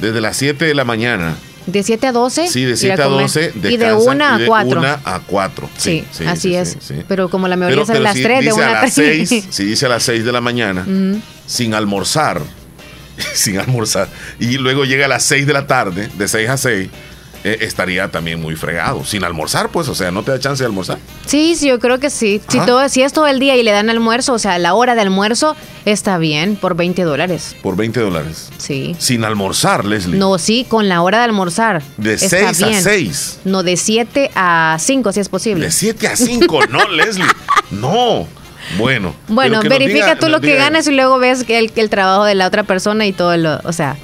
[0.03, 1.37] desde las 7 de la mañana
[1.67, 2.49] De 7 a 12.
[2.49, 3.21] Sí, de ir 7 a comer.
[3.23, 4.81] 12 Y de descansan, 1 a de 4.
[4.81, 5.71] 1 a 4.
[5.77, 6.69] Sí, así sí, es.
[6.71, 6.95] sí, sí.
[7.07, 8.95] Pero como la mayoría sale a las si 3, de dice 1 a a las
[8.95, 9.29] 3.
[9.29, 11.21] 6, si dice a las 6 de la mañana, Ujú.
[11.47, 12.41] sin almorzar,
[13.35, 14.09] sin almorzar,
[14.41, 16.89] y luego llega a las 6 de la tarde, de 6 a 6,
[17.45, 19.05] eh, estaría también muy fregado.
[19.05, 20.99] Sin almorzar, pues, o sea, no te da chance de almorzar.
[21.27, 22.41] Sí, sí, yo creo que sí.
[22.49, 24.95] Si, todo, si es todo el día y le dan almuerzo, o sea, la hora
[24.95, 27.57] de almuerzo, está bien, por 20 dólares.
[27.63, 28.51] Por 20 dólares.
[28.59, 28.95] Sí.
[28.99, 30.19] Sin almorzar, Leslie.
[30.19, 31.83] No, sí, con la hora de almorzar.
[31.97, 32.83] de está 6 a bien.
[32.83, 33.39] 6.
[33.45, 35.65] No, de 7 a 5, si es posible.
[35.67, 37.25] De 7 a 5, no, Leslie.
[37.71, 38.27] No.
[38.79, 39.15] Bueno.
[39.29, 42.25] Bueno, verifica diga- tú lo que diga- ganas y luego ves que el, el trabajo
[42.25, 43.59] de la otra persona y todo lo.
[43.65, 43.97] O sea,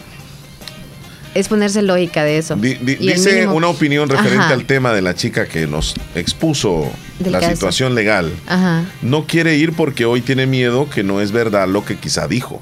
[1.39, 2.56] es ponerse lógica de eso.
[2.56, 4.55] Di- dice mínimo- una opinión referente Ajá.
[4.55, 7.52] al tema de la chica que nos expuso Del la caso.
[7.55, 8.32] situación legal.
[8.47, 8.85] Ajá.
[9.02, 12.60] No quiere ir porque hoy tiene miedo que no es verdad lo que quizá dijo.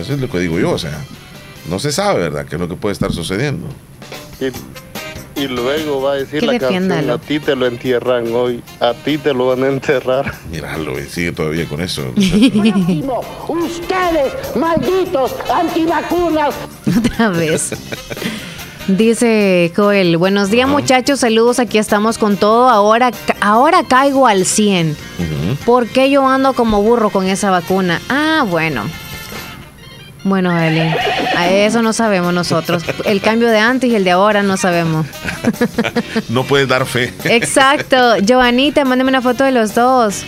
[0.00, 0.98] Eso es lo que digo yo, o sea,
[1.68, 3.66] no se sabe, ¿verdad?, qué es lo que puede estar sucediendo.
[4.40, 4.46] Y,
[5.42, 8.94] y luego va a decir Que la canción, a ti te lo entierran hoy, a
[8.94, 10.32] ti te lo van a enterrar.
[10.50, 12.02] Míralo, y sigue todavía con eso.
[13.48, 16.54] Ustedes, malditos antivacunas.
[16.98, 17.70] Otra vez.
[18.88, 24.44] Dice Joel, buenos días muchachos, saludos, aquí estamos con todo, ahora, ca- ahora caigo al
[24.44, 24.96] 100.
[25.64, 28.00] ¿Por qué yo ando como burro con esa vacuna?
[28.08, 28.82] Ah, bueno.
[30.24, 30.80] Bueno, Eli,
[31.36, 32.84] a eso no sabemos nosotros.
[33.04, 35.06] El cambio de antes y el de ahora no sabemos.
[36.28, 37.12] no puedes dar fe.
[37.24, 37.96] Exacto.
[38.26, 40.24] Joanita, mándame una foto de los dos.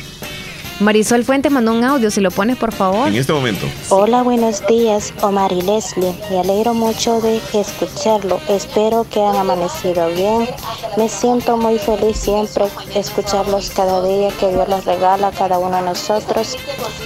[0.80, 3.06] Marisol Fuentes mandó un audio, si lo pones por favor.
[3.06, 3.64] En este momento.
[3.90, 6.12] Hola, buenos días, Omar y Leslie.
[6.30, 8.40] Me alegro mucho de escucharlo.
[8.48, 10.48] Espero que han amanecido bien.
[10.96, 12.64] Me siento muy feliz siempre
[12.94, 16.56] escucharlos cada día que Dios los regala a cada uno de nosotros.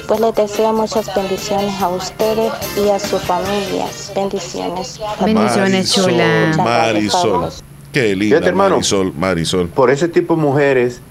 [0.07, 4.11] Pues les deseo muchas bendiciones a ustedes y a sus familias.
[4.15, 4.99] Bendiciones.
[5.21, 6.17] Marisol,
[6.57, 7.51] Marisol.
[7.93, 8.77] Qué linda, Fíjate, hermano.
[8.77, 9.69] Marisol, Marisol.
[9.69, 11.03] Por ese tipo de mujeres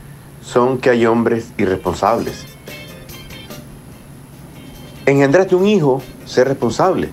[0.47, 2.45] son que hay hombres irresponsables.
[5.05, 7.09] Engendraste un hijo, ser responsable.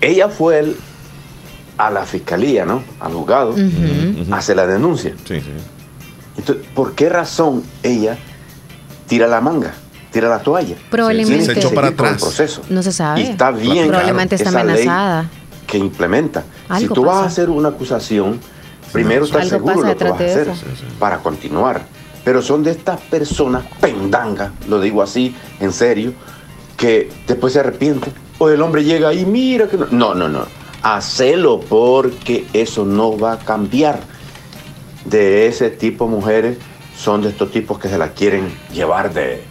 [0.00, 0.76] Ella fue el-
[1.78, 2.82] a la fiscalía, ¿no?
[3.00, 3.54] Al juzgado,
[4.30, 5.14] hace la denuncia.
[6.36, 8.16] Entonces, ¿por qué razón ella
[9.06, 9.72] tira la manga,
[10.10, 10.76] tira la toalla?
[10.90, 11.38] Probablemente.
[11.38, 12.62] Tiene que seguir con el proceso.
[12.68, 13.20] No se sabe.
[13.20, 15.28] Y está bien Probablemente está esa ley amenazada.
[15.66, 16.44] que implementa.
[16.78, 18.40] si tú vas a hacer una acusación,
[18.92, 20.64] primero estás seguro lo que vas a hacer eso.
[20.98, 21.82] para continuar.
[22.24, 26.12] Pero son de estas personas pendangas, lo digo así, en serio,
[26.76, 28.12] que después se arrepienten.
[28.38, 29.86] O el hombre llega y mira que no.
[29.90, 30.46] No, no, no.
[30.82, 34.00] Hacelo porque eso no va a cambiar.
[35.04, 36.58] De ese tipo de mujeres
[36.96, 39.42] son de estos tipos que se la quieren llevar de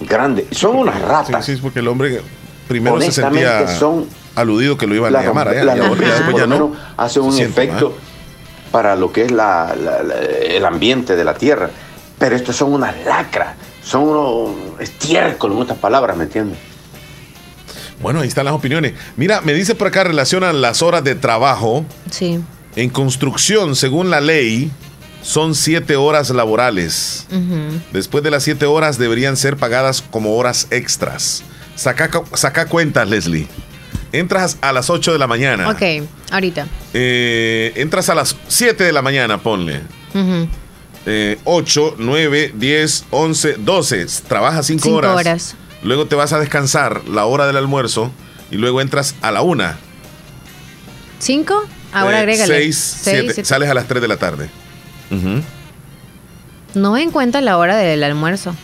[0.00, 0.48] grande.
[0.50, 1.44] Son unas ratas.
[1.46, 2.20] Sí, sí, porque el hombre
[2.66, 6.00] primero se sentía son aludido que lo iban a la llamar allá, la y ahora
[6.04, 6.72] ya ya no.
[6.96, 7.94] hace un efecto
[8.72, 9.74] para lo que es la-
[10.44, 11.70] el ambiente de la tierra.
[12.18, 16.58] Pero estos son unas lacras, son unos estiércoles, en otras palabras, ¿me entiendes?
[18.00, 18.94] Bueno, ahí están las opiniones.
[19.16, 21.84] Mira, me dice por acá, relacionan las horas de trabajo.
[22.10, 22.40] Sí.
[22.74, 24.70] En construcción, según la ley,
[25.22, 27.26] son siete horas laborales.
[27.30, 27.80] Ujú.
[27.92, 31.42] Después de las siete horas deberían ser pagadas como horas extras.
[31.74, 33.48] Saca, saca cuentas, Leslie.
[34.12, 35.68] Entras a las 8 de la mañana.
[35.68, 35.82] Ok,
[36.30, 36.66] ahorita.
[36.94, 39.80] Eh, entras a las 7 de la mañana, ponle.
[40.14, 40.48] Ujú.
[41.06, 44.06] Eh, 8, 9, 10, 11, 12.
[44.28, 45.16] Trabajas 5 Cinco horas.
[45.16, 45.56] horas.
[45.82, 48.10] Luego te vas a descansar la hora del almuerzo
[48.50, 49.64] y luego entras a la 1.
[51.20, 51.64] ¿Cinco?
[51.92, 52.54] Ahora agrégale.
[52.54, 53.20] 6, Seis, 7.
[53.34, 53.44] siete.
[53.44, 54.50] Sales a las 3 de la tarde.
[55.10, 55.42] Ujú.
[56.74, 58.54] No en cuenta la hora del almuerzo.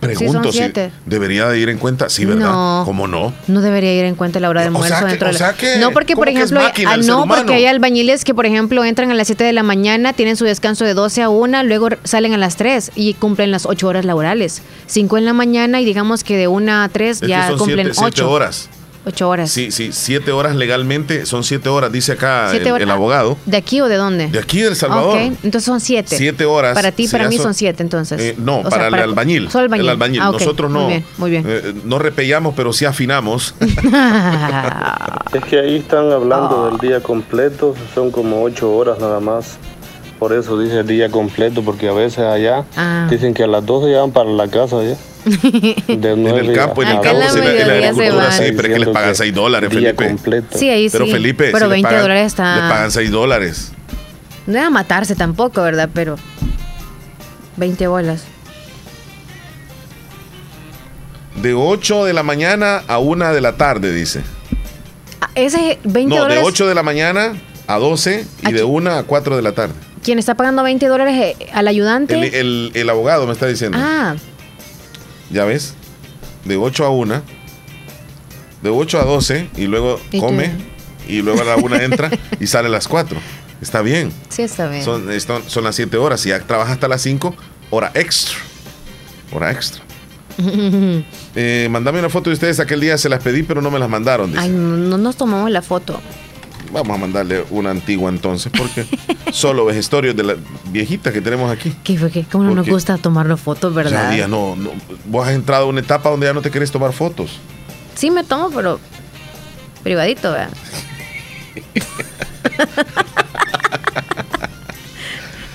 [0.00, 0.72] Pregunto son si
[1.04, 2.08] debería de ir en cuenta.
[2.08, 2.50] Sí, ¿verdad?
[2.52, 2.82] No.
[2.86, 3.32] ¿Cómo no?
[3.48, 5.38] No debería ir en cuenta la hora del O sea almuerzo que- dentro de o
[5.38, 8.34] sea que- No, porque por ¿cómo que ejemplo, máquina ah, no, porque hay albañiles que
[8.34, 11.28] por ejemplo entran a las 7 de la mañana, tienen su descanso de 12 a
[11.28, 14.62] 1, luego salen a las 3 y cumplen las 8 horas laborales.
[14.86, 17.88] 5 en la mañana y digamos que de 1 a 3 Es que ya cumplen
[17.92, 18.68] 7 8 horas.
[19.06, 19.50] 8 horas.
[19.50, 22.82] Sí, sí, 7 horas legalmente son 7 horas, dice acá Siete el, horas.
[22.82, 23.36] el abogado.
[23.46, 24.28] ¿De aquí o de dónde?
[24.28, 25.16] De aquí, de El Salvador.
[25.16, 26.16] Ok, entonces son 7.
[26.16, 26.74] 7 horas.
[26.74, 28.20] Para ti, para mí son 7 entonces.
[28.20, 29.50] Eh, no, O sea, para el albañil.
[29.50, 29.86] Solo albañil.
[29.86, 30.20] El albañil.
[30.22, 30.30] Ah.
[30.32, 30.80] Nosotros no.
[30.80, 31.44] Muy bien, muy bien.
[31.48, 33.54] eh, no repellamos, pero sí afinamos.
[35.32, 39.58] Es que ahí están hablando del día completo, son como ocho horas nada más.
[40.20, 43.08] Por eso dice día completo, porque a veces allá Ah.
[43.10, 44.96] dicen que a las 12 ya van para la casa ya.
[45.96, 48.74] De en el campo, en el campo, la sí, en la- agricultura, sí, pero es
[48.74, 50.06] que les pagan 6 dólares, Felipe.
[50.08, 50.58] completo.
[50.58, 51.10] Sí, ahí Pero sí.
[51.12, 53.72] Felipe, Pero si les 20 pagan- dólares está- Les pagan 6 dólares.
[54.46, 55.88] No es a matarse tampoco, ¿verdad?
[55.92, 56.16] Pero
[57.56, 58.24] 20 bolas.
[61.42, 64.20] De 8 de la mañana a 1 de la tarde, dice.
[65.20, 66.44] Ah, ese 20 No, de dólares.
[66.46, 67.32] 8 de la mañana
[67.66, 69.74] a 12 y de 1 a 4 de la tarde.
[70.02, 72.14] Quien está pagando 20 dólares eh, al ayudante.
[72.14, 73.78] El, el- el abogado me está diciendo.
[73.80, 74.16] ah,
[75.30, 75.74] ¿Ya ves?
[76.44, 77.22] De 8 a 1,
[78.62, 80.26] de 8 a 12 y luego ¿Y tú?
[80.26, 80.50] come
[81.08, 82.10] y luego a la 1 entra
[82.40, 83.18] y sale a las 4.
[83.60, 84.10] Está bien.
[84.30, 84.82] sí está bien.
[84.84, 85.04] Son,
[85.46, 86.20] son las 7 horas.
[86.22, 87.34] Si ya trabaja hasta las 5,
[87.70, 88.36] hora extra.
[89.32, 89.82] Hora extra.
[91.36, 92.58] Eh, mandame una foto de ustedes.
[92.58, 94.30] Aquel día se las pedí, pero no me las mandaron.
[94.32, 94.42] dice.
[94.42, 96.00] Ay, no, no nos tomamos la foto.
[96.72, 98.86] Vamos a mandarle una antigua entonces, porque
[99.32, 100.36] solo ves historias de la
[100.66, 101.74] viejita que tenemos aquí.
[101.82, 104.10] ¿Qué fue que cómo no nos gusta tomarnos fotos, verdad?
[104.12, 104.70] Ya, ya no, no-
[105.06, 107.38] vos has entrado a una etapa donde ya no te querés tomar fotos.
[107.96, 108.78] Sí me tomo, pero
[109.82, 110.50] privadito, ¿verdad?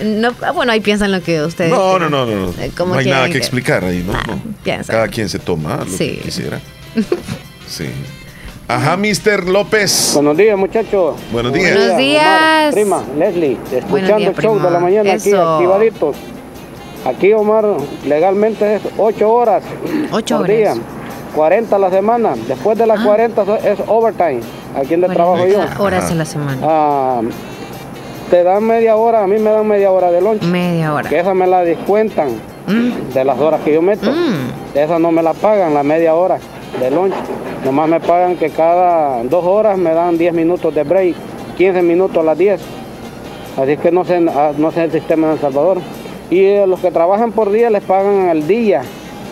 [0.03, 1.71] No, ah, bueno, ahí piensan lo que ustedes.
[1.71, 2.35] No, no, no, no.
[2.47, 2.49] no.
[2.61, 4.11] Eh, No hay nada que que- explicar ahí, ¿no?
[4.13, 4.41] no.
[4.63, 4.91] piensa.
[4.91, 6.15] Cada quien se toma lo Sí.
[6.17, 6.59] que quisiera.
[7.67, 7.85] Sí.
[8.67, 9.47] Ajá, Mr.
[9.47, 10.11] López.
[10.15, 11.15] Buenos días, muchachos.
[11.31, 11.71] Buenos días.
[11.71, 12.73] Buenos Omar, días.
[12.73, 16.15] prima, Leslie, escuchando Buenos días, el show de la mañana aquí, activaditos.
[17.05, 17.65] Aquí, Omar,
[18.07, 19.63] legalmente es 8 horas
[20.11, 20.57] Ocho por horas.
[20.57, 20.73] día,
[21.35, 22.33] 40 a la semana.
[22.47, 24.39] Después de las 40 so- es overtime,
[24.75, 25.59] aquí donde trabajo yo.
[25.77, 26.57] horas a la semana.
[26.63, 27.21] Ah,
[28.31, 30.41] te dan media hora, a mí me dan media hora de lunch.
[30.41, 31.07] Media hora.
[31.07, 32.29] Que esa me la descuentan
[33.13, 34.11] de las horas que yo meto.
[34.73, 36.39] Esa no me la pagan, la media hora
[36.79, 37.13] de lunch.
[37.65, 41.15] Nomás me pagan que cada dos horas me dan 10 minutos de break,
[41.57, 42.61] 15 minutos a las 10.
[43.57, 45.79] Así que no sé, ah, no sé el sistema en El Salvador.
[46.29, 48.83] Y eh, los que trabajan por día les pagan al día.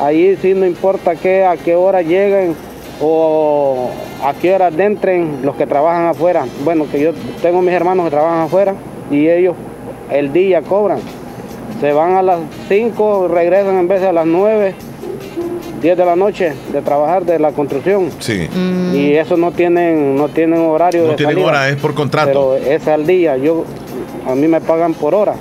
[0.01, 2.55] Ahí sí no importa qué, a qué hora lleguen
[2.99, 3.91] o
[4.23, 6.47] a qué hora entren los que trabajan afuera.
[6.63, 7.11] Bueno, que yo
[7.43, 8.73] tengo mis hermanos que trabajan afuera
[9.11, 9.55] y ellos
[10.09, 10.97] el día cobran.
[11.81, 14.73] Se van a las 5, regresan en vez de a las 9,
[15.83, 18.09] 10 de la noche de trabajar de la construcción.
[18.19, 18.47] Sí.
[18.93, 21.47] Y eso no tienen, no tienen horario No de tienen salida.
[21.47, 22.55] hora, es por contrato.
[22.57, 23.37] Pero es al día.
[23.37, 23.65] Yo,
[24.27, 25.35] a mí me pagan por hora.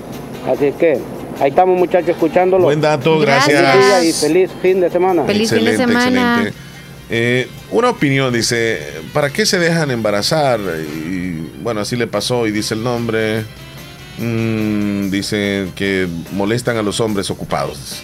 [0.47, 0.99] Así que
[1.41, 2.65] ahí estamos muchachos escuchándolo.
[2.65, 3.61] Buen dato, gracias.
[3.63, 5.25] Feliz día y feliz fin de semana.
[5.29, 6.53] excelente, excelente.
[7.09, 8.81] Eh, una opinión, dice,
[9.13, 10.59] ¿para qué se dejan embarazar?
[10.61, 13.45] Y bueno, así le pasó y dice el nombre.
[14.19, 18.03] Mm, dice que molestan a los hombres ocupados.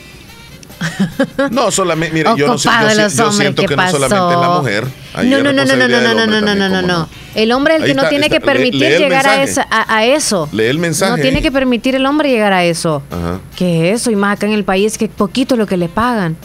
[1.50, 2.86] No, solamente, mire, yo, no sé, yo,
[3.26, 4.84] hombres, siento ¿qué que no solamente es la mujer.
[5.14, 7.08] No, no, no, no, no, no, no, del no, no, no, no, ¿cómo no.
[7.34, 8.38] El hombre es el que no tiene está.
[8.38, 9.50] que permitir lee llegar a, mensaje.
[9.50, 10.48] esa, a, a eso.
[10.52, 11.10] Lee el mensaje.
[11.10, 11.42] No tiene ahí.
[11.42, 13.02] que permitir el hombre llegar a eso.
[13.10, 13.40] Ajá.
[13.56, 16.36] Que eso, y más acá en el país, que poquito lo que le pagan.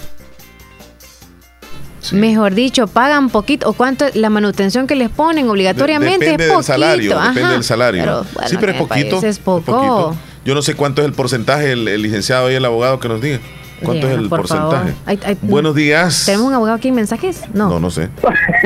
[2.12, 3.70] Mejor dicho, pagan poquito.
[3.70, 6.64] ¿O cuánto la manutención que les ponen obligatoriamente depende es del poquito?
[6.64, 7.30] salario, ajá.
[7.30, 8.02] depende del salario.
[8.04, 9.26] Pero, bueno, sí, pero es poquito.
[9.26, 9.62] Es poco.
[9.62, 10.18] poquito.
[10.46, 13.22] Yo no sé cuánto es el porcentaje, el, el licenciado y el abogado que nos
[13.22, 13.40] diga.
[13.84, 14.94] ¿Cuánto es el por porcentaje?
[15.06, 16.24] Ay, ay, Buenos días.
[16.26, 17.42] ¿Tenemos un abogado aquí en mensajes?
[17.54, 17.70] No.
[17.70, 18.10] No, no sé.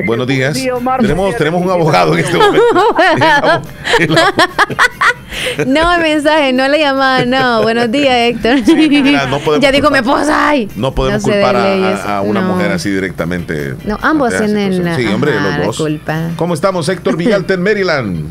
[0.06, 0.58] Buenos días.
[0.58, 2.64] Sí, Omar, tenemos, tenemos un abogado en este momento.
[5.68, 7.62] no, el mensaje, no la llamada, no.
[7.64, 8.58] Buenos días, Héctor.
[8.76, 10.50] mira, no podemos ya dijo mi esposa.
[10.50, 10.70] Ay.
[10.76, 11.56] No podemos No sé de culpar
[12.08, 12.54] a- una No.
[12.54, 13.76] mujer así directamente.
[13.86, 14.96] No, ambos tienen.
[14.96, 15.78] Sí, hombre, los dos.
[15.78, 16.30] culpa.
[16.36, 18.26] ¿Cómo estamos, Héctor Villalta en Maryland?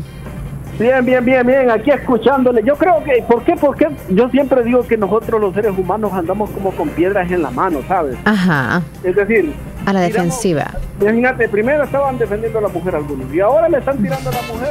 [0.79, 2.61] Bien, bien, bien, bien, aquí escuchándole.
[2.63, 3.55] Yo creo que, ¿por qué?
[3.59, 7.49] Porque yo siempre digo que nosotros los seres humanos andamos como con piedras en la
[7.49, 8.15] mano, ¿sabes?
[8.25, 8.83] Ajá.
[9.03, 9.53] Es decir,
[9.87, 10.71] A la tiramos- defensiva.
[11.01, 14.41] imagínate, primero estaban defendiendo a la mujer algunos y ahora le están tirando a la
[14.43, 14.69] mujer.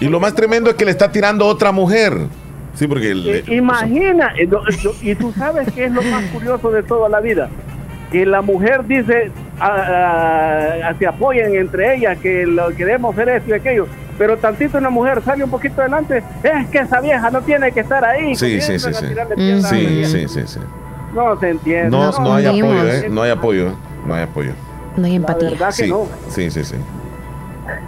[0.00, 2.12] Y lo más tremendo es que le está tirando otra mujer.
[2.74, 4.48] Sí, porque le- Eh, Imagina, eh,
[5.00, 7.48] y tú sabes qué es lo más curioso de toda la vida,
[8.10, 9.30] que la mujer dice,
[9.60, 13.86] ah, ah, se apoyan entre ellas, que lo queremos hacer esto y aquello,
[14.18, 17.80] pero tantito una mujer sale un poquito adelante, es que esa vieja no tiene que
[17.80, 18.34] estar ahí.
[18.34, 19.06] Sí, sí, sí, a sí.
[19.06, 20.60] a la Sí, sí, sí, sí.
[21.14, 21.90] No se entiende.
[21.90, 23.08] No, no hay apoyo, ¿eh?
[23.08, 23.72] No hay apoyo.
[24.06, 24.52] No hay apoyo.
[24.96, 25.50] No hay empatía.
[25.50, 26.06] verdad que Sí, no.
[26.28, 26.76] sí, sí, sí.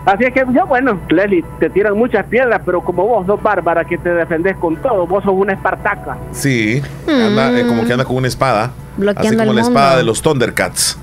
[0.07, 3.85] Así es que yo, bueno, Leslie, te tiran muchas piedras, pero como vos sos bárbara
[3.85, 6.17] que te defendés con todo, vos sos una espartaca.
[6.33, 8.65] Sí, anda, eh, como que anda con una espada.
[8.65, 8.73] así.
[8.97, 9.79] Bloqueando como el la mundo.
[9.79, 10.99] espada de los Thundercats.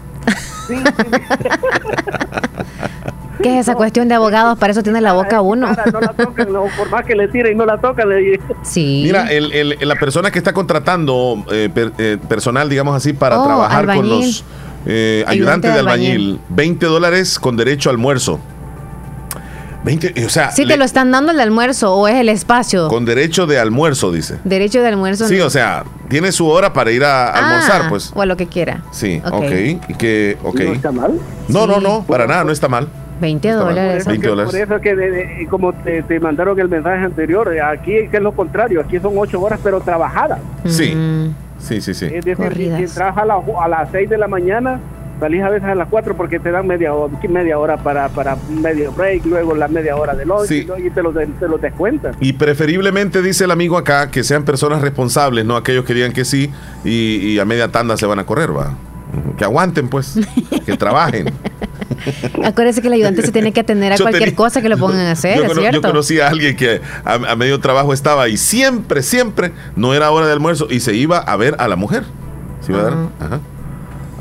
[3.42, 4.58] ¿Qué es esa cuestión de abogados?
[4.58, 5.68] Para eso tiene la boca uno.
[5.92, 8.10] No la tocan, no, por más que le tiren, no la tocan.
[8.10, 8.40] Le...
[8.64, 9.02] Sí.
[9.06, 13.40] Mira, el, el- la persona que está contratando eh, per- eh, personal, digamos así, para
[13.40, 14.44] Oh, trabajar con los
[14.88, 16.40] eh, Ayudante ayudantes de albañil.
[16.50, 18.40] 20 dólares con derecho a almuerzo.
[19.86, 22.28] 20, eh, o sea, ¿Sí le- te lo están dando el almuerzo o es el
[22.30, 22.88] espacio?
[22.90, 24.40] con derecho de almuerzo, dice.
[24.44, 25.28] Derecho de almuerzo.
[25.28, 25.46] Sí, no.
[25.46, 28.12] o sea, tiene su hora para ir a Ah, almorzar, pues.
[28.16, 28.82] O a lo que quiera.
[28.92, 29.34] Sí, ok.
[29.34, 29.52] ok.
[29.90, 30.60] Y que, ok.
[30.60, 31.20] ¿No está mal?
[31.48, 32.88] No, no, no, para nada, no está mal.
[33.22, 33.76] 20 Está mal.
[33.76, 34.06] dólares.
[34.06, 34.52] 20 Que dólares.
[34.52, 38.18] Por eso que, de- de- como te, te mandaron el mensaje anterior, eh, aquí que
[38.18, 40.40] es lo contrario, aquí son ocho horas, pero trabajadas.
[40.66, 41.34] Sí, Mm.
[41.60, 42.06] sí, sí, sí.
[42.08, 42.78] Es decir, si, Corridas.
[42.80, 44.80] si entras a, la- a las seis de la mañana,
[45.20, 48.36] Salís a veces a las 4 porque te dan media hora, media hora para, para
[48.50, 50.66] medio break, luego la media hora de lunch Sí.
[50.68, 50.78] ¿no?
[50.78, 52.16] y te lo, te lo descuentan.
[52.20, 56.26] Y preferiblemente, dice el amigo acá, que sean personas responsables, no aquellos que digan que
[56.26, 56.52] sí
[56.84, 58.74] y, y a media tanda se van a correr, va.
[59.38, 60.20] Que aguanten, pues,
[60.66, 61.32] que trabajen.
[62.44, 65.06] Acuérdese que el ayudante se tiene que atender a Yo cualquier cosa que lo pongan
[65.08, 65.88] a hacer, yo, ¿es cono- yo cierto?
[65.88, 70.26] conocí a alguien que a, a medio trabajo estaba y siempre, siempre no era hora
[70.28, 72.04] de almuerzo y se iba a ver a la mujer.
[72.62, 73.40] Se iba a dar, ajá.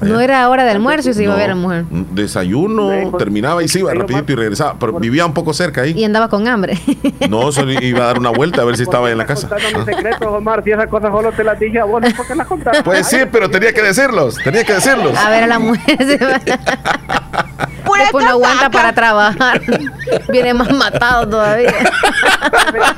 [0.00, 1.84] No era hora de almuerzo y se iba a ver a la mujer.
[1.90, 4.76] Desayuno, terminaba y se iba rapidito y regresaba.
[4.78, 5.92] Pero vivía un poco cerca ahí.
[5.92, 6.78] Y andaba con hambre.
[7.28, 9.48] No, solo iba a dar una vuelta a ver si estaba en la casa.
[9.48, 12.08] Contando mis secretos, Omar, si esas cosas solo te las dije a vos, ¿no?
[12.14, 12.82] ¿por qué las contaste?
[12.82, 15.16] Pues sí, pero tenía que decirlos, tenía que decirlos.
[15.16, 15.96] A ver a la mujer.
[15.98, 16.40] se va.
[17.98, 19.60] Después no aguanta para trabajar.
[20.30, 21.72] Viene más matado todavía.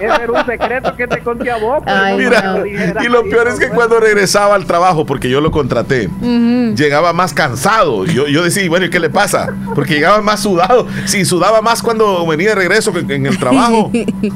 [0.01, 1.82] Ese era un secreto que te conté a vos.
[1.85, 2.62] no Mira,
[3.02, 7.32] y lo peor es que cuando regresaba al trabajo, porque yo lo contraté, llegaba más
[7.32, 8.05] cansado.
[8.06, 9.55] Yo, yo decía, bueno, ¿y qué le pasa?
[9.74, 10.86] Porque llegaba más sudado.
[11.05, 13.90] Si sudaba más cuando venía de regreso que en el trabajo.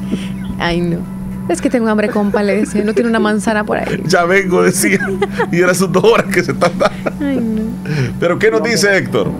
[0.59, 0.99] Ay, no.
[1.49, 2.83] Es que tengo hambre, compa, le decía.
[2.83, 4.01] No tiene una manzana por ahí.
[4.05, 4.99] Ya vengo, decía.
[5.51, 7.11] Y eran sus dos horas que se están dando.
[7.19, 7.61] Ay, no.
[8.19, 9.31] Pero ¿qué nos dice Héctor?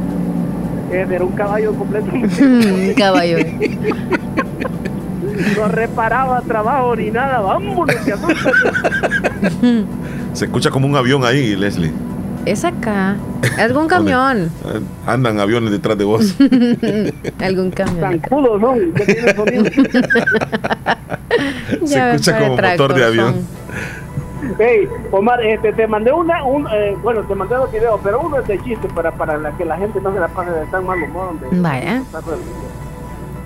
[0.91, 2.07] Era un caballo completo.
[2.13, 3.37] Un caballo.
[5.57, 7.39] No reparaba trabajo ni nada.
[7.39, 8.13] Vámonos, que.
[10.33, 11.91] Se escucha como un avión ahí, Leslie.
[12.45, 13.15] Es acá.
[13.57, 14.51] Algún camión.
[14.65, 16.35] Eh, Andan aviones detrás de vos.
[17.39, 17.99] Algún camión.
[17.99, 19.65] Zancudos son, que tienen sonido.
[21.85, 23.35] Se escucha como tractor motor de avión.
[24.57, 28.39] Hey, Omar, este, te mandé una, un, eh, bueno, te mandé dos videos, pero uno
[28.39, 30.85] es de chiste para, para la, que la gente no se la pase de tan
[30.85, 31.29] mal humor.
[31.29, 31.49] hombre.
[31.51, 32.03] Vaya.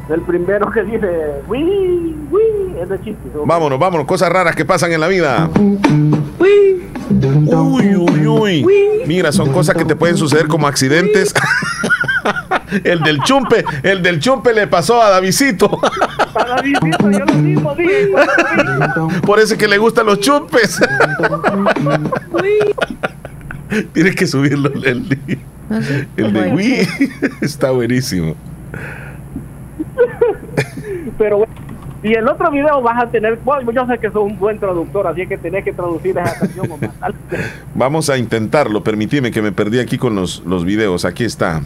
[0.07, 3.29] El primero que dice, uy, uy, es de chiste.
[3.43, 5.49] Vámonos, vámonos, cosas raras que pasan en la vida.
[6.39, 8.65] Uy, uy, uy.
[9.07, 11.33] Mira, son cosas que te pueden suceder como accidentes.
[12.83, 15.79] el del chumpe, el del chumpe le pasó a Davidito.
[16.33, 18.11] Para Davidito, yo lo mismo dije.
[19.25, 20.79] Por eso es que le gustan los chumpes.
[23.93, 25.39] Tienes que subirlo, Leslie.
[26.17, 26.87] El de Wii
[27.41, 28.35] está buenísimo.
[31.17, 31.53] Pero bueno,
[32.05, 35.07] y el otro video vas a tener, bueno, yo sé que sos un buen traductor,
[35.07, 36.67] así que tenés que traducir esa canción.
[37.73, 38.83] Vamos a intentarlo.
[38.83, 41.03] Permitime que me perdí aquí con los, los videos.
[41.03, 41.63] Aquí está.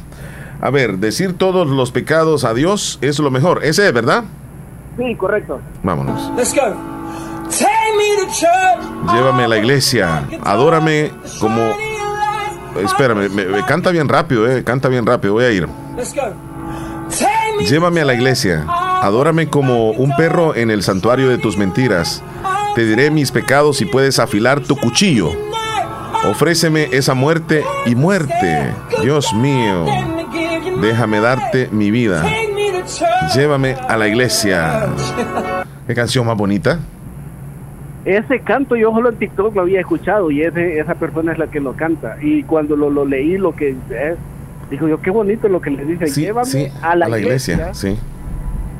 [0.62, 3.64] A ver, decir todos los pecados a Dios es lo mejor.
[3.64, 4.26] Ese es, ¿verdad?
[4.98, 5.62] Sí, correcto.
[5.84, 6.32] Vámonos.
[6.36, 6.76] Let's go.
[9.14, 10.24] Llévame a la iglesia.
[10.44, 11.62] Adórame como.
[12.84, 14.64] Espérame, me, me canta bien rápido, eh.
[14.64, 15.34] Canta bien rápido.
[15.34, 15.68] Voy a ir.
[15.96, 16.34] Let's go.
[17.68, 18.66] Llévame a la iglesia.
[19.02, 22.22] Adórame como un perro en el santuario de tus mentiras.
[22.76, 25.32] Te diré mis pecados y puedes afilar tu cuchillo.
[26.30, 28.74] Ofréceme esa muerte y muerte.
[29.02, 29.86] Dios mío,
[30.82, 32.24] déjame darte mi vida.
[33.36, 34.88] Llévame a la iglesia.
[35.88, 36.80] ¿Qué canción más bonita?
[38.06, 41.48] Ese canto yo solo en TikTok lo había escuchado y ese, esa persona es la
[41.48, 42.18] que lo canta.
[42.22, 44.16] Y cuando lo, lo leí, lo que es,
[44.72, 46.08] digo yo, qué bonito lo que le dice.
[46.08, 47.98] Sí, Llévame sí, a la, iglesia, Sí,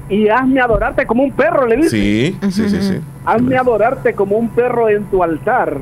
[0.10, 1.90] y hazme adorarte como un perro, le dice.
[1.90, 3.00] sí, sí, sí, sí.
[3.26, 5.78] Hazme adorarte como un perro en tu altar.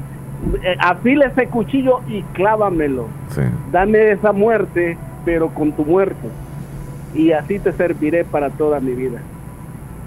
[0.63, 3.07] Eh, afila ese cuchillo y clávamelo.
[3.33, 3.41] sí.
[3.71, 4.97] Dame esa muerte,
[5.27, 6.29] pero con tu muerte.
[7.13, 9.19] Y así te serviré para toda mi vida.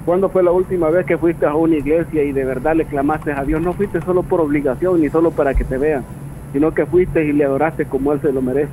[0.06, 3.30] ¿Cuándo fue la última vez que fuiste a una iglesia y de verdad le clamaste
[3.32, 3.60] a Dios?
[3.60, 6.05] No fuiste solo por obligación ni solo para que te vean,
[6.55, 8.72] sino que fuiste y le adoraste como Él se lo merece.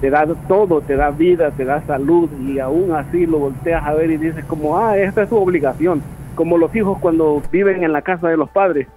[0.00, 3.94] Te da todo, te da vida, te da salud y aún así lo volteas a
[3.94, 6.02] ver y dices como, ah, esta es su obligación.
[6.34, 8.88] Como los hijos cuando viven en la casa de los padres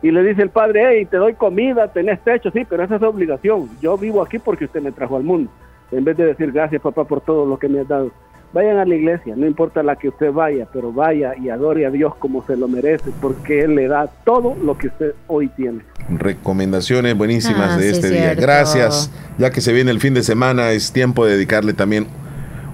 [0.00, 3.00] y le dice el padre, hey, te doy comida, tenés techo, sí, pero esa es
[3.00, 3.68] su obligación.
[3.82, 5.50] Yo vivo aquí porque usted me trajo al mundo.
[5.92, 8.10] En vez de decir gracias papá por todo lo que me has dado.
[8.52, 11.90] Vayan a la iglesia, no importa la que usted vaya, pero vaya y adore a
[11.90, 15.80] Dios como se lo merece, porque Él le da todo lo que usted hoy tiene.
[16.08, 18.24] Recomendaciones buenísimas Ah, de sí, este cierto.
[18.24, 18.34] día.
[18.34, 19.10] Gracias.
[19.38, 22.06] Ya que se viene el fin de semana, es tiempo de dedicarle también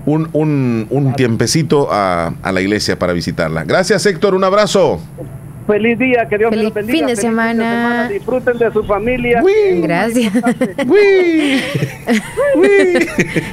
[0.06, 3.64] un, un, un tiempecito a, a la iglesia para visitarla.
[3.64, 4.34] Gracias, Héctor.
[4.34, 5.00] Un abrazo.
[5.66, 6.98] Feliz día, que Dios me los bendiga.
[6.98, 8.08] fin de feliz semana.
[8.08, 9.42] Disfruten de su familia.
[9.76, 10.32] Gracias.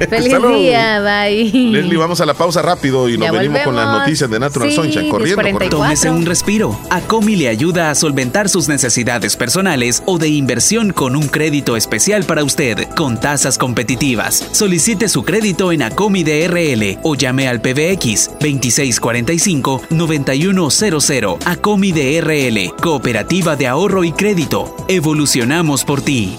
[0.08, 0.54] Feliz Salud.
[0.58, 1.50] día, bye.
[1.72, 4.70] Leslie, vamos a la pausa rápido y nos Ya venimos con las noticias de Natural
[4.70, 5.08] Sí, Sunshine.
[5.08, 5.52] Corriendo, 10:44.
[5.52, 5.76] corriendo.
[5.78, 6.78] Tómese un respiro.
[6.90, 12.24] Acomi le ayuda a solventar sus necesidades personales o de inversión con un crédito especial
[12.24, 14.48] para usted, con tasas competitivas.
[14.52, 21.38] Solicite su crédito en Acomi DRL o llame al PBX 2645-9100.
[21.46, 21.99] Acomi DRL,
[22.80, 24.74] Cooperativa de Ahorro y Crédito.
[24.88, 26.38] Evolucionamos por ti.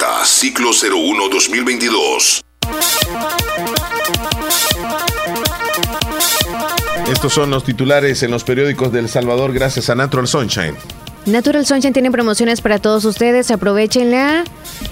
[0.25, 2.41] ciclo 01-2022.
[7.11, 10.75] Estos son los titulares en los periódicos del Salvador gracias a Natural Sunshine.
[11.25, 14.43] Natural Sunshine tiene promociones para todos ustedes, aprovechenla.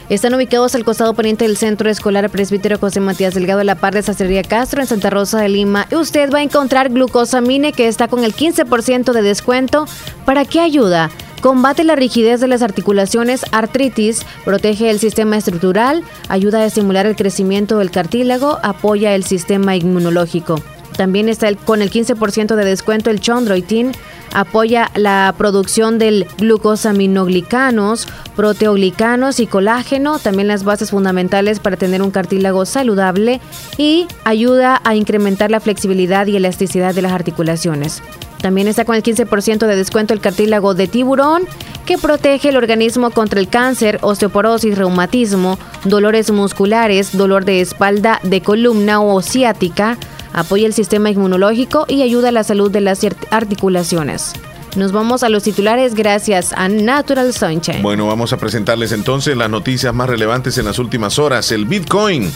[0.10, 3.96] Están ubicados al costado poniente del Centro Escolar Presbítero José Matías Delgado, a la par
[3.96, 5.88] de Sacería Castro, en Santa Rosa de Lima.
[5.90, 9.88] Y usted va a encontrar glucosamine que está con el 15% de descuento.
[10.26, 11.10] ¿Para qué ayuda?
[11.42, 17.16] Combate la rigidez de las articulaciones, artritis, protege el sistema estructural, ayuda a estimular el
[17.16, 20.62] crecimiento del cartílago, apoya el sistema inmunológico.
[20.98, 23.94] También está con el 15% de descuento el chondroitin,
[24.34, 32.12] apoya la producción del glucosaminoglicanos, proteoglicanos y colágeno, también las bases fundamentales para tener un
[32.12, 33.40] cartílago saludable
[33.78, 38.02] y ayuda a incrementar la flexibilidad y elasticidad de las articulaciones.
[38.42, 41.44] También está con el 15% de descuento el cartílago de tiburón,
[41.86, 48.42] que protege el organismo contra el cáncer, osteoporosis, reumatismo, dolores musculares, dolor de espalda, de
[48.42, 49.98] columna o ciática,
[50.34, 53.02] apoya el sistema inmunológico y ayuda a la salud de las
[53.32, 54.34] articulaciones.
[54.76, 57.82] Nos vamos a los titulares gracias a Natural Sunshine.
[57.82, 61.52] Bueno, vamos a presentarles entonces las noticias más relevantes en las últimas horas.
[61.52, 62.32] El Bitcoin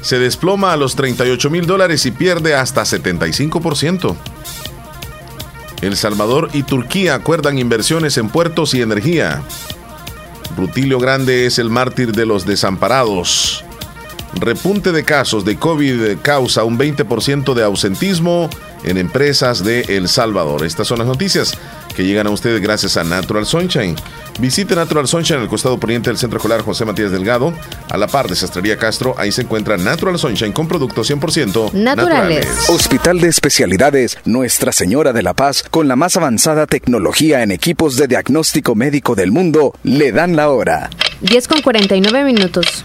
[0.00, 4.16] se desploma a los 38 mil dólares y pierde hasta 75%.
[5.82, 9.42] El Salvador y Turquía acuerdan inversiones en puertos y energía.
[10.56, 13.64] Rutilio Grande es el mártir de los desamparados.
[14.40, 18.50] Repunte de casos de COVID causa un 20% de ausentismo
[18.84, 20.64] en empresas de El Salvador.
[20.64, 21.56] Estas son las noticias
[21.94, 23.96] que llegan a ustedes gracias a Natural Sunshine.
[24.40, 27.54] Visite Natural Sunshine en el costado poniente del Centro Escolar José Matías Delgado,
[27.88, 29.14] a la par de Sastrería Castro.
[29.16, 32.68] Ahí se encuentra Natural Sunshine con productos 100% naturales.
[32.68, 37.96] Hospital de Especialidades Nuestra Señora de la Paz, con la más avanzada tecnología en equipos
[37.96, 40.90] de diagnóstico médico del mundo, le dan la hora.
[41.20, 42.84] 10 con 49 minutos.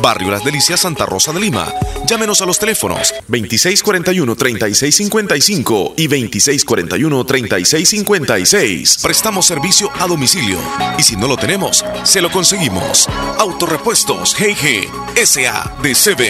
[0.00, 1.72] Barrio Las Delicias, Santa Rosa de Lima.
[2.06, 9.02] Llámenos a los teléfonos 2641-3655 y 2641-3656.
[9.02, 10.58] Prestamos servicio a domicilio
[10.98, 13.08] y si no lo tenemos, se lo conseguimos.
[13.38, 14.88] Autorepuestos GG
[15.24, 16.20] SADCB.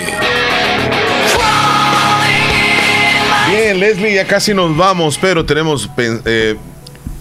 [3.50, 6.56] Bien, Leslie, ya casi nos vamos, pero tenemos eh,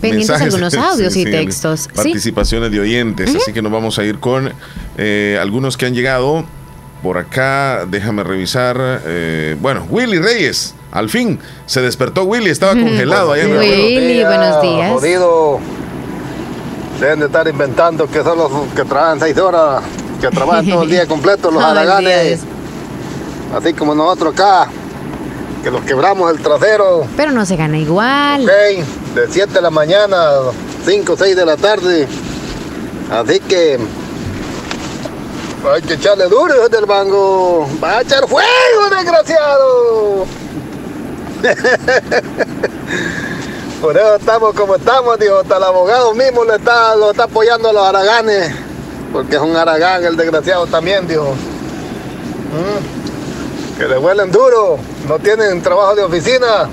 [0.10, 1.80] Pendientes mensajes, algunos audios y sí, textos.
[1.82, 1.90] Sí.
[1.96, 4.52] Participaciones de oyentes, así que nos vamos a ir con
[4.98, 6.46] eh, algunos que han llegado.
[7.04, 8.78] Por acá, déjame revisar.
[9.06, 11.38] eh, bueno, Willy Reyes, al fin
[11.68, 14.92] se despertó Willy, estaba congelado allá en el Willy, buenos días.
[14.92, 15.60] Jodido.
[17.00, 19.84] Deben de estar inventando que son los que trabajan seis horas,
[20.22, 22.40] que trabajan todo el día completo, los haraganes.
[23.56, 24.70] Así como nosotros acá,
[25.64, 27.06] que los quebramos el trasero.
[27.18, 28.44] Pero no se gana igual.
[28.44, 28.86] Ok,
[29.16, 30.52] de 7 de la mañana a
[30.86, 32.08] 5 o 6 de la tarde.
[33.10, 33.80] Así que
[35.74, 37.66] hay que echarle duro hijos del mango.
[37.82, 40.26] Va a echar fuego, desgraciado.
[43.82, 45.38] Por eso estamos como estamos, dijo.
[45.38, 48.54] Hasta el abogado mismo le está, lo está apoyando a los haraganes.
[49.14, 51.34] Porque es un haragán el desgraciado también, dijo.
[52.52, 54.78] Mm, Que le huelen duro.
[55.08, 56.68] No tienen trabajo de oficina.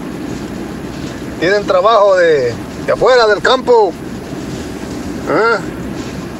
[1.42, 2.54] Tienen trabajo de,
[2.86, 3.92] de afuera del campo.
[5.28, 5.58] ¿Ah?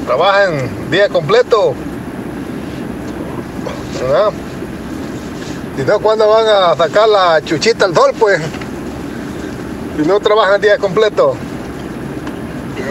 [0.06, 1.74] Trabajan día completo.
[4.14, 4.30] ¿Ah?
[5.76, 8.40] Si no, ¿cuándo van a sacar la chuchita al sol, pues?
[9.96, 11.34] Si no trabajan día completo.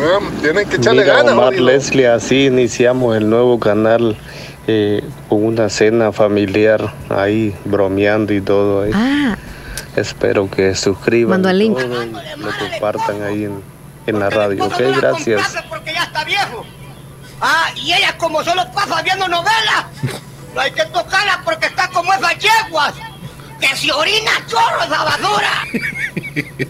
[0.03, 0.19] ¿Ah?
[0.41, 1.53] Tienen que echarle Mira, ganas, Omar.
[1.53, 4.17] Leslie, así iniciamos el nuevo canal
[4.67, 8.91] eh, con una cena familiar ahí, bromeando y todo ahí.
[8.93, 9.37] Ah,
[9.95, 11.77] Espero que suscriban Mandó el link.
[11.77, 13.61] todo y lo compartan ahí en,
[14.07, 14.65] en la radio.
[14.65, 15.55] Ok, gracias.
[15.69, 16.65] porque ya está viejo.
[17.41, 19.85] Ah, y ella como solo pasa viendo novelas.
[20.53, 22.93] No hay que tocarla porque está como esas yeguas.
[23.59, 25.51] Que se orina chorro esa basura.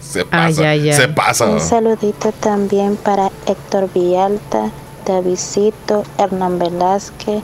[0.00, 1.46] se pasa, se pasa.
[1.46, 4.70] Un saludito también para Héctor Villalta,
[5.06, 7.42] Davidcito, Hernán Velázquez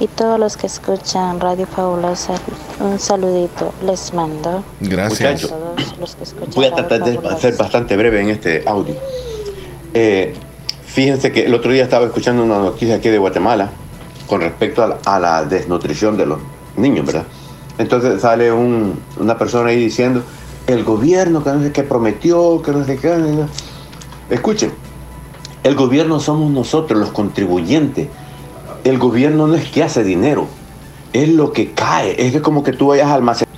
[0.00, 2.34] y todos los que escuchan Radio Fabulosa.
[2.80, 4.64] Un saludito les mando.
[4.80, 5.44] Gracias.
[5.44, 7.38] A todos los que escuchan Voy a Radio tratar de Fabulosa.
[7.40, 8.94] ser bastante breve en este audio.
[9.94, 10.34] Eh,
[10.86, 13.70] fíjense que el otro día estaba escuchando una noticia aquí de Guatemala
[14.26, 16.38] con respecto a la, a la desnutrición de los
[16.76, 17.24] niños, ¿verdad?
[17.78, 20.22] Entonces sale un- una persona ahí diciendo,
[20.66, 23.08] el gobierno que no sé qué prometió, que no sé qué.
[23.08, 23.48] no, no".
[24.30, 24.72] Escuchen,
[25.64, 28.08] el gobierno somos nosotros, los contribuyentes.
[28.84, 30.46] El gobierno no es que hace dinero,
[31.12, 33.54] es lo que cae, es que como que tú vayas a almacenar.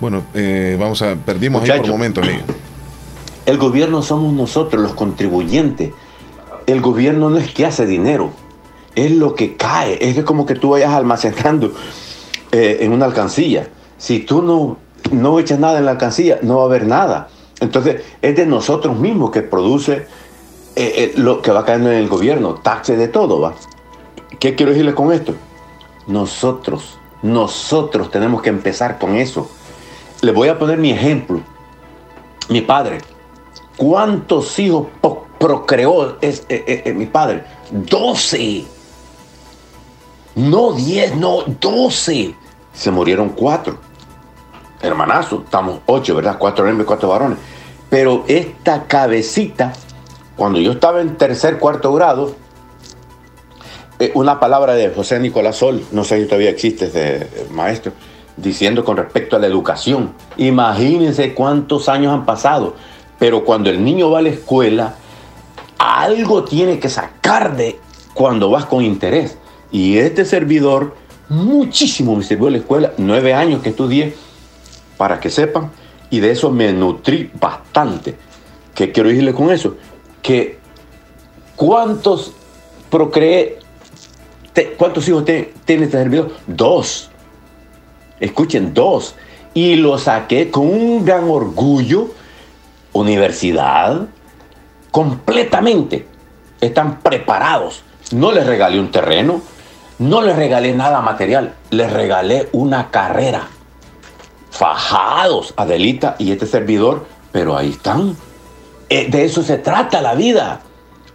[0.00, 1.92] Bueno, eh, vamos a, perdimos ahí por Muchacho.
[1.92, 2.26] momentos.
[2.26, 2.42] ahí.
[3.46, 5.92] El gobierno somos nosotros, los contribuyentes.
[6.66, 8.30] El gobierno no es que hace dinero,
[8.94, 9.98] es lo que cae.
[10.00, 11.72] Es que como que tú vayas almacenando
[12.52, 13.68] eh, en una alcancía.
[13.98, 14.76] Si tú no,
[15.12, 17.28] no echas nada en la alcancía, no va a haber nada.
[17.60, 20.06] Entonces, es de nosotros mismos que produce
[20.74, 23.54] eh, lo que va cayendo en el gobierno, taxes de todo, ¿va?
[24.40, 25.34] ¿Qué quiero decirle con esto?
[26.06, 29.50] Nosotros, nosotros tenemos que empezar con eso.
[30.22, 31.40] Les voy a poner mi ejemplo.
[32.48, 32.98] Mi padre,
[33.76, 34.86] ¿cuántos hijos
[35.38, 37.44] procreó es- eh, eh, eh, mi padre?
[37.70, 38.64] 12.
[40.36, 42.34] No 10, no 12.
[42.72, 43.78] Se murieron cuatro.
[44.82, 46.36] Hermanazo, estamos ocho, ¿verdad?
[46.38, 47.38] Cuatro hembras y cuatro varones.
[47.88, 49.72] Pero esta cabecita,
[50.36, 52.34] cuando yo estaba en tercer, cuarto grado,
[54.14, 57.92] una palabra de José Nicolás Sol, no sé si todavía existe ese eh, maestro,
[58.36, 60.12] diciendo con respecto a la educación.
[60.36, 62.74] Imagínense cuántos años han pasado,
[63.18, 64.94] pero cuando el niño va a la escuela,
[65.78, 67.78] algo tiene que sacar de
[68.14, 69.38] cuando vas con interés.
[69.72, 70.94] Y este servidor,
[71.28, 74.14] muchísimo me sirvió la escuela, nueve años que estudié,
[74.96, 75.70] para que sepan
[76.10, 78.16] y de eso me nutrí bastante.
[78.74, 79.76] ¿Qué quiero decirle con eso?
[80.22, 80.58] Que
[81.56, 82.32] ¿cuántos
[82.90, 83.58] procreé?
[84.64, 86.32] ¿Cuántos hijos te- tiene este servidor?
[86.46, 87.10] Dos.
[88.20, 89.14] Escuchen, dos.
[89.54, 92.08] Y lo saqué con un gran orgullo.
[92.92, 94.06] Universidad,
[94.90, 96.06] completamente.
[96.60, 97.82] Están preparados.
[98.12, 99.42] No les regalé un terreno,
[99.98, 103.48] no les regalé nada material, les regalé una carrera.
[104.50, 108.16] Fajados, Adelita y este servidor, pero ahí están.
[108.88, 110.60] Eh, de eso se trata la vida.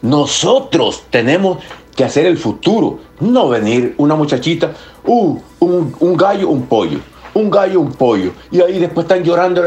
[0.01, 1.59] Nosotros tenemos
[2.01, 4.71] que hacer el futuro, no venir una muchachita,
[5.05, 6.97] uh, un, un gallo, un pollo,
[7.35, 9.61] un gallo, un pollo, y ahí después están llorando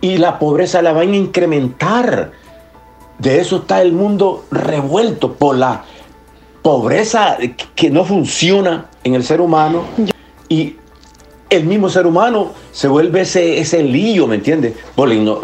[0.00, 2.30] y la pobreza la van a incrementar.
[3.18, 5.82] De eso está el mundo revuelto por la
[6.62, 7.36] pobreza
[7.74, 9.82] que no funciona en el ser humano
[10.48, 10.76] y
[11.50, 14.74] el mismo ser humano se vuelve ese, ese lío, ¿me entiendes?
[14.94, 15.40] Por igno-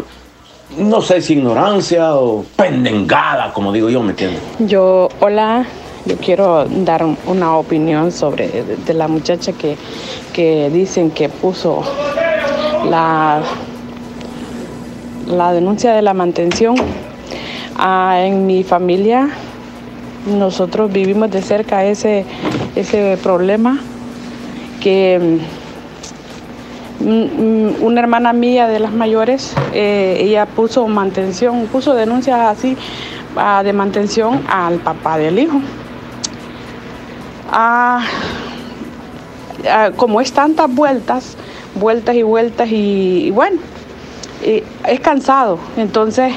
[0.77, 4.41] no sé si ignorancia o pendengada, como digo yo, ¿me entiendes?
[4.59, 5.65] Yo, hola,
[6.05, 9.77] yo quiero dar un- una opinión sobre de la muchacha que,
[10.33, 11.83] que dicen que puso
[12.89, 13.41] la,
[15.27, 16.75] la denuncia de la mantención.
[17.77, 19.29] Ah, en mi familia
[20.27, 22.25] nosotros vivimos de cerca ese,
[22.75, 23.79] ese problema
[24.81, 25.39] que
[26.99, 32.77] mm, mm, una hermana mía de las mayores, eh, ella puso mantención, puso denuncias así
[33.35, 35.59] ah, de mantención al papá del hijo.
[37.51, 38.05] Ah,
[39.97, 41.35] como es tantas vueltas,
[41.75, 43.59] vueltas y vueltas y, bueno,
[44.41, 45.59] es cansado.
[45.77, 46.33] Entonces,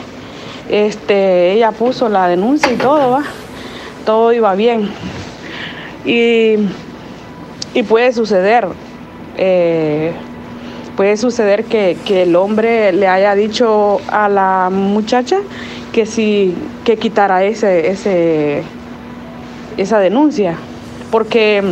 [0.68, 3.22] este, ella puso la denuncia y todo, ¿va?
[4.04, 4.88] todo iba bien.
[6.04, 6.56] Y,
[7.74, 8.66] y puede suceder,
[9.36, 10.12] eh,
[10.96, 15.38] puede suceder que, que el hombre le haya dicho a la muchacha
[15.92, 16.54] que si
[16.84, 18.62] que quitara ese, ese,
[19.76, 20.56] esa denuncia,
[21.14, 21.62] porque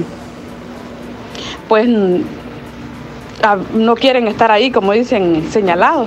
[1.66, 1.88] pues
[3.74, 6.06] no quieren estar ahí, como dicen, señalados.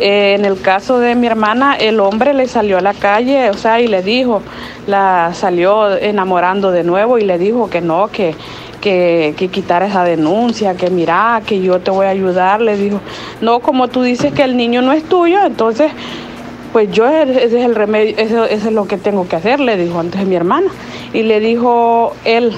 [0.00, 3.54] Eh, en el caso de mi hermana, el hombre le salió a la calle, o
[3.54, 4.42] sea, y le dijo,
[4.88, 8.34] la salió enamorando de nuevo y le dijo que no, que,
[8.80, 13.00] que, que quitara esa denuncia, que mira, que yo te voy a ayudar, le dijo,
[13.40, 15.92] no, como tú dices que el niño no es tuyo, entonces,
[16.76, 19.98] pues yo, ese es el remedio, eso, es lo que tengo que hacer, le dijo
[19.98, 20.66] antes mi hermana.
[21.14, 22.52] Y le dijo él,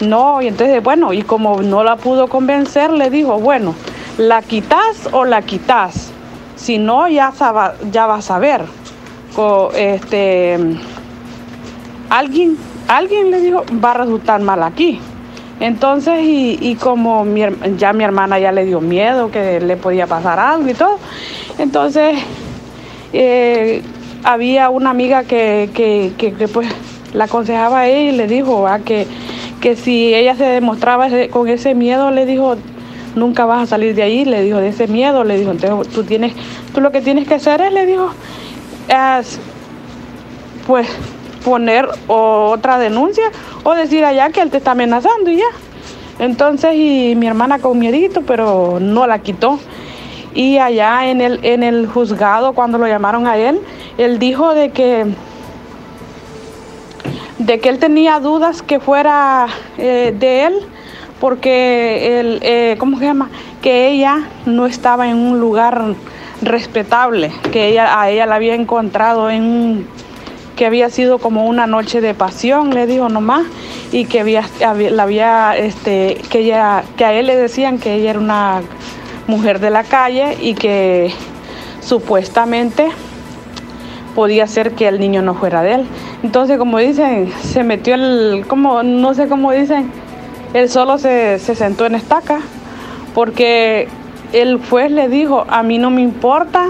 [0.00, 3.76] no, y entonces, bueno, y como no la pudo convencer, le dijo, bueno,
[4.16, 6.10] ¿la quitas o la quitas?
[6.56, 8.62] Si no, ya, saba- ya vas a ver.
[9.36, 10.58] Co- este,
[12.10, 12.56] alguien,
[12.88, 14.98] alguien le dijo, va a resultar mal aquí.
[15.60, 17.42] Entonces, y, y como mi
[17.76, 20.98] ya mi hermana ya le dio miedo que le podía pasar algo y todo,
[21.58, 22.18] entonces
[23.12, 23.82] eh,
[24.24, 26.68] había una amiga que, que, pues
[27.14, 29.06] la aconsejaba a ella y le dijo ah, que,
[29.60, 32.56] que si ella se demostraba con ese miedo, le dijo,
[33.14, 36.04] nunca vas a salir de ahí, le dijo, de ese miedo, le dijo, entonces tú
[36.04, 36.34] tienes,
[36.74, 38.10] tú lo que tienes que hacer es, le dijo,
[38.88, 39.38] es,
[40.66, 40.88] pues
[41.44, 43.30] poner otra denuncia
[43.64, 45.46] o decir allá que él te está amenazando y ya.
[46.18, 49.58] Entonces, y mi hermana con miedito, pero no la quitó.
[50.38, 53.60] Y allá en el, en el juzgado, cuando lo llamaron a él,
[53.98, 55.04] él dijo de que,
[57.40, 59.48] de que él tenía dudas que fuera
[59.78, 60.54] eh, de él,
[61.18, 63.30] porque él, eh, ¿cómo se llama?
[63.62, 65.94] Que ella no estaba en un lugar
[66.40, 69.86] respetable, que ella, a ella la había encontrado en un
[70.54, 73.42] que había sido como una noche de pasión, le dijo nomás,
[73.92, 77.94] y que había, había- la había, este, que ella, que a él le decían que
[77.94, 78.62] ella era una
[79.28, 81.12] mujer de la calle y que
[81.80, 82.88] supuestamente
[84.16, 85.86] podía ser que el niño no fuera de él.
[86.24, 89.92] Entonces, como dicen, se metió el, como, no sé cómo dicen,
[90.54, 92.40] él solo se, se sentó en estaca,
[93.14, 93.86] porque
[94.32, 96.66] el juez le dijo, a mí no me importa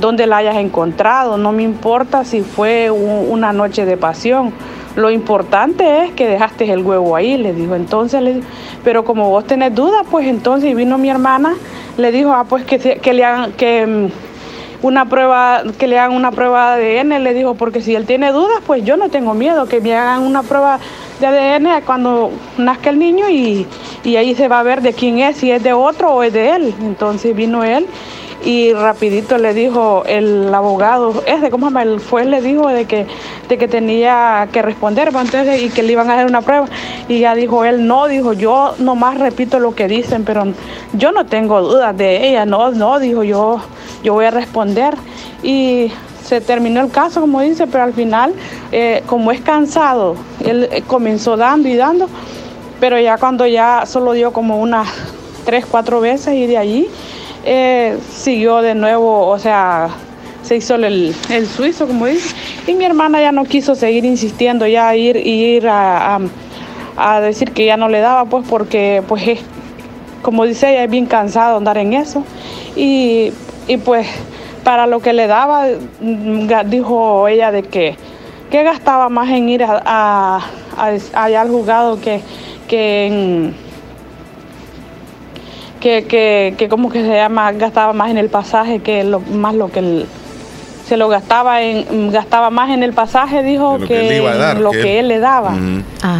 [0.00, 4.52] dónde la hayas encontrado, no me importa si fue una noche de pasión.
[4.98, 7.76] Lo importante es que dejaste el huevo ahí, le dijo.
[7.76, 8.40] Entonces, le
[8.82, 11.54] pero como vos tenés dudas, pues entonces vino mi hermana,
[11.96, 14.08] le dijo, ah, pues que le hagan, que mm,
[14.84, 18.32] una prueba, que le hagan una prueba de ADN, le dijo, porque si él tiene
[18.32, 20.80] dudas, pues yo no tengo miedo, que me hagan una prueba
[21.20, 23.68] de ADN cuando nazca el niño y,
[24.02, 26.32] y ahí se va a ver de quién es, si es de otro o es
[26.32, 26.74] de él.
[26.80, 27.86] Entonces vino él
[28.44, 31.82] y rapidito le dijo el abogado, de ¿cómo se llama?
[31.82, 33.06] El le dijo de que,
[33.48, 36.66] de que tenía que responder pues, entonces, y que le iban a hacer una prueba.
[37.08, 40.44] Y ya dijo él, no, dijo, yo nomás repito lo que dicen, pero
[40.92, 43.60] yo no tengo dudas de ella, no, no, dijo, yo,
[44.02, 44.94] yo voy a responder.
[45.42, 45.90] Y
[46.22, 48.34] se terminó el caso, como dice, pero al final,
[48.70, 52.08] eh, como es cansado, él eh, comenzó dando y dando,
[52.78, 54.88] pero ya cuando ya solo dio como unas
[55.44, 56.88] tres, cuatro veces y de allí
[57.44, 59.88] eh, siguió de nuevo, o sea,
[60.42, 61.14] se hizo el,
[61.54, 62.34] suizo, como dice,
[62.66, 66.18] y mi hermana ya no quiso seguir insistiendo, ya ir, ir a,
[67.20, 69.40] decir que ya no le daba, pues porque, pues es,
[70.22, 72.24] como dice ella, es bien cansado andar en eso,
[72.76, 73.32] y,
[73.84, 74.06] pues
[74.64, 75.66] para lo que le daba,
[76.00, 77.96] mm, dijo ella de que,
[78.50, 80.40] que gastaba más en ir a,
[81.14, 82.20] allá al juzgado que,
[82.66, 83.67] que en
[85.80, 89.54] que, que, que como que se llama, gastaba más en el pasaje que lo, más
[89.54, 90.06] lo que el,
[90.88, 94.22] se lo gastaba en, gastaba más en el pasaje, dijo, que,
[94.58, 95.08] lo que él.
[95.08, 95.54] le daba.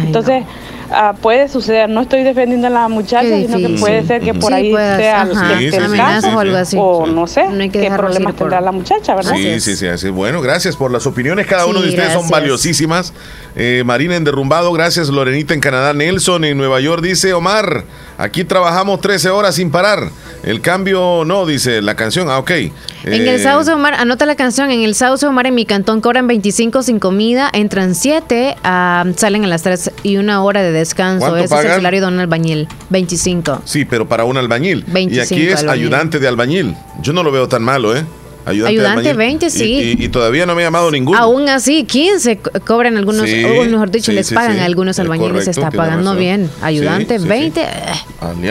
[0.03, 0.43] Entonces,
[0.91, 4.53] ah, puede suceder, no estoy defendiendo a la muchacha, sino que puede ser que por
[4.53, 6.77] ahí sea el caso, o algo así.
[6.79, 9.35] O no sé, qué problema tendrá la muchacha, ¿verdad?
[9.35, 13.13] Sí, sí, sí, Bueno, gracias por las opiniones, cada uno de ustedes son valiosísimas.
[13.55, 15.09] Eh, Marina en Derrumbado, gracias.
[15.09, 17.83] Lorenita en Canadá, Nelson en Nueva York dice Omar,
[18.17, 20.09] aquí trabajamos 13 horas sin parar.
[20.43, 22.29] El cambio no, dice la canción.
[22.29, 22.51] Ah, ok.
[22.51, 24.71] En el eh, Sauce Omar, anota la canción.
[24.71, 29.43] En el Sauce Omar en mi cantón cobran 25 sin comida, entran 7, ah, salen
[29.43, 31.35] a las 3 y una hora de descanso.
[31.37, 32.67] Ese es el salario de un albañil.
[32.89, 33.61] 25.
[33.65, 34.83] Sí, pero para un albañil.
[34.87, 36.75] 25 y aquí es ayudante de albañil.
[37.01, 38.03] Yo no lo veo tan malo, ¿eh?
[38.45, 39.95] Ayudante, 20, sí.
[39.99, 41.17] Y, todavía no me ha llamado ninguno.
[41.17, 45.71] Aún así, 15 cobran algunos, o mejor dicho, les pagan a algunos albañiles, se está
[45.71, 46.49] pagando bien.
[46.61, 47.67] Ayudante 20, eh,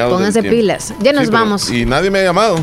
[0.09, 0.95] pónganse pilas.
[1.01, 1.71] Ya nos vamos.
[1.71, 2.57] Y nadie me ha llamado.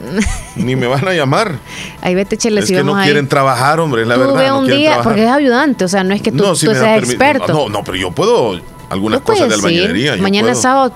[0.56, 1.58] Ni me van a llamar.
[2.00, 4.34] Ahí vete, chele, Es que no quieren trabajar, hombre, es la verdad.
[4.34, 7.52] Ve un día, porque es ayudante, o sea, no es que tú, seas experto.
[7.52, 8.58] No, no, pero yo puedo
[8.88, 10.16] algunas cosas de albañilería.
[10.16, 10.92] Mañana sábado.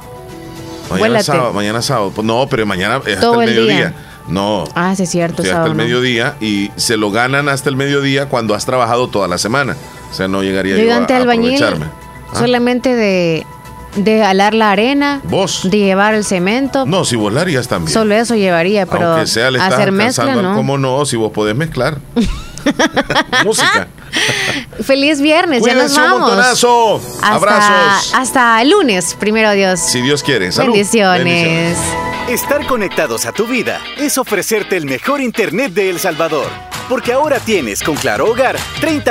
[0.91, 2.13] Mañana sábado, mañana sábado.
[2.23, 3.95] No, pero mañana es hasta el mediodía.
[4.27, 4.65] No.
[4.75, 5.43] Ah, sí, es cierto.
[5.43, 9.39] hasta el mediodía y se lo ganan hasta el mediodía cuando has trabajado toda la
[9.39, 9.77] semana.
[10.11, 11.87] O sea, no llegaría yo, a, aprovecharme.
[12.33, 12.39] ¿Ah?
[12.39, 13.47] Solamente de,
[13.97, 15.21] de alar la arena.
[15.25, 15.61] ¿Vos?
[15.65, 16.87] De llevar el cemento.
[16.87, 17.93] No, si vos la harías también.
[17.93, 20.55] Solo eso llevaría, pero Aunque sea, le hacer mezcla, ¿no?
[20.55, 21.05] ¿Cómo no?
[21.07, 21.99] Si vos podés mezclar.
[23.45, 23.89] Música.
[24.83, 26.15] Feliz viernes, ya nos vamos.
[26.15, 27.01] Un montonazo.
[27.23, 28.15] Abrazos.
[28.15, 29.81] Hasta el lunes, primero Dios.
[29.81, 30.51] Si Dios quiere.
[30.51, 31.77] Bendiciones.
[32.29, 36.49] Estar conectados a tu vida es ofrecerte el mejor internet de El Salvador.
[36.89, 39.03] Porque ahora tienes con Claro Hogar 30